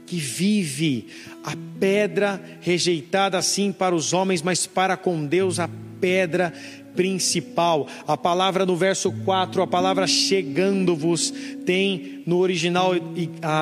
que 0.06 0.16
vive, 0.16 1.08
a 1.44 1.52
pedra 1.80 2.40
rejeitada 2.60 3.38
assim 3.38 3.72
para 3.72 3.94
os 3.94 4.12
homens, 4.12 4.42
mas 4.42 4.66
para 4.66 4.96
com 4.96 5.24
Deus 5.24 5.58
a 5.58 5.68
pedra 6.00 6.52
principal. 6.96 7.86
A 8.08 8.16
palavra 8.16 8.66
no 8.66 8.74
verso 8.74 9.12
4, 9.12 9.62
a 9.62 9.66
palavra 9.66 10.06
chegando-vos, 10.06 11.32
tem 11.64 12.22
no 12.26 12.38
original, 12.38 12.92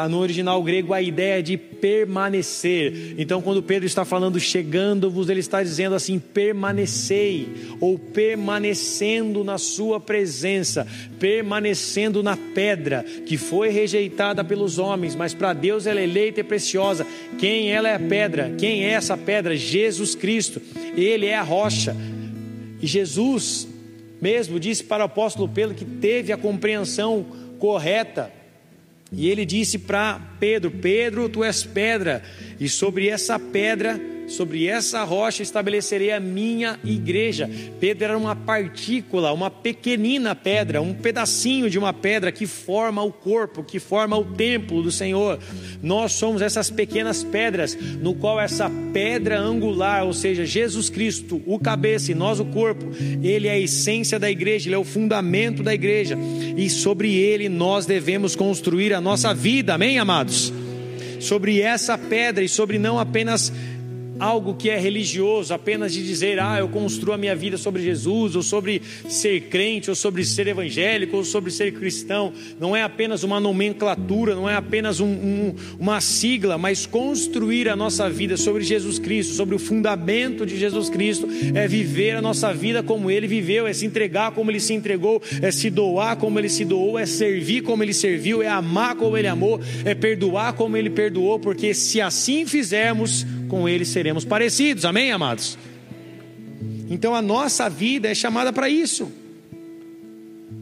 no 0.09 0.19
original 0.19 0.63
grego 0.63 0.95
a 0.95 1.03
ideia 1.03 1.43
de 1.43 1.59
permanecer. 1.59 3.15
Então, 3.19 3.43
quando 3.43 3.63
Pedro 3.63 3.87
está 3.87 4.07
falando 4.07 4.41
chegando-vos, 4.41 5.29
ele 5.29 5.41
está 5.41 5.63
dizendo 5.63 5.95
assim: 5.95 6.19
permanecei, 6.19 7.49
ou 7.81 7.99
permanecendo 7.99 9.45
na 9.45 9.59
sua 9.59 10.01
presença, 10.01 10.87
permanecendo 11.19 12.23
na 12.23 12.37
pedra 12.37 13.05
que 13.27 13.37
foi 13.37 13.69
rejeitada 13.69 14.43
pelos 14.43 14.79
homens, 14.79 15.15
mas 15.15 15.35
para 15.35 15.53
Deus 15.53 15.87
ela 15.87 16.01
é 16.01 16.05
eleita 16.05 16.41
e 16.41 16.45
preciosa. 16.45 17.07
Quem 17.39 17.71
ela 17.71 17.89
é 17.89 17.95
a 17.95 18.01
pedra? 18.01 18.55
Quem 18.59 18.85
é 18.85 18.91
essa 18.91 19.17
pedra? 19.17 19.57
Jesus 19.57 20.15
Cristo. 20.15 20.63
Ele 20.97 21.27
é 21.27 21.35
a 21.35 21.43
rocha. 21.43 21.97
E 22.85 22.87
Jesus 22.87 23.67
mesmo 24.21 24.61
disse 24.61 24.85
para 24.85 25.03
o 25.03 25.07
apóstolo 25.07 25.49
Pedro 25.49 25.75
que 25.75 25.87
teve 25.87 26.35
a 26.35 26.37
compreensão 26.37 27.25
correta. 27.59 28.31
E 29.11 29.27
ele 29.31 29.47
disse 29.47 29.79
para 29.79 30.21
Pedro: 30.39 30.71
Pedro, 30.71 31.27
tu 31.31 31.43
és 31.43 31.65
pedra, 31.65 32.23
e 32.61 32.69
sobre 32.69 33.09
essa 33.09 33.39
pedra 33.39 33.99
sobre 34.27 34.67
essa 34.67 35.03
rocha 35.05 35.43
estabelecerei 35.43 36.11
a 36.11 36.21
minha 36.21 36.79
igreja. 36.85 37.49
Pedro 37.79 38.05
era 38.05 38.19
uma 38.19 38.35
partícula, 38.35 39.33
uma 39.33 39.51
pequenina 39.51 40.35
pedra, 40.35 40.81
um 40.81 40.95
pedacinho 40.95 41.69
de 41.69 41.79
uma 41.79 41.93
pedra 41.93 42.33
que 42.33 42.47
forma 42.47 43.03
o 43.03 43.13
corpo, 43.13 43.63
que 43.63 43.79
forma 43.79 44.17
o 44.17 44.25
templo 44.25 44.83
do 44.83 44.91
Senhor. 44.91 45.39
Nós 45.83 46.13
somos 46.13 46.43
essas 46.43 46.71
pequenas 46.71 47.23
pedras, 47.23 47.77
no 48.01 48.15
qual 48.15 48.41
essa 48.41 48.71
pedra 48.93 49.39
angular, 49.39 50.05
ou 50.05 50.13
seja, 50.13 50.45
Jesus 50.45 50.89
Cristo, 50.89 51.43
o 51.47 51.59
cabeça 51.59 52.13
e 52.13 52.15
nós 52.15 52.41
o 52.41 52.45
corpo, 52.45 52.87
ele 53.23 53.49
é 53.49 53.53
a 53.53 53.59
essência 53.59 54.19
da 54.19 54.31
igreja, 54.31 54.69
ele 54.69 54.75
é 54.75 54.79
o 54.79 54.85
fundamento 54.85 55.63
da 55.63 55.75
igreja, 55.75 56.17
e 56.57 56.69
sobre 56.71 57.15
ele 57.15 57.49
nós 57.49 57.87
devemos 57.87 58.35
construir 58.35 58.93
a 58.95 59.01
nossa 59.01 59.35
vida, 59.35 59.75
amém, 59.75 59.99
amados? 59.99 60.53
Sobre 61.21 61.61
essa 61.61 61.97
pedra 61.97 62.45
e 62.45 62.49
sobre 62.49 62.79
não 62.79 62.99
apenas 62.99 63.53
algo 64.19 64.55
que 64.55 64.71
é 64.71 64.79
religioso, 64.79 65.53
apenas 65.53 65.93
de 65.93 66.05
dizer, 66.05 66.41
ah, 66.41 66.59
eu 66.59 66.69
construo 66.69 67.15
a 67.15 67.19
minha 67.19 67.35
vida 67.35 67.57
sobre 67.57 67.83
Jesus, 67.83 68.37
ou 68.37 68.43
sobre 68.43 68.81
ser 69.09 69.43
crente, 69.43 69.91
ou 69.91 69.97
sobre 69.97 70.25
ser 70.25 70.47
evangélico, 70.47 71.17
ou 71.17 71.25
sobre 71.25 71.51
ser 71.51 71.73
cristão. 71.73 72.33
Não 72.59 72.75
é 72.75 72.83
apenas 72.83 73.23
uma 73.23 73.41
nomenclatura, 73.41 74.35
não 74.35 74.49
é 74.49 74.55
apenas 74.55 75.01
um, 75.01 75.07
um, 75.07 75.55
uma 75.79 76.01
sigla, 76.01 76.57
mas 76.59 76.87
construir 76.87 77.69
a 77.69 77.77
nossa 77.77 78.09
vida 78.09 78.37
sobre 78.37 78.63
Jesus 78.63 78.99
Cristo, 78.99 79.35
sobre 79.35 79.55
o 79.55 79.59
fundamento 79.59 80.47
de 80.47 80.57
Jesus 80.57 80.89
Cristo, 80.89 81.29
é 81.55 81.67
viver 81.67 82.17
a 82.17 82.23
nossa 82.23 82.53
vida 82.53 82.83
como 82.83 83.11
Ele 83.11 83.27
viveu, 83.27 83.67
é 83.67 83.73
se 83.73 83.87
entregar 83.87 84.33
como 84.33 84.51
Ele 84.51 84.61
se 84.61 84.75
entregou, 84.75 85.23
é 85.43 85.51
se 85.51 85.71
doar 85.71 86.17
como 86.17 86.39
Ele 86.39 86.49
se 86.49 86.65
doou, 86.65 86.99
é 86.99 87.07
servir 87.07 87.63
como 87.63 87.83
Ele 87.83 87.93
serviu, 87.93 88.43
é 88.43 88.49
amar 88.49 88.95
como 88.95 89.17
Ele 89.17 89.29
amou, 89.29 89.61
é 89.85 89.95
perdoar 89.95 90.53
como 90.55 90.77
Ele 90.77 90.91
perdoou, 90.91 91.39
porque 91.39 91.75
se 91.75 92.01
assim 92.01 92.47
fizermos, 92.47 93.27
com 93.55 93.69
Ele 93.69 93.85
seremos 93.85 94.25
parecidos, 94.25 94.85
amém, 94.85 95.13
amados? 95.13 95.57
Então 96.91 97.15
a 97.15 97.23
nossa 97.23 97.71
vida 97.71 98.09
é 98.11 98.15
chamada 98.15 98.53
para 98.53 98.69
isso. 98.69 99.13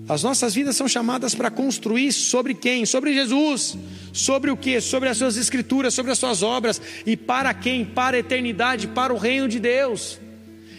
As 0.07 0.23
nossas 0.23 0.55
vidas 0.55 0.77
são 0.77 0.87
chamadas 0.87 1.35
para 1.35 1.51
construir 1.51 2.13
sobre 2.13 2.53
quem? 2.53 2.85
Sobre 2.85 3.15
Jesus. 3.15 3.79
Sobre 4.13 4.51
o 4.51 4.57
que? 4.59 4.79
Sobre 4.79 5.09
as 5.09 5.17
suas 5.17 5.39
escrituras, 5.39 5.95
sobre 5.95 6.13
as 6.13 6.19
suas 6.19 6.43
obras. 6.43 6.83
E 7.07 7.17
para 7.17 7.55
quem? 7.55 7.83
Para 7.83 8.19
a 8.19 8.21
eternidade, 8.21 8.89
para 8.89 9.15
o 9.15 9.17
reino 9.17 9.49
de 9.49 9.59
Deus. 9.59 10.21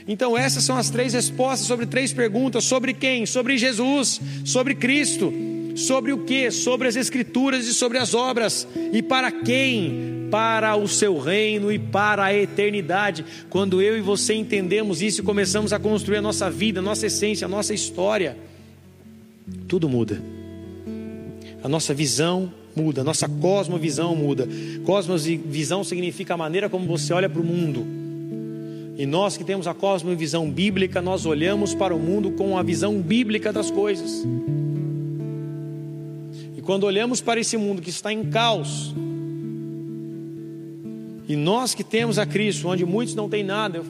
Então, 0.07 0.37
essas 0.37 0.63
são 0.63 0.77
as 0.77 0.91
três 0.91 1.13
respostas 1.13 1.65
sobre 1.65 1.87
três 1.87 2.13
perguntas: 2.13 2.63
sobre 2.63 2.93
quem? 2.93 3.25
Sobre 3.25 3.57
Jesus, 3.57 4.21
sobre 4.45 4.75
Cristo. 4.75 5.33
Sobre 5.75 6.11
o 6.11 6.19
que? 6.19 6.51
Sobre 6.51 6.87
as 6.87 6.95
Escrituras 6.95 7.67
e 7.67 7.73
sobre 7.73 7.97
as 7.97 8.13
obras. 8.13 8.67
E 8.91 9.01
para 9.01 9.31
quem? 9.31 10.27
Para 10.29 10.75
o 10.75 10.87
seu 10.87 11.19
reino 11.19 11.71
e 11.71 11.79
para 11.79 12.25
a 12.25 12.33
eternidade. 12.33 13.25
Quando 13.49 13.81
eu 13.81 13.97
e 13.97 14.01
você 14.01 14.33
entendemos 14.33 15.01
isso 15.01 15.21
e 15.21 15.23
começamos 15.23 15.73
a 15.73 15.79
construir 15.79 16.17
a 16.17 16.21
nossa 16.21 16.49
vida, 16.49 16.79
a 16.79 16.83
nossa 16.83 17.07
essência, 17.07 17.45
a 17.45 17.49
nossa 17.49 17.73
história, 17.73 18.37
tudo 19.67 19.89
muda. 19.89 20.21
A 21.63 21.69
nossa 21.69 21.93
visão 21.93 22.51
muda, 22.75 23.01
a 23.01 23.03
nossa 23.03 23.27
cosmovisão 23.27 24.15
muda. 24.15 24.47
Cosmovisão 24.85 25.83
significa 25.83 26.33
a 26.33 26.37
maneira 26.37 26.69
como 26.69 26.85
você 26.85 27.13
olha 27.13 27.29
para 27.29 27.41
o 27.41 27.45
mundo. 27.45 27.85
E 28.97 29.05
nós 29.05 29.37
que 29.37 29.43
temos 29.43 29.65
a 29.65 29.73
cosmovisão 29.73 30.49
bíblica, 30.49 31.01
nós 31.01 31.25
olhamos 31.25 31.73
para 31.73 31.95
o 31.95 31.99
mundo 31.99 32.31
com 32.31 32.57
a 32.57 32.63
visão 32.63 33.01
bíblica 33.01 33.51
das 33.51 33.71
coisas. 33.71 34.23
Quando 36.65 36.85
olhamos 36.85 37.19
para 37.19 37.39
esse 37.39 37.57
mundo 37.57 37.81
que 37.81 37.89
está 37.89 38.11
em 38.11 38.29
caos, 38.29 38.93
e 41.27 41.35
nós 41.35 41.73
que 41.73 41.83
temos 41.83 42.17
a 42.17 42.25
Cristo, 42.25 42.67
onde 42.67 42.85
muitos 42.85 43.15
não 43.15 43.29
têm 43.29 43.43
nada, 43.43 43.83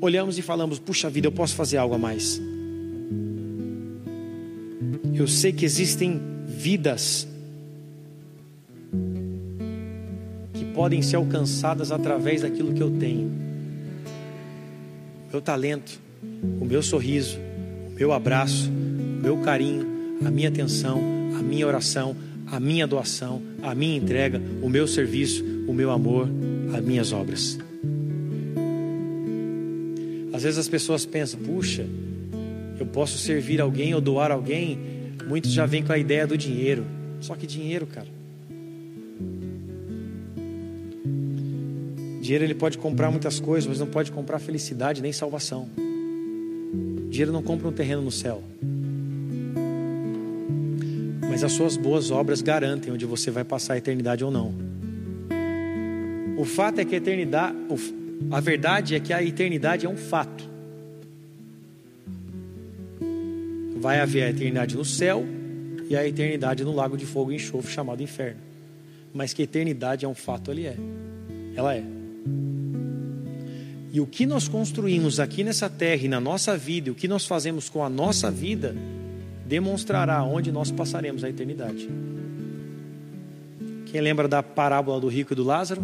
olhamos 0.00 0.38
e 0.38 0.42
falamos: 0.42 0.78
puxa 0.78 1.08
vida, 1.08 1.28
eu 1.28 1.32
posso 1.32 1.54
fazer 1.54 1.76
algo 1.76 1.94
a 1.94 1.98
mais. 1.98 2.40
Eu 5.14 5.26
sei 5.26 5.52
que 5.52 5.64
existem 5.64 6.20
vidas 6.46 7.26
que 10.54 10.64
podem 10.66 11.02
ser 11.02 11.16
alcançadas 11.16 11.90
através 11.90 12.42
daquilo 12.42 12.72
que 12.72 12.82
eu 12.82 12.90
tenho. 12.98 13.30
Meu 15.30 15.40
talento, 15.40 16.00
o 16.60 16.64
meu 16.64 16.82
sorriso, 16.82 17.36
o 17.90 17.94
meu 17.98 18.12
abraço, 18.12 18.68
o 18.68 19.22
meu 19.22 19.38
carinho, 19.38 19.86
a 20.24 20.30
minha 20.30 20.48
atenção, 20.48 21.17
a 21.38 21.42
minha 21.42 21.66
oração, 21.66 22.16
a 22.46 22.58
minha 22.58 22.86
doação, 22.86 23.40
a 23.62 23.74
minha 23.74 23.96
entrega, 23.96 24.42
o 24.60 24.68
meu 24.68 24.88
serviço, 24.88 25.44
o 25.68 25.72
meu 25.72 25.90
amor, 25.90 26.28
as 26.74 26.84
minhas 26.84 27.12
obras. 27.12 27.58
Às 30.32 30.42
vezes 30.42 30.58
as 30.58 30.68
pessoas 30.68 31.06
pensam, 31.06 31.40
puxa, 31.40 31.86
eu 32.78 32.86
posso 32.86 33.18
servir 33.18 33.60
alguém 33.60 33.94
ou 33.94 34.00
doar 34.00 34.30
alguém. 34.30 34.78
Muitos 35.26 35.52
já 35.52 35.64
vêm 35.66 35.82
com 35.82 35.92
a 35.92 35.98
ideia 35.98 36.26
do 36.26 36.36
dinheiro. 36.36 36.84
Só 37.20 37.34
que 37.34 37.46
dinheiro, 37.46 37.86
cara. 37.86 38.08
Dinheiro 42.20 42.44
ele 42.44 42.54
pode 42.54 42.78
comprar 42.78 43.10
muitas 43.10 43.40
coisas, 43.40 43.68
mas 43.68 43.78
não 43.78 43.86
pode 43.86 44.10
comprar 44.12 44.38
felicidade 44.38 45.00
nem 45.00 45.12
salvação. 45.12 45.68
Dinheiro 47.08 47.32
não 47.32 47.42
compra 47.42 47.68
um 47.68 47.72
terreno 47.72 48.02
no 48.02 48.12
céu. 48.12 48.42
Mas 51.38 51.44
as 51.44 51.52
suas 51.52 51.76
boas 51.76 52.10
obras 52.10 52.42
garantem 52.42 52.92
onde 52.92 53.06
você 53.06 53.30
vai 53.30 53.44
passar 53.44 53.74
a 53.74 53.78
eternidade 53.78 54.24
ou 54.24 54.30
não. 54.32 54.52
O 56.36 56.44
fato 56.44 56.80
é 56.80 56.84
que 56.84 56.96
a 56.96 56.98
eternidade, 56.98 57.56
a 58.28 58.40
verdade 58.40 58.96
é 58.96 58.98
que 58.98 59.12
a 59.12 59.22
eternidade 59.22 59.86
é 59.86 59.88
um 59.88 59.96
fato. 59.96 60.42
Vai 63.76 64.00
haver 64.00 64.24
a 64.24 64.30
eternidade 64.30 64.76
no 64.76 64.84
céu 64.84 65.24
e 65.88 65.96
a 65.96 66.04
eternidade 66.04 66.64
no 66.64 66.74
lago 66.74 66.96
de 66.96 67.06
fogo 67.06 67.30
e 67.30 67.36
enxofre 67.36 67.70
chamado 67.70 68.02
inferno. 68.02 68.40
Mas 69.14 69.32
que 69.32 69.42
a 69.42 69.44
eternidade 69.44 70.04
é 70.04 70.08
um 70.08 70.16
fato, 70.16 70.50
ali 70.50 70.66
é. 70.66 70.76
Ela 71.54 71.76
é. 71.76 71.84
E 73.92 74.00
o 74.00 74.08
que 74.08 74.26
nós 74.26 74.48
construímos 74.48 75.20
aqui 75.20 75.44
nessa 75.44 75.70
terra 75.70 76.02
e 76.02 76.08
na 76.08 76.18
nossa 76.18 76.56
vida, 76.56 76.88
e 76.88 76.90
o 76.90 76.96
que 76.96 77.06
nós 77.06 77.26
fazemos 77.26 77.68
com 77.68 77.84
a 77.84 77.88
nossa 77.88 78.28
vida, 78.28 78.74
demonstrará 79.48 80.22
onde 80.22 80.52
nós 80.52 80.70
passaremos 80.70 81.24
a 81.24 81.30
eternidade. 81.30 81.88
Quem 83.86 84.00
lembra 84.02 84.28
da 84.28 84.42
parábola 84.42 85.00
do 85.00 85.08
rico 85.08 85.32
e 85.32 85.36
do 85.36 85.42
Lázaro? 85.42 85.82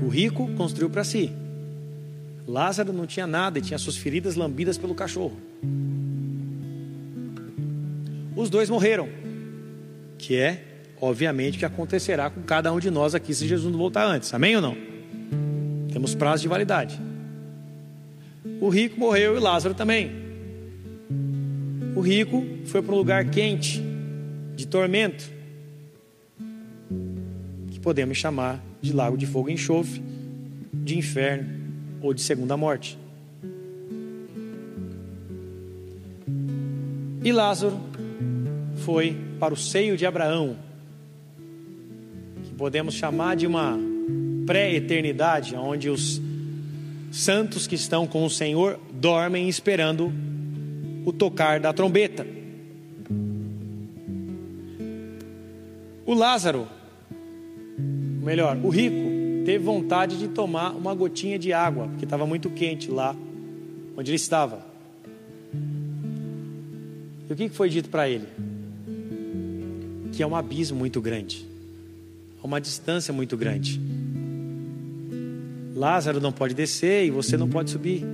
O 0.00 0.08
rico 0.08 0.48
construiu 0.56 0.88
para 0.88 1.02
si. 1.02 1.32
Lázaro 2.46 2.92
não 2.92 3.06
tinha 3.06 3.26
nada 3.26 3.58
e 3.58 3.62
tinha 3.62 3.78
suas 3.78 3.96
feridas 3.96 4.36
lambidas 4.36 4.78
pelo 4.78 4.94
cachorro. 4.94 5.36
Os 8.36 8.48
dois 8.48 8.70
morreram, 8.70 9.08
que 10.16 10.36
é, 10.36 10.64
obviamente, 11.00 11.56
o 11.56 11.58
que 11.58 11.64
acontecerá 11.64 12.30
com 12.30 12.40
cada 12.42 12.72
um 12.72 12.78
de 12.78 12.88
nós 12.88 13.16
aqui 13.16 13.34
se 13.34 13.48
Jesus 13.48 13.70
não 13.70 13.78
voltar 13.78 14.06
antes. 14.06 14.32
Amém 14.32 14.54
ou 14.54 14.62
não? 14.62 14.76
Temos 15.92 16.14
prazo 16.14 16.42
de 16.42 16.48
validade. 16.48 17.09
O 18.60 18.68
rico 18.68 18.98
morreu 18.98 19.36
e 19.36 19.40
Lázaro 19.40 19.74
também. 19.74 20.10
O 21.94 22.00
rico 22.00 22.44
foi 22.66 22.80
para 22.80 22.94
um 22.94 22.98
lugar 22.98 23.28
quente, 23.30 23.82
de 24.56 24.66
tormento, 24.66 25.24
que 27.70 27.80
podemos 27.80 28.16
chamar 28.16 28.62
de 28.80 28.92
lago 28.92 29.16
de 29.16 29.26
fogo 29.26 29.50
e 29.50 29.52
enxofre, 29.52 30.02
de 30.72 30.96
inferno 30.96 31.48
ou 32.00 32.14
de 32.14 32.22
segunda 32.22 32.56
morte. 32.56 32.98
E 37.22 37.32
Lázaro 37.32 37.78
foi 38.76 39.16
para 39.38 39.52
o 39.52 39.56
seio 39.56 39.96
de 39.96 40.06
Abraão, 40.06 40.56
que 42.44 42.54
podemos 42.54 42.94
chamar 42.94 43.36
de 43.36 43.46
uma 43.46 43.78
pré-eternidade, 44.46 45.54
onde 45.54 45.90
os 45.90 46.20
santos 47.10 47.66
que 47.66 47.74
estão 47.74 48.06
com 48.06 48.24
o 48.24 48.30
Senhor 48.30 48.78
dormem 48.92 49.48
esperando 49.48 50.12
o 51.04 51.12
tocar 51.12 51.58
da 51.60 51.72
trombeta. 51.72 52.26
O 56.06 56.14
Lázaro 56.14 56.68
melhor, 58.22 58.56
o 58.62 58.68
rico 58.68 59.44
teve 59.44 59.64
vontade 59.64 60.18
de 60.18 60.28
tomar 60.28 60.70
uma 60.70 60.94
gotinha 60.94 61.38
de 61.38 61.52
água, 61.52 61.88
porque 61.88 62.04
estava 62.04 62.26
muito 62.26 62.50
quente 62.50 62.90
lá 62.90 63.16
onde 63.96 64.10
ele 64.10 64.16
estava. 64.16 64.64
E 67.28 67.32
o 67.32 67.36
que 67.36 67.48
foi 67.48 67.68
dito 67.68 67.88
para 67.88 68.08
ele? 68.08 68.26
Que 70.12 70.22
é 70.22 70.26
um 70.26 70.36
abismo 70.36 70.78
muito 70.78 71.00
grande, 71.00 71.46
uma 72.42 72.60
distância 72.60 73.12
muito 73.12 73.36
grande. 73.36 73.80
Lázaro 75.80 76.20
não 76.20 76.30
pode 76.30 76.52
descer 76.52 77.06
e 77.06 77.10
você 77.10 77.38
não 77.38 77.48
pode 77.48 77.70
subir. 77.70 78.04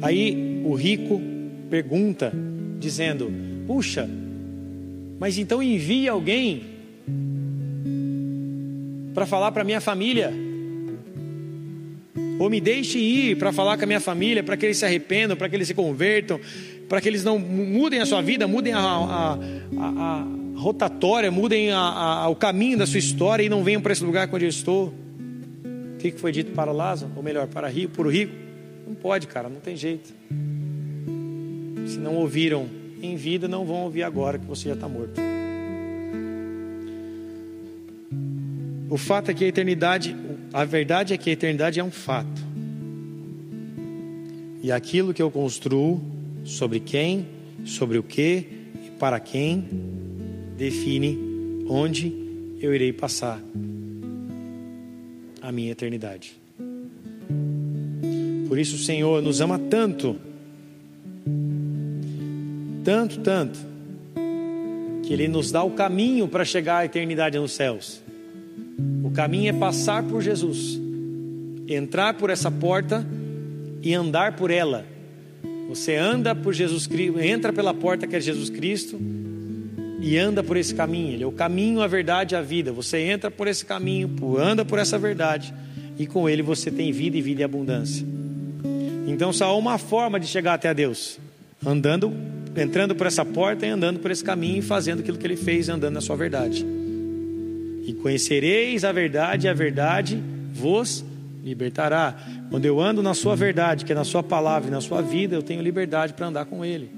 Aí 0.00 0.62
o 0.64 0.72
rico 0.74 1.20
pergunta, 1.68 2.32
dizendo: 2.78 3.28
Puxa, 3.66 4.08
mas 5.18 5.36
então 5.36 5.60
envie 5.60 6.08
alguém 6.08 6.62
para 9.12 9.26
falar 9.26 9.50
para 9.50 9.64
minha 9.64 9.80
família. 9.80 10.32
Ou 12.38 12.48
me 12.48 12.60
deixe 12.60 13.00
ir 13.00 13.36
para 13.36 13.52
falar 13.52 13.76
com 13.76 13.82
a 13.82 13.86
minha 13.86 14.00
família, 14.00 14.44
para 14.44 14.56
que 14.56 14.64
eles 14.64 14.76
se 14.76 14.84
arrependam, 14.84 15.36
para 15.36 15.48
que 15.48 15.56
eles 15.56 15.66
se 15.66 15.74
convertam, 15.74 16.38
para 16.88 17.00
que 17.00 17.08
eles 17.08 17.24
não 17.24 17.36
mudem 17.36 18.00
a 18.00 18.06
sua 18.06 18.22
vida, 18.22 18.46
mudem 18.46 18.72
a, 18.74 18.78
a, 18.78 19.32
a, 19.34 19.38
a 19.76 20.43
rotatória, 20.54 21.30
mudem 21.30 21.68
o 21.72 22.34
caminho 22.36 22.78
da 22.78 22.86
sua 22.86 22.98
história 22.98 23.44
e 23.44 23.48
não 23.48 23.62
venham 23.62 23.80
para 23.80 23.92
esse 23.92 24.04
lugar 24.04 24.28
onde 24.32 24.44
eu 24.44 24.48
estou. 24.48 24.94
O 25.94 25.98
que 25.98 26.12
foi 26.12 26.32
dito 26.32 26.52
para 26.52 26.70
Lázaro? 26.70 27.12
Ou 27.16 27.22
melhor, 27.22 27.46
para 27.46 27.68
rico, 27.68 27.94
para 27.94 28.06
o 28.06 28.10
rico? 28.10 28.32
Não 28.86 28.94
pode, 28.94 29.26
cara, 29.26 29.48
não 29.48 29.60
tem 29.60 29.76
jeito. 29.76 30.12
Se 31.86 31.98
não 31.98 32.16
ouviram 32.16 32.68
em 33.04 33.16
vida 33.16 33.46
não 33.46 33.64
vão 33.64 33.82
ouvir 33.82 34.02
agora 34.02 34.38
que 34.38 34.46
você 34.46 34.68
já 34.68 34.74
está 34.74 34.88
morto. 34.88 35.20
O 38.88 38.96
fato 38.96 39.30
é 39.30 39.34
que 39.34 39.44
a 39.44 39.48
eternidade, 39.48 40.16
a 40.52 40.64
verdade 40.64 41.12
é 41.12 41.18
que 41.18 41.30
a 41.30 41.32
eternidade 41.32 41.80
é 41.80 41.84
um 41.84 41.90
fato. 41.90 42.42
E 44.62 44.72
aquilo 44.72 45.12
que 45.12 45.20
eu 45.20 45.30
construo 45.30 46.02
sobre 46.44 46.80
quem, 46.80 47.26
sobre 47.64 47.98
o 47.98 48.02
que 48.02 48.46
e 48.86 48.90
para 48.98 49.20
quem 49.20 49.68
define 50.56 51.18
onde 51.68 52.12
eu 52.60 52.74
irei 52.74 52.92
passar 52.92 53.40
a 55.40 55.52
minha 55.52 55.72
eternidade. 55.72 56.36
Por 58.48 58.58
isso 58.58 58.76
o 58.76 58.78
Senhor 58.78 59.20
nos 59.22 59.40
ama 59.40 59.58
tanto 59.58 60.16
tanto, 62.84 63.18
tanto, 63.20 63.58
que 65.02 65.12
Ele 65.12 65.26
nos 65.26 65.50
dá 65.50 65.64
o 65.64 65.70
caminho 65.70 66.28
para 66.28 66.44
chegar 66.44 66.78
à 66.78 66.84
eternidade 66.84 67.38
nos 67.38 67.52
céus. 67.52 68.00
O 69.02 69.10
caminho 69.10 69.48
é 69.48 69.52
passar 69.52 70.02
por 70.04 70.20
Jesus, 70.20 70.78
entrar 71.66 72.14
por 72.14 72.28
essa 72.30 72.50
porta 72.50 73.04
e 73.82 73.94
andar 73.94 74.36
por 74.36 74.50
ela. 74.50 74.84
Você 75.68 75.96
anda 75.96 76.34
por 76.34 76.52
Jesus 76.52 76.86
Cristo, 76.86 77.18
entra 77.18 77.52
pela 77.52 77.72
porta 77.72 78.06
que 78.06 78.14
é 78.14 78.20
Jesus 78.20 78.50
Cristo 78.50 79.00
e 80.04 80.18
anda 80.18 80.42
por 80.42 80.58
esse 80.58 80.74
caminho. 80.74 81.14
Ele 81.14 81.24
é 81.24 81.26
o 81.26 81.32
caminho, 81.32 81.80
a 81.80 81.86
verdade 81.86 82.34
e 82.34 82.36
a 82.36 82.42
vida. 82.42 82.70
Você 82.72 82.98
entra 82.98 83.30
por 83.30 83.48
esse 83.48 83.64
caminho, 83.64 84.10
anda 84.38 84.62
por 84.62 84.78
essa 84.78 84.98
verdade 84.98 85.52
e 85.98 86.06
com 86.06 86.28
ele 86.28 86.42
você 86.42 86.70
tem 86.70 86.92
vida 86.92 87.16
e 87.16 87.22
vida 87.22 87.40
e 87.40 87.44
abundância. 87.44 88.06
Então 89.06 89.32
só 89.32 89.46
há 89.46 89.56
uma 89.56 89.78
forma 89.78 90.20
de 90.20 90.26
chegar 90.26 90.54
até 90.54 90.68
a 90.68 90.72
Deus: 90.74 91.18
andando 91.64 92.12
entrando 92.54 92.94
por 92.94 93.06
essa 93.06 93.24
porta 93.24 93.66
e 93.66 93.70
andando 93.70 93.98
por 93.98 94.10
esse 94.10 94.22
caminho 94.22 94.58
e 94.58 94.62
fazendo 94.62 95.00
aquilo 95.00 95.16
que 95.16 95.26
ele 95.26 95.36
fez, 95.36 95.70
andando 95.70 95.94
na 95.94 96.02
sua 96.02 96.16
verdade. 96.16 96.64
E 97.86 97.94
conhecereis 97.94 98.84
a 98.84 98.92
verdade, 98.92 99.46
e 99.46 99.50
a 99.50 99.54
verdade 99.54 100.22
vos 100.52 101.04
libertará. 101.42 102.14
Quando 102.50 102.64
eu 102.66 102.78
ando 102.78 103.02
na 103.02 103.14
sua 103.14 103.34
verdade, 103.34 103.84
que 103.84 103.92
é 103.92 103.94
na 103.94 104.04
sua 104.04 104.22
palavra 104.22 104.68
e 104.68 104.70
na 104.70 104.80
sua 104.80 105.00
vida, 105.00 105.34
eu 105.34 105.42
tenho 105.42 105.62
liberdade 105.62 106.12
para 106.12 106.26
andar 106.26 106.44
com 106.44 106.64
ele. 106.64 106.90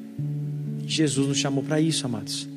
Jesus 0.85 1.29
nos 1.29 1.39
chamou 1.39 1.65
para 1.65 1.81
isso, 1.81 2.05
amados. 2.05 2.56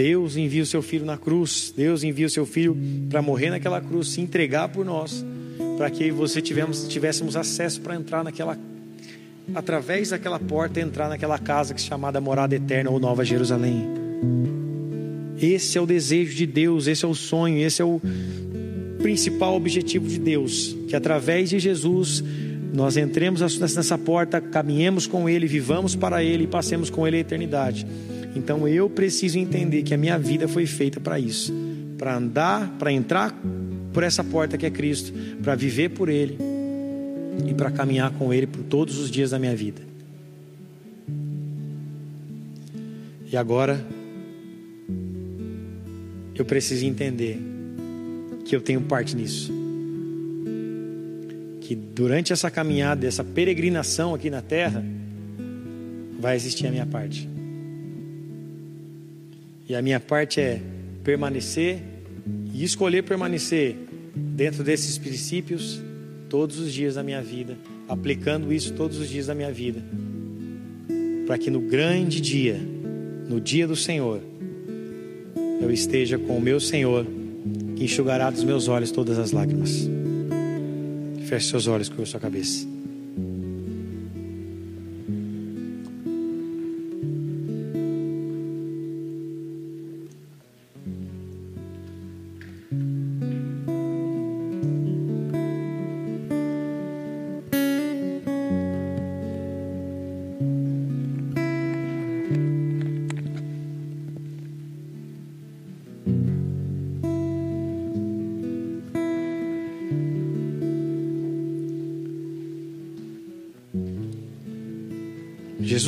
Deus 0.00 0.34
envia 0.34 0.62
o 0.62 0.66
seu 0.66 0.80
filho 0.80 1.04
na 1.04 1.18
cruz, 1.18 1.74
Deus 1.76 2.02
envia 2.02 2.26
o 2.26 2.30
seu 2.30 2.46
filho 2.46 2.74
para 3.10 3.20
morrer 3.20 3.50
naquela 3.50 3.82
cruz, 3.82 4.08
se 4.08 4.22
entregar 4.22 4.70
por 4.70 4.82
nós, 4.82 5.22
para 5.76 5.90
que 5.90 6.10
você 6.10 6.40
tivemos, 6.40 6.88
tivéssemos 6.88 7.36
acesso 7.36 7.82
para 7.82 7.96
entrar 7.96 8.24
naquela 8.24 8.58
através 9.54 10.08
daquela 10.08 10.38
porta 10.38 10.80
entrar 10.80 11.10
naquela 11.10 11.38
casa 11.38 11.74
que 11.74 11.82
é 11.82 11.84
chamada 11.84 12.18
morada 12.18 12.54
eterna 12.54 12.88
ou 12.88 12.98
Nova 12.98 13.26
Jerusalém. 13.26 13.86
Esse 15.38 15.76
é 15.76 15.80
o 15.82 15.84
desejo 15.84 16.34
de 16.34 16.46
Deus, 16.46 16.86
esse 16.86 17.04
é 17.04 17.08
o 17.08 17.14
sonho, 17.14 17.58
esse 17.58 17.82
é 17.82 17.84
o 17.84 18.00
principal 19.02 19.54
objetivo 19.54 20.08
de 20.08 20.18
Deus, 20.18 20.74
que 20.88 20.96
através 20.96 21.50
de 21.50 21.58
Jesus 21.58 22.24
nós 22.72 22.96
entremos 22.96 23.42
nessa 23.60 23.98
porta, 23.98 24.40
caminhemos 24.40 25.06
com 25.06 25.28
Ele, 25.28 25.46
vivamos 25.46 25.94
para 25.94 26.24
Ele 26.24 26.44
e 26.44 26.46
passemos 26.46 26.88
com 26.88 27.06
Ele 27.06 27.18
a 27.18 27.20
eternidade. 27.20 27.86
Então 28.34 28.66
eu 28.68 28.88
preciso 28.88 29.38
entender 29.38 29.82
que 29.82 29.92
a 29.92 29.98
minha 29.98 30.18
vida 30.18 30.46
foi 30.46 30.66
feita 30.66 31.00
para 31.00 31.18
isso, 31.18 31.52
para 31.98 32.16
andar, 32.16 32.76
para 32.78 32.92
entrar 32.92 33.34
por 33.92 34.02
essa 34.02 34.22
porta 34.22 34.56
que 34.56 34.66
é 34.66 34.70
Cristo, 34.70 35.12
para 35.42 35.54
viver 35.54 35.90
por 35.90 36.08
Ele 36.08 36.38
e 37.46 37.54
para 37.54 37.70
caminhar 37.70 38.12
com 38.12 38.32
Ele 38.32 38.46
por 38.46 38.62
todos 38.62 38.98
os 38.98 39.10
dias 39.10 39.30
da 39.30 39.38
minha 39.38 39.54
vida. 39.54 39.82
E 43.32 43.36
agora 43.36 43.84
eu 46.34 46.44
preciso 46.44 46.84
entender 46.84 47.38
que 48.44 48.56
eu 48.56 48.60
tenho 48.60 48.80
parte 48.80 49.14
nisso. 49.14 49.52
Que 51.60 51.76
durante 51.76 52.32
essa 52.32 52.50
caminhada, 52.50 53.06
essa 53.06 53.22
peregrinação 53.22 54.14
aqui 54.14 54.30
na 54.30 54.42
terra, 54.42 54.84
vai 56.18 56.34
existir 56.34 56.66
a 56.66 56.70
minha 56.70 56.86
parte. 56.86 57.29
E 59.70 59.74
a 59.76 59.80
minha 59.80 60.00
parte 60.00 60.40
é 60.40 60.60
permanecer 61.04 61.78
e 62.52 62.64
escolher 62.64 63.04
permanecer 63.04 63.76
dentro 64.16 64.64
desses 64.64 64.98
princípios 64.98 65.80
todos 66.28 66.58
os 66.58 66.72
dias 66.72 66.96
da 66.96 67.04
minha 67.04 67.22
vida, 67.22 67.56
aplicando 67.88 68.52
isso 68.52 68.72
todos 68.72 68.98
os 68.98 69.08
dias 69.08 69.28
da 69.28 69.34
minha 69.34 69.52
vida, 69.52 69.80
para 71.24 71.38
que 71.38 71.50
no 71.50 71.60
grande 71.60 72.20
dia, 72.20 72.58
no 73.28 73.40
dia 73.40 73.64
do 73.64 73.76
Senhor, 73.76 74.20
eu 75.60 75.70
esteja 75.70 76.18
com 76.18 76.36
o 76.36 76.40
meu 76.40 76.58
Senhor, 76.58 77.06
que 77.76 77.84
enxugará 77.84 78.28
dos 78.28 78.42
meus 78.42 78.66
olhos 78.66 78.90
todas 78.90 79.20
as 79.20 79.30
lágrimas. 79.30 79.88
Feche 81.26 81.46
seus 81.46 81.68
olhos 81.68 81.88
com 81.88 82.02
a 82.02 82.06
sua 82.06 82.18
cabeça. 82.18 82.66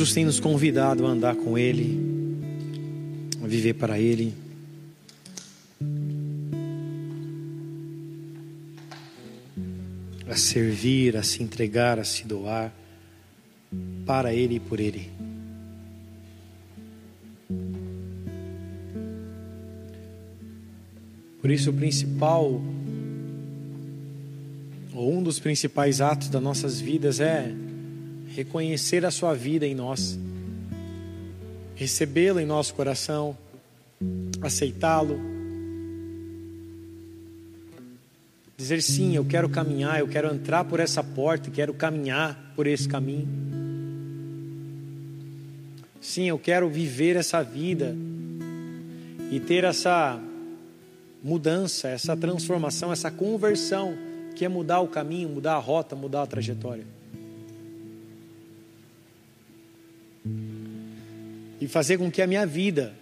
Jesus 0.03 0.13
tem 0.13 0.25
nos 0.25 0.37
convidado 0.37 1.05
a 1.05 1.09
andar 1.09 1.33
com 1.33 1.57
Ele, 1.57 1.97
a 3.41 3.47
viver 3.47 3.73
para 3.75 3.97
Ele. 3.97 4.33
A 10.27 10.35
servir, 10.35 11.15
a 11.15 11.23
se 11.23 11.41
entregar, 11.41 11.99
a 11.99 12.03
se 12.03 12.25
doar 12.25 12.73
para 14.05 14.33
Ele 14.33 14.55
e 14.55 14.59
por 14.59 14.81
Ele. 14.81 15.09
Por 21.39 21.49
isso, 21.49 21.69
o 21.69 21.73
principal, 21.73 22.61
ou 24.93 25.13
um 25.13 25.23
dos 25.23 25.39
principais 25.39 26.01
atos 26.01 26.27
das 26.27 26.43
nossas 26.43 26.81
vidas 26.81 27.21
é 27.21 27.53
reconhecer 28.35 29.05
a 29.05 29.11
Sua 29.11 29.33
vida 29.33 29.65
em 29.65 29.75
nós, 29.75 30.17
recebê-lo 31.75 32.39
em 32.39 32.45
nosso 32.45 32.73
coração, 32.73 33.37
aceitá-lo, 34.41 35.19
dizer 38.57 38.81
sim, 38.81 39.15
eu 39.15 39.25
quero 39.25 39.49
caminhar, 39.49 39.99
eu 39.99 40.07
quero 40.07 40.33
entrar 40.33 40.63
por 40.63 40.79
essa 40.79 41.03
porta, 41.03 41.51
quero 41.51 41.73
caminhar 41.73 42.53
por 42.55 42.65
esse 42.65 42.87
caminho. 42.87 43.27
Sim, 46.01 46.25
eu 46.25 46.37
quero 46.37 46.69
viver 46.69 47.15
essa 47.15 47.41
vida 47.41 47.95
e 49.31 49.39
ter 49.39 49.63
essa 49.63 50.19
mudança, 51.23 51.87
essa 51.87 52.15
transformação, 52.15 52.91
essa 52.91 53.09
conversão, 53.09 53.95
que 54.35 54.43
é 54.43 54.49
mudar 54.49 54.81
o 54.81 54.87
caminho, 54.87 55.29
mudar 55.29 55.53
a 55.53 55.59
rota, 55.59 55.95
mudar 55.95 56.23
a 56.23 56.27
trajetória. 56.27 56.85
E 61.63 61.67
fazer 61.67 61.97
com 61.97 62.11
que 62.11 62.21
a 62.21 62.27
minha 62.27 62.45
vida 62.45 62.93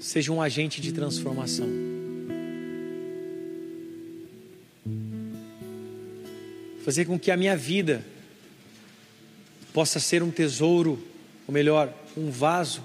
seja 0.00 0.32
um 0.32 0.40
agente 0.40 0.80
de 0.80 0.92
transformação. 0.92 1.68
Fazer 6.82 7.04
com 7.04 7.18
que 7.18 7.30
a 7.30 7.36
minha 7.36 7.54
vida 7.54 8.02
possa 9.74 10.00
ser 10.00 10.22
um 10.22 10.30
tesouro, 10.30 10.98
ou 11.46 11.52
melhor, 11.52 11.92
um 12.16 12.30
vaso 12.30 12.82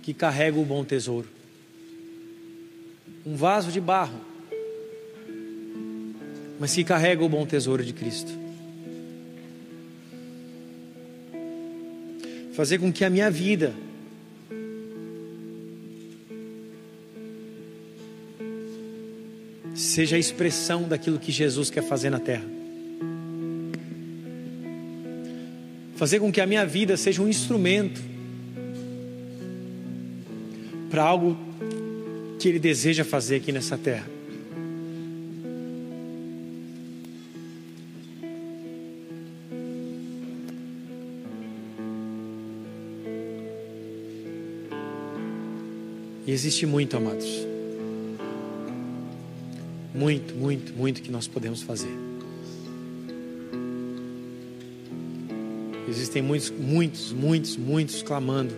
que 0.00 0.14
carrega 0.14 0.58
o 0.58 0.64
bom 0.64 0.82
tesouro. 0.82 1.28
Um 3.26 3.36
vaso 3.36 3.70
de 3.70 3.82
barro, 3.82 4.18
mas 6.58 6.74
que 6.74 6.82
carrega 6.82 7.22
o 7.22 7.28
bom 7.28 7.44
tesouro 7.44 7.84
de 7.84 7.92
Cristo. 7.92 8.41
Fazer 12.52 12.78
com 12.78 12.92
que 12.92 13.04
a 13.04 13.10
minha 13.10 13.30
vida 13.30 13.72
seja 19.74 20.16
a 20.16 20.18
expressão 20.18 20.88
daquilo 20.88 21.18
que 21.18 21.32
Jesus 21.32 21.70
quer 21.70 21.82
fazer 21.82 22.10
na 22.10 22.20
terra. 22.20 22.44
Fazer 25.96 26.18
com 26.20 26.32
que 26.32 26.40
a 26.40 26.46
minha 26.46 26.66
vida 26.66 26.96
seja 26.96 27.22
um 27.22 27.28
instrumento 27.28 28.00
para 30.90 31.02
algo 31.02 31.38
que 32.38 32.48
Ele 32.48 32.58
deseja 32.58 33.04
fazer 33.04 33.36
aqui 33.36 33.52
nessa 33.52 33.78
terra. 33.78 34.21
Existe 46.32 46.64
muito, 46.64 46.96
amados. 46.96 47.28
Muito, 49.94 50.34
muito, 50.34 50.72
muito 50.72 51.02
que 51.02 51.10
nós 51.10 51.28
podemos 51.28 51.60
fazer. 51.60 51.94
Existem 55.86 56.22
muitos, 56.22 56.48
muitos, 56.48 57.12
muitos, 57.12 57.56
muitos 57.58 58.02
clamando 58.02 58.54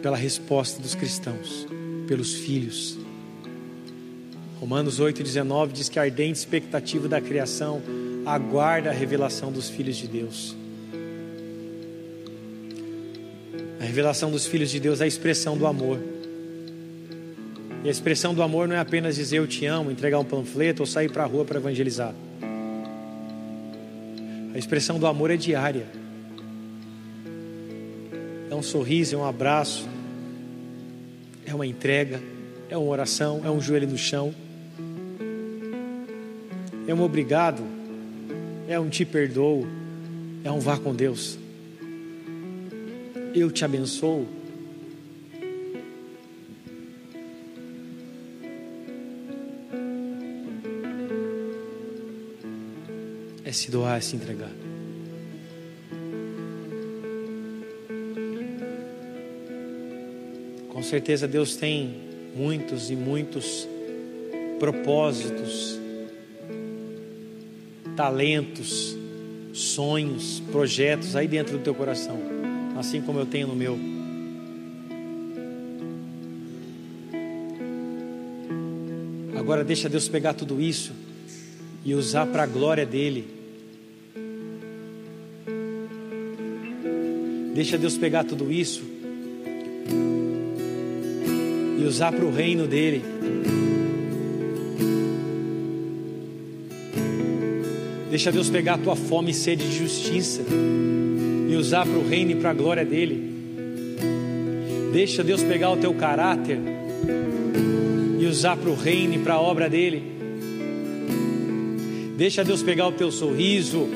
pela 0.00 0.16
resposta 0.16 0.80
dos 0.80 0.94
cristãos, 0.94 1.66
pelos 2.08 2.32
filhos. 2.32 2.96
Romanos 4.58 4.98
8,19 4.98 5.72
diz 5.72 5.90
que 5.90 5.98
a 5.98 6.02
ardente 6.02 6.38
expectativa 6.38 7.06
da 7.06 7.20
criação 7.20 7.82
aguarda 8.24 8.88
a 8.88 8.92
revelação 8.94 9.52
dos 9.52 9.68
filhos 9.68 9.96
de 9.96 10.08
Deus. 10.08 10.56
Revelação 13.90 14.30
dos 14.30 14.46
filhos 14.46 14.70
de 14.70 14.78
Deus 14.78 15.00
é 15.00 15.04
a 15.04 15.06
expressão 15.08 15.58
do 15.58 15.66
amor. 15.66 15.98
E 17.82 17.88
a 17.88 17.90
expressão 17.90 18.32
do 18.32 18.40
amor 18.40 18.68
não 18.68 18.76
é 18.76 18.78
apenas 18.78 19.16
dizer 19.16 19.38
eu 19.38 19.48
te 19.48 19.66
amo, 19.66 19.90
entregar 19.90 20.20
um 20.20 20.24
panfleto 20.24 20.82
ou 20.82 20.86
sair 20.86 21.10
para 21.10 21.24
a 21.24 21.26
rua 21.26 21.44
para 21.44 21.58
evangelizar. 21.58 22.14
A 24.54 24.58
expressão 24.58 24.96
do 24.96 25.08
amor 25.08 25.32
é 25.32 25.36
diária. 25.36 25.86
É 28.48 28.54
um 28.54 28.62
sorriso, 28.62 29.16
é 29.16 29.18
um 29.18 29.24
abraço, 29.24 29.88
é 31.44 31.52
uma 31.52 31.66
entrega, 31.66 32.22
é 32.68 32.76
uma 32.76 32.88
oração, 32.88 33.42
é 33.44 33.50
um 33.50 33.60
joelho 33.60 33.88
no 33.88 33.98
chão, 33.98 34.32
é 36.86 36.94
um 36.94 37.02
obrigado, 37.02 37.64
é 38.68 38.78
um 38.78 38.88
te 38.88 39.04
perdoo, 39.04 39.66
é 40.44 40.50
um 40.50 40.60
vá 40.60 40.76
com 40.76 40.94
Deus. 40.94 41.39
Eu 43.34 43.50
te 43.50 43.64
abençoo. 43.64 44.26
É 53.44 53.52
se 53.52 53.70
doar, 53.70 53.98
é 53.98 54.00
se 54.00 54.16
entregar. 54.16 54.50
Com 60.68 60.82
certeza 60.82 61.28
Deus 61.28 61.56
tem 61.56 61.94
muitos 62.34 62.90
e 62.90 62.96
muitos 62.96 63.68
propósitos, 64.58 65.78
talentos, 67.96 68.96
sonhos, 69.52 70.40
projetos 70.52 71.16
aí 71.16 71.26
dentro 71.26 71.58
do 71.58 71.64
teu 71.64 71.74
coração, 71.74 72.39
assim 72.80 73.00
como 73.02 73.18
eu 73.18 73.26
tenho 73.26 73.46
no 73.46 73.54
meu. 73.54 73.78
Agora 79.38 79.62
deixa 79.62 79.88
Deus 79.88 80.08
pegar 80.08 80.34
tudo 80.34 80.60
isso 80.60 80.92
e 81.84 81.94
usar 81.94 82.26
para 82.26 82.42
a 82.42 82.46
glória 82.46 82.86
dele. 82.86 83.28
Deixa 87.54 87.76
Deus 87.76 87.98
pegar 87.98 88.24
tudo 88.24 88.50
isso 88.50 88.82
e 91.78 91.84
usar 91.84 92.12
para 92.12 92.24
o 92.24 92.30
reino 92.30 92.66
dele. 92.66 93.02
Deixa 98.08 98.32
Deus 98.32 98.48
pegar 98.50 98.74
a 98.74 98.78
tua 98.78 98.96
fome 98.96 99.30
e 99.30 99.34
sede 99.34 99.68
de 99.68 99.78
justiça 99.78 100.42
e 101.50 101.56
usar 101.56 101.84
para 101.84 101.98
o 101.98 102.08
reino 102.08 102.30
e 102.30 102.34
para 102.36 102.50
a 102.50 102.54
glória 102.54 102.84
dele. 102.84 103.28
Deixa 104.92 105.24
Deus 105.24 105.42
pegar 105.42 105.70
o 105.70 105.76
teu 105.76 105.92
caráter 105.92 106.58
e 108.20 108.24
usar 108.24 108.56
para 108.56 108.70
o 108.70 108.74
reino 108.76 109.14
e 109.14 109.18
para 109.18 109.34
a 109.34 109.40
obra 109.40 109.68
dele. 109.68 110.00
Deixa 112.16 112.44
Deus 112.44 112.62
pegar 112.62 112.86
o 112.86 112.92
teu 112.92 113.10
sorriso 113.10 113.88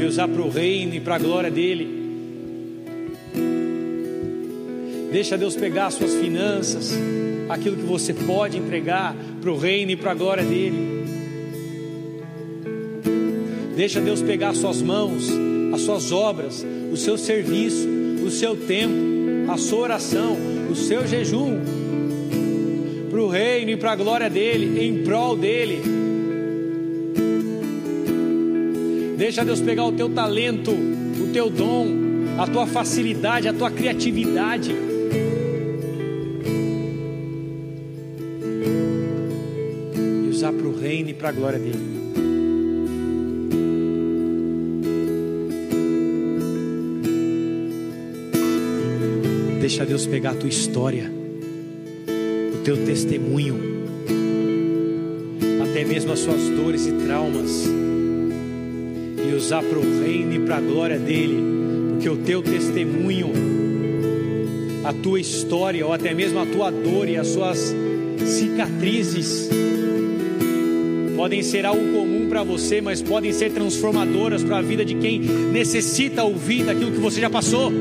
e 0.00 0.04
usar 0.04 0.28
para 0.28 0.40
o 0.40 0.48
reino 0.48 0.94
e 0.94 1.00
para 1.00 1.16
a 1.16 1.18
glória 1.18 1.50
dele. 1.50 2.00
Deixa 5.12 5.36
Deus 5.36 5.54
pegar 5.54 5.88
as 5.88 5.94
suas 5.94 6.14
finanças, 6.14 6.94
aquilo 7.50 7.76
que 7.76 7.82
você 7.82 8.14
pode 8.14 8.56
entregar 8.56 9.14
para 9.42 9.52
o 9.52 9.58
reino 9.58 9.90
e 9.90 9.96
para 9.96 10.12
a 10.12 10.14
glória 10.14 10.42
dele. 10.42 11.04
Deixa 13.76 14.00
Deus 14.00 14.22
pegar 14.22 14.50
as 14.50 14.58
suas 14.58 14.80
mãos, 14.80 15.28
as 15.72 15.80
suas 15.80 16.12
obras, 16.12 16.64
o 16.92 16.96
seu 16.96 17.16
serviço, 17.16 17.88
o 18.24 18.30
seu 18.30 18.56
tempo, 18.56 19.50
a 19.50 19.56
sua 19.56 19.80
oração, 19.80 20.36
o 20.70 20.74
seu 20.74 21.06
jejum, 21.06 21.58
para 23.10 23.20
o 23.20 23.28
reino 23.28 23.70
e 23.70 23.76
para 23.76 23.92
a 23.92 23.96
glória 23.96 24.30
dele, 24.30 24.84
em 24.84 25.02
prol 25.02 25.36
dele. 25.36 25.82
Deixa 29.16 29.44
Deus 29.44 29.60
pegar 29.60 29.86
o 29.86 29.92
teu 29.92 30.08
talento, 30.08 30.70
o 30.72 31.32
teu 31.32 31.48
dom, 31.48 31.88
a 32.38 32.46
tua 32.46 32.66
facilidade, 32.66 33.48
a 33.48 33.52
tua 33.52 33.70
criatividade 33.70 34.74
reino 40.82 41.10
e 41.10 41.14
para 41.14 41.28
a 41.28 41.32
glória 41.32 41.58
dele. 41.58 41.91
Deixa 49.72 49.86
Deus 49.86 50.06
pegar 50.06 50.32
a 50.32 50.34
tua 50.34 50.50
história, 50.50 51.10
o 52.52 52.58
teu 52.62 52.84
testemunho, 52.84 53.58
até 55.62 55.82
mesmo 55.82 56.12
as 56.12 56.18
suas 56.18 56.46
dores 56.50 56.86
e 56.86 56.92
traumas, 57.06 57.64
e 59.26 59.34
usar 59.34 59.62
para 59.62 59.78
o 59.78 60.02
reino 60.04 60.34
e 60.34 60.40
para 60.40 60.58
a 60.58 60.60
glória 60.60 60.98
dele, 60.98 61.38
porque 61.88 62.06
o 62.06 62.18
teu 62.18 62.42
testemunho, 62.42 63.32
a 64.84 64.92
tua 64.92 65.18
história, 65.18 65.86
ou 65.86 65.94
até 65.94 66.12
mesmo 66.12 66.38
a 66.38 66.44
tua 66.44 66.70
dor 66.70 67.08
e 67.08 67.16
as 67.16 67.28
suas 67.28 67.74
cicatrizes, 68.26 69.48
podem 71.16 71.42
ser 71.42 71.64
algo 71.64 71.92
comum 71.94 72.28
para 72.28 72.42
você, 72.42 72.82
mas 72.82 73.00
podem 73.00 73.32
ser 73.32 73.50
transformadoras 73.52 74.44
para 74.44 74.58
a 74.58 74.62
vida 74.62 74.84
de 74.84 74.96
quem 74.96 75.18
necessita 75.18 76.22
ouvir 76.24 76.62
daquilo 76.64 76.92
que 76.92 77.00
você 77.00 77.22
já 77.22 77.30
passou. 77.30 77.72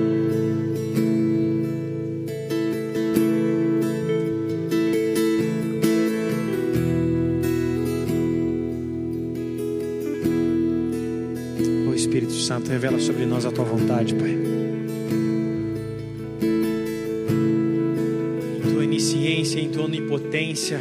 Santo 12.52 12.70
revela 12.70 12.99
sobre 12.99 13.26
nós 13.26 13.45
a 13.45 13.52
tua 13.52 13.64
vontade, 13.64 14.14
Pai. 14.14 14.38
Em 18.58 18.74
tua 18.74 18.84
onisciência, 18.84 19.62
em 19.62 19.70
tua 19.70 19.86
onipotência 19.86 20.78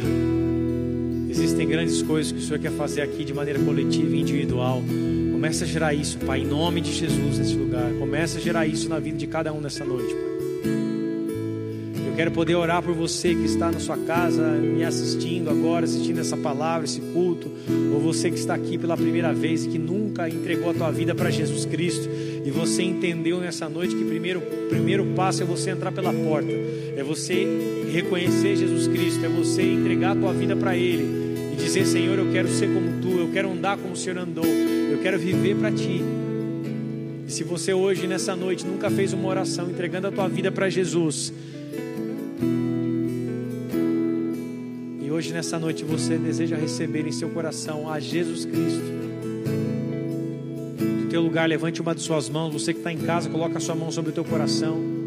Existem 1.29 1.65
grandes 1.65 2.01
coisas 2.01 2.33
que 2.33 2.39
o 2.39 2.41
Senhor 2.41 2.59
quer 2.59 2.73
fazer 2.73 2.99
aqui 2.99 3.23
de 3.23 3.33
maneira 3.33 3.57
coletiva 3.57 4.13
e 4.13 4.19
individual. 4.19 4.83
Começa 5.31 5.63
a 5.63 5.67
gerar 5.67 5.93
isso, 5.93 6.17
Pai, 6.17 6.41
em 6.41 6.45
nome 6.45 6.81
de 6.81 6.91
Jesus 6.91 7.37
nesse 7.37 7.55
lugar. 7.55 7.89
Começa 7.93 8.37
a 8.37 8.41
gerar 8.41 8.67
isso 8.67 8.89
na 8.89 8.99
vida 8.99 9.17
de 9.17 9.27
cada 9.27 9.53
um 9.53 9.61
nessa 9.61 9.85
noite, 9.85 10.13
Pai. 10.13 11.00
Eu 12.11 12.17
quero 12.17 12.31
poder 12.31 12.55
orar 12.55 12.83
por 12.83 12.93
você 12.93 13.33
que 13.33 13.45
está 13.45 13.71
na 13.71 13.79
sua 13.79 13.95
casa, 13.97 14.43
me 14.43 14.83
assistindo 14.83 15.49
agora, 15.49 15.85
assistindo 15.85 16.19
essa 16.19 16.35
palavra, 16.35 16.83
esse 16.83 16.99
culto, 16.99 17.49
ou 17.93 18.01
você 18.01 18.29
que 18.29 18.37
está 18.37 18.53
aqui 18.53 18.77
pela 18.77 18.97
primeira 18.97 19.33
vez 19.33 19.65
e 19.65 19.69
que 19.69 19.79
nunca 19.79 20.27
entregou 20.27 20.69
a 20.69 20.73
tua 20.73 20.91
vida 20.91 21.15
para 21.15 21.29
Jesus 21.29 21.65
Cristo, 21.65 22.09
e 22.45 22.51
você 22.51 22.83
entendeu 22.83 23.39
nessa 23.39 23.69
noite 23.69 23.95
que 23.95 24.03
primeiro 24.03 24.41
primeiro 24.69 25.05
passo 25.15 25.41
é 25.41 25.45
você 25.45 25.69
entrar 25.71 25.93
pela 25.93 26.11
porta, 26.11 26.51
é 26.51 27.01
você 27.01 27.47
reconhecer 27.91 28.57
Jesus 28.57 28.89
Cristo, 28.89 29.25
é 29.25 29.29
você 29.29 29.63
entregar 29.63 30.11
a 30.11 30.15
tua 30.15 30.33
vida 30.33 30.53
para 30.53 30.75
Ele 30.75 31.55
dizer: 31.55 31.85
Senhor, 31.85 32.19
eu 32.19 32.29
quero 32.29 32.49
ser 32.49 32.67
como 32.67 33.01
tu, 33.01 33.19
eu 33.19 33.29
quero 33.31 33.49
andar 33.49 33.77
como 33.77 33.93
o 33.93 33.97
Senhor 33.97 34.17
andou, 34.17 34.45
eu 34.45 34.99
quero 35.01 35.17
viver 35.17 35.55
para 35.55 35.71
ti. 35.71 36.03
E 37.25 37.31
se 37.31 37.45
você 37.45 37.73
hoje, 37.73 38.05
nessa 38.05 38.35
noite, 38.35 38.65
nunca 38.65 38.89
fez 38.89 39.13
uma 39.13 39.29
oração 39.29 39.69
entregando 39.69 40.07
a 40.07 40.11
tua 40.11 40.27
vida 40.27 40.51
para 40.51 40.69
Jesus, 40.69 41.31
hoje, 45.21 45.33
nessa 45.33 45.59
noite, 45.59 45.85
você 45.85 46.17
deseja 46.17 46.55
receber 46.55 47.05
em 47.05 47.11
seu 47.11 47.29
coração 47.29 47.87
a 47.87 47.99
Jesus 47.99 48.43
Cristo, 48.43 48.81
do 51.03 51.09
teu 51.11 51.21
lugar, 51.21 51.47
levante 51.47 51.79
uma 51.79 51.93
de 51.93 52.01
suas 52.01 52.27
mãos. 52.27 52.51
Você 52.51 52.73
que 52.73 52.79
está 52.79 52.91
em 52.91 52.97
casa, 52.97 53.29
coloca 53.29 53.59
a 53.59 53.61
sua 53.61 53.75
mão 53.75 53.91
sobre 53.91 54.09
o 54.09 54.13
teu 54.15 54.25
coração. 54.25 55.00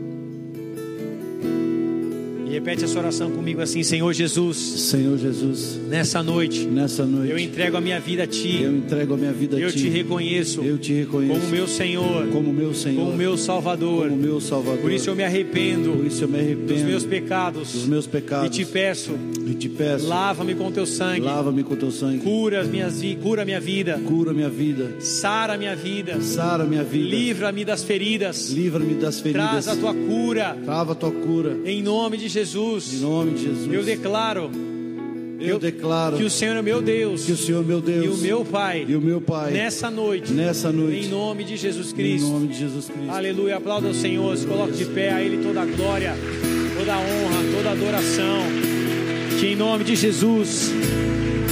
Repete 2.65 2.85
essa 2.85 2.99
oração 2.99 3.31
comigo 3.31 3.61
assim, 3.61 3.83
Senhor 3.83 4.11
Jesus. 4.15 4.57
Senhor 4.57 5.19
Jesus. 5.19 5.79
Nessa 5.87 6.23
noite. 6.23 6.65
Nessa 6.65 7.05
noite. 7.05 7.31
Eu 7.31 7.39
entrego 7.39 7.77
a 7.77 7.81
minha 7.81 8.01
vida 8.01 8.23
a 8.23 8.27
ti. 8.27 8.63
Eu 8.63 8.75
entrego 8.75 9.13
a 9.13 9.17
minha 9.19 9.35
vida 9.35 9.59
a 9.59 9.61
eu 9.61 9.71
ti. 9.71 9.81
Eu 9.81 9.85
te 9.85 9.89
reconheço. 9.91 10.63
Eu 10.63 10.79
te 10.79 10.95
reconheço. 10.95 11.41
Como 11.41 11.53
meu 11.53 11.69
Senhor. 11.69 12.27
Como 12.29 12.55
meu 12.55 12.73
Senhor. 12.73 13.05
Como 13.05 13.17
meu 13.19 13.37
Salvador. 13.37 14.09
Como 14.09 14.23
meu 14.23 14.41
Salvador. 14.41 14.81
Por 14.81 14.91
isso 14.91 15.11
eu 15.11 15.15
me 15.15 15.23
arrependo. 15.23 15.93
Por 15.93 16.07
isso 16.07 16.25
eu 16.25 16.29
me 16.29 16.39
arrependo. 16.39 16.73
Dos 16.73 16.83
meus 16.85 17.05
pecados. 17.05 17.73
Dos 17.75 17.85
meus 17.85 18.07
pecados. 18.07 18.47
E 18.47 18.51
te 18.51 18.65
peço. 18.65 19.13
E 19.47 19.53
te 19.53 19.69
peço. 19.69 20.07
Lava-me 20.07 20.55
com 20.55 20.73
teu 20.73 20.87
sangue. 20.87 21.21
Lava-me 21.21 21.63
com 21.65 21.77
teu 21.77 21.91
sangue. 21.91 22.21
Cura 22.21 22.63
as 22.63 22.69
minhas 22.69 22.95
cura 23.23 23.45
minha 23.45 23.61
vida. 23.61 24.01
Cura 24.07 24.33
minha 24.33 24.49
vida. 24.49 24.91
Sara 25.01 25.59
minha 25.59 25.77
vida. 25.77 26.19
Sara 26.23 26.65
minha 26.65 26.83
vida. 26.83 27.15
Livra-me 27.15 27.63
das 27.63 27.85
feridas. 27.85 28.49
Livra-me 28.49 28.95
das 28.95 29.21
feridas. 29.21 29.67
Traz 29.67 29.69
a 29.69 29.77
tua 29.77 29.93
cura. 29.93 30.57
Trava 30.65 30.93
a 30.93 30.95
tua 30.95 31.13
cura. 31.13 31.59
Em 31.67 31.83
nome 31.83 32.17
de 32.17 32.27
Jesus. 32.27 32.54
Em 32.55 32.99
nome 33.01 33.33
de 33.33 33.43
Jesus. 33.43 33.73
Eu 33.73 33.83
declaro. 33.83 34.51
Eu, 35.41 35.59
declaro 35.59 36.17
que 36.17 36.23
o 36.23 36.31
Senhor 36.31 36.57
é 36.57 36.63
meu 36.63 36.81
Deus, 36.81 37.25
que 37.25 37.33
o 37.33 37.37
Senhor 37.37 37.63
é 37.63 37.67
meu 37.67 37.81
Deus. 37.81 38.05
E 38.05 38.09
o 38.09 38.17
meu 38.17 38.45
Pai, 38.45 38.87
e 38.89 38.97
o 38.97 39.01
meu 39.01 39.21
Pai. 39.21 39.51
Nessa 39.53 39.91
noite, 39.91 40.33
nessa 40.33 40.73
noite, 40.73 41.07
em 41.07 41.11
nome 41.11 41.45
de 41.45 41.57
Jesus 41.57 41.93
Cristo, 41.93 42.29
em 42.29 42.31
nome 42.31 42.49
de 42.49 42.59
Jesus 42.59 42.87
Cristo. 42.87 43.11
Aleluia, 43.11 43.57
aplauda 43.57 43.89
o 43.89 43.95
Senhor, 43.95 44.35
se 44.37 44.47
coloque 44.47 44.73
de 44.73 44.87
pé 44.87 45.13
a 45.13 45.21
Ele 45.21 45.43
toda 45.45 45.61
a 45.61 45.67
glória, 45.67 46.15
toda 46.79 46.95
a 46.95 46.99
honra, 46.99 47.57
toda 47.57 47.69
a 47.69 47.73
adoração, 47.73 48.43
que 49.39 49.49
em 49.49 49.57
nome 49.57 49.85
de 49.85 49.97
Jesus, 49.97 50.71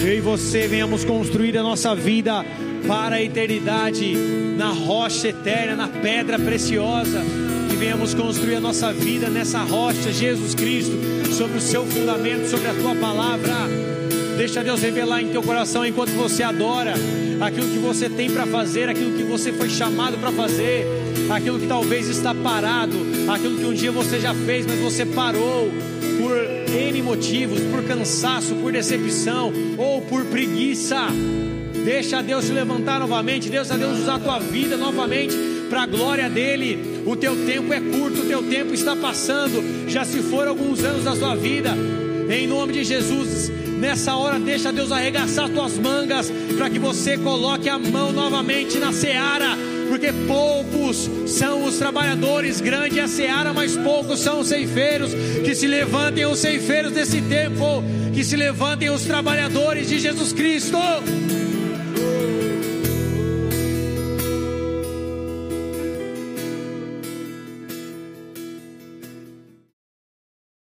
eu 0.00 0.14
e 0.14 0.20
você 0.20 0.66
venhamos 0.68 1.05
construir 1.05 1.59
a 1.59 1.62
nossa 1.62 1.94
vida 1.94 2.44
para 2.86 3.16
a 3.16 3.22
eternidade, 3.22 4.14
na 4.57 4.70
rocha 4.70 5.28
eterna, 5.28 5.76
na 5.76 5.88
pedra 5.88 6.38
preciosa, 6.38 7.22
que 7.72 7.76
venhamos 7.76 8.12
construir 8.12 8.56
a 8.56 8.60
nossa 8.60 8.92
vida 8.92 9.30
nessa 9.30 9.60
rocha, 9.60 10.12
Jesus 10.12 10.54
Cristo 10.54 10.92
sobre 11.32 11.56
o 11.56 11.60
seu 11.60 11.86
fundamento, 11.86 12.46
sobre 12.46 12.68
a 12.68 12.74
tua 12.74 12.94
palavra. 12.94 13.54
Deixa 14.36 14.62
Deus 14.62 14.82
revelar 14.82 15.22
em 15.22 15.28
teu 15.28 15.42
coração 15.42 15.84
enquanto 15.86 16.10
você 16.10 16.42
adora 16.42 16.92
aquilo 17.40 17.68
que 17.68 17.78
você 17.78 18.10
tem 18.10 18.30
para 18.30 18.46
fazer, 18.46 18.90
aquilo 18.90 19.16
que 19.16 19.22
você 19.22 19.54
foi 19.54 19.70
chamado 19.70 20.18
para 20.18 20.30
fazer. 20.30 20.86
aquilo 21.30 21.58
que 21.58 21.66
talvez 21.66 22.08
está 22.08 22.34
parado, 22.34 22.94
aquilo 23.32 23.56
que 23.56 23.64
um 23.64 23.72
dia 23.72 23.90
você 23.90 24.20
já 24.20 24.34
fez, 24.34 24.66
mas 24.66 24.78
você 24.78 25.06
parou 25.06 25.70
por 26.20 26.36
N 26.70 27.00
motivos, 27.00 27.58
por 27.70 27.82
cansaço, 27.84 28.54
por 28.56 28.70
decepção 28.70 29.50
ou 29.78 30.02
por 30.02 30.26
preguiça. 30.26 31.06
Deixa 31.84 32.22
Deus 32.22 32.44
se 32.44 32.52
levantar 32.52 33.00
novamente, 33.00 33.48
deixa 33.48 33.78
Deus 33.78 34.00
usar 34.00 34.16
a 34.16 34.18
tua 34.18 34.38
vida 34.38 34.76
novamente 34.76 35.51
para 35.72 35.84
a 35.84 35.86
glória 35.86 36.28
dele. 36.28 37.02
O 37.06 37.16
teu 37.16 37.34
tempo 37.46 37.72
é 37.72 37.80
curto, 37.80 38.20
o 38.20 38.26
teu 38.26 38.42
tempo 38.42 38.74
está 38.74 38.94
passando. 38.94 39.88
Já 39.88 40.04
se 40.04 40.18
foram 40.20 40.50
alguns 40.50 40.84
anos 40.84 41.04
da 41.04 41.16
sua 41.16 41.34
vida. 41.34 41.74
Em 42.28 42.46
nome 42.46 42.74
de 42.74 42.84
Jesus, 42.84 43.50
nessa 43.80 44.14
hora 44.14 44.38
deixa 44.38 44.70
Deus 44.70 44.92
arregaçar 44.92 45.48
tuas 45.48 45.78
mangas 45.78 46.30
para 46.58 46.68
que 46.68 46.78
você 46.78 47.16
coloque 47.16 47.70
a 47.70 47.78
mão 47.78 48.12
novamente 48.12 48.76
na 48.76 48.92
seara, 48.92 49.56
porque 49.88 50.12
poucos 50.28 51.08
são 51.26 51.64
os 51.64 51.78
trabalhadores, 51.78 52.60
grande 52.60 52.98
é 52.98 53.04
a 53.04 53.08
seara, 53.08 53.54
mas 53.54 53.74
poucos 53.74 54.20
são 54.20 54.40
os 54.40 54.48
ceifeiros. 54.48 55.12
Que 55.42 55.54
se 55.54 55.66
levantem 55.66 56.26
os 56.26 56.38
ceifeiros 56.38 56.92
desse 56.92 57.22
tempo, 57.22 57.82
que 58.12 58.22
se 58.22 58.36
levantem 58.36 58.90
os 58.90 59.04
trabalhadores 59.04 59.88
de 59.88 59.98
Jesus 59.98 60.34
Cristo. 60.34 60.76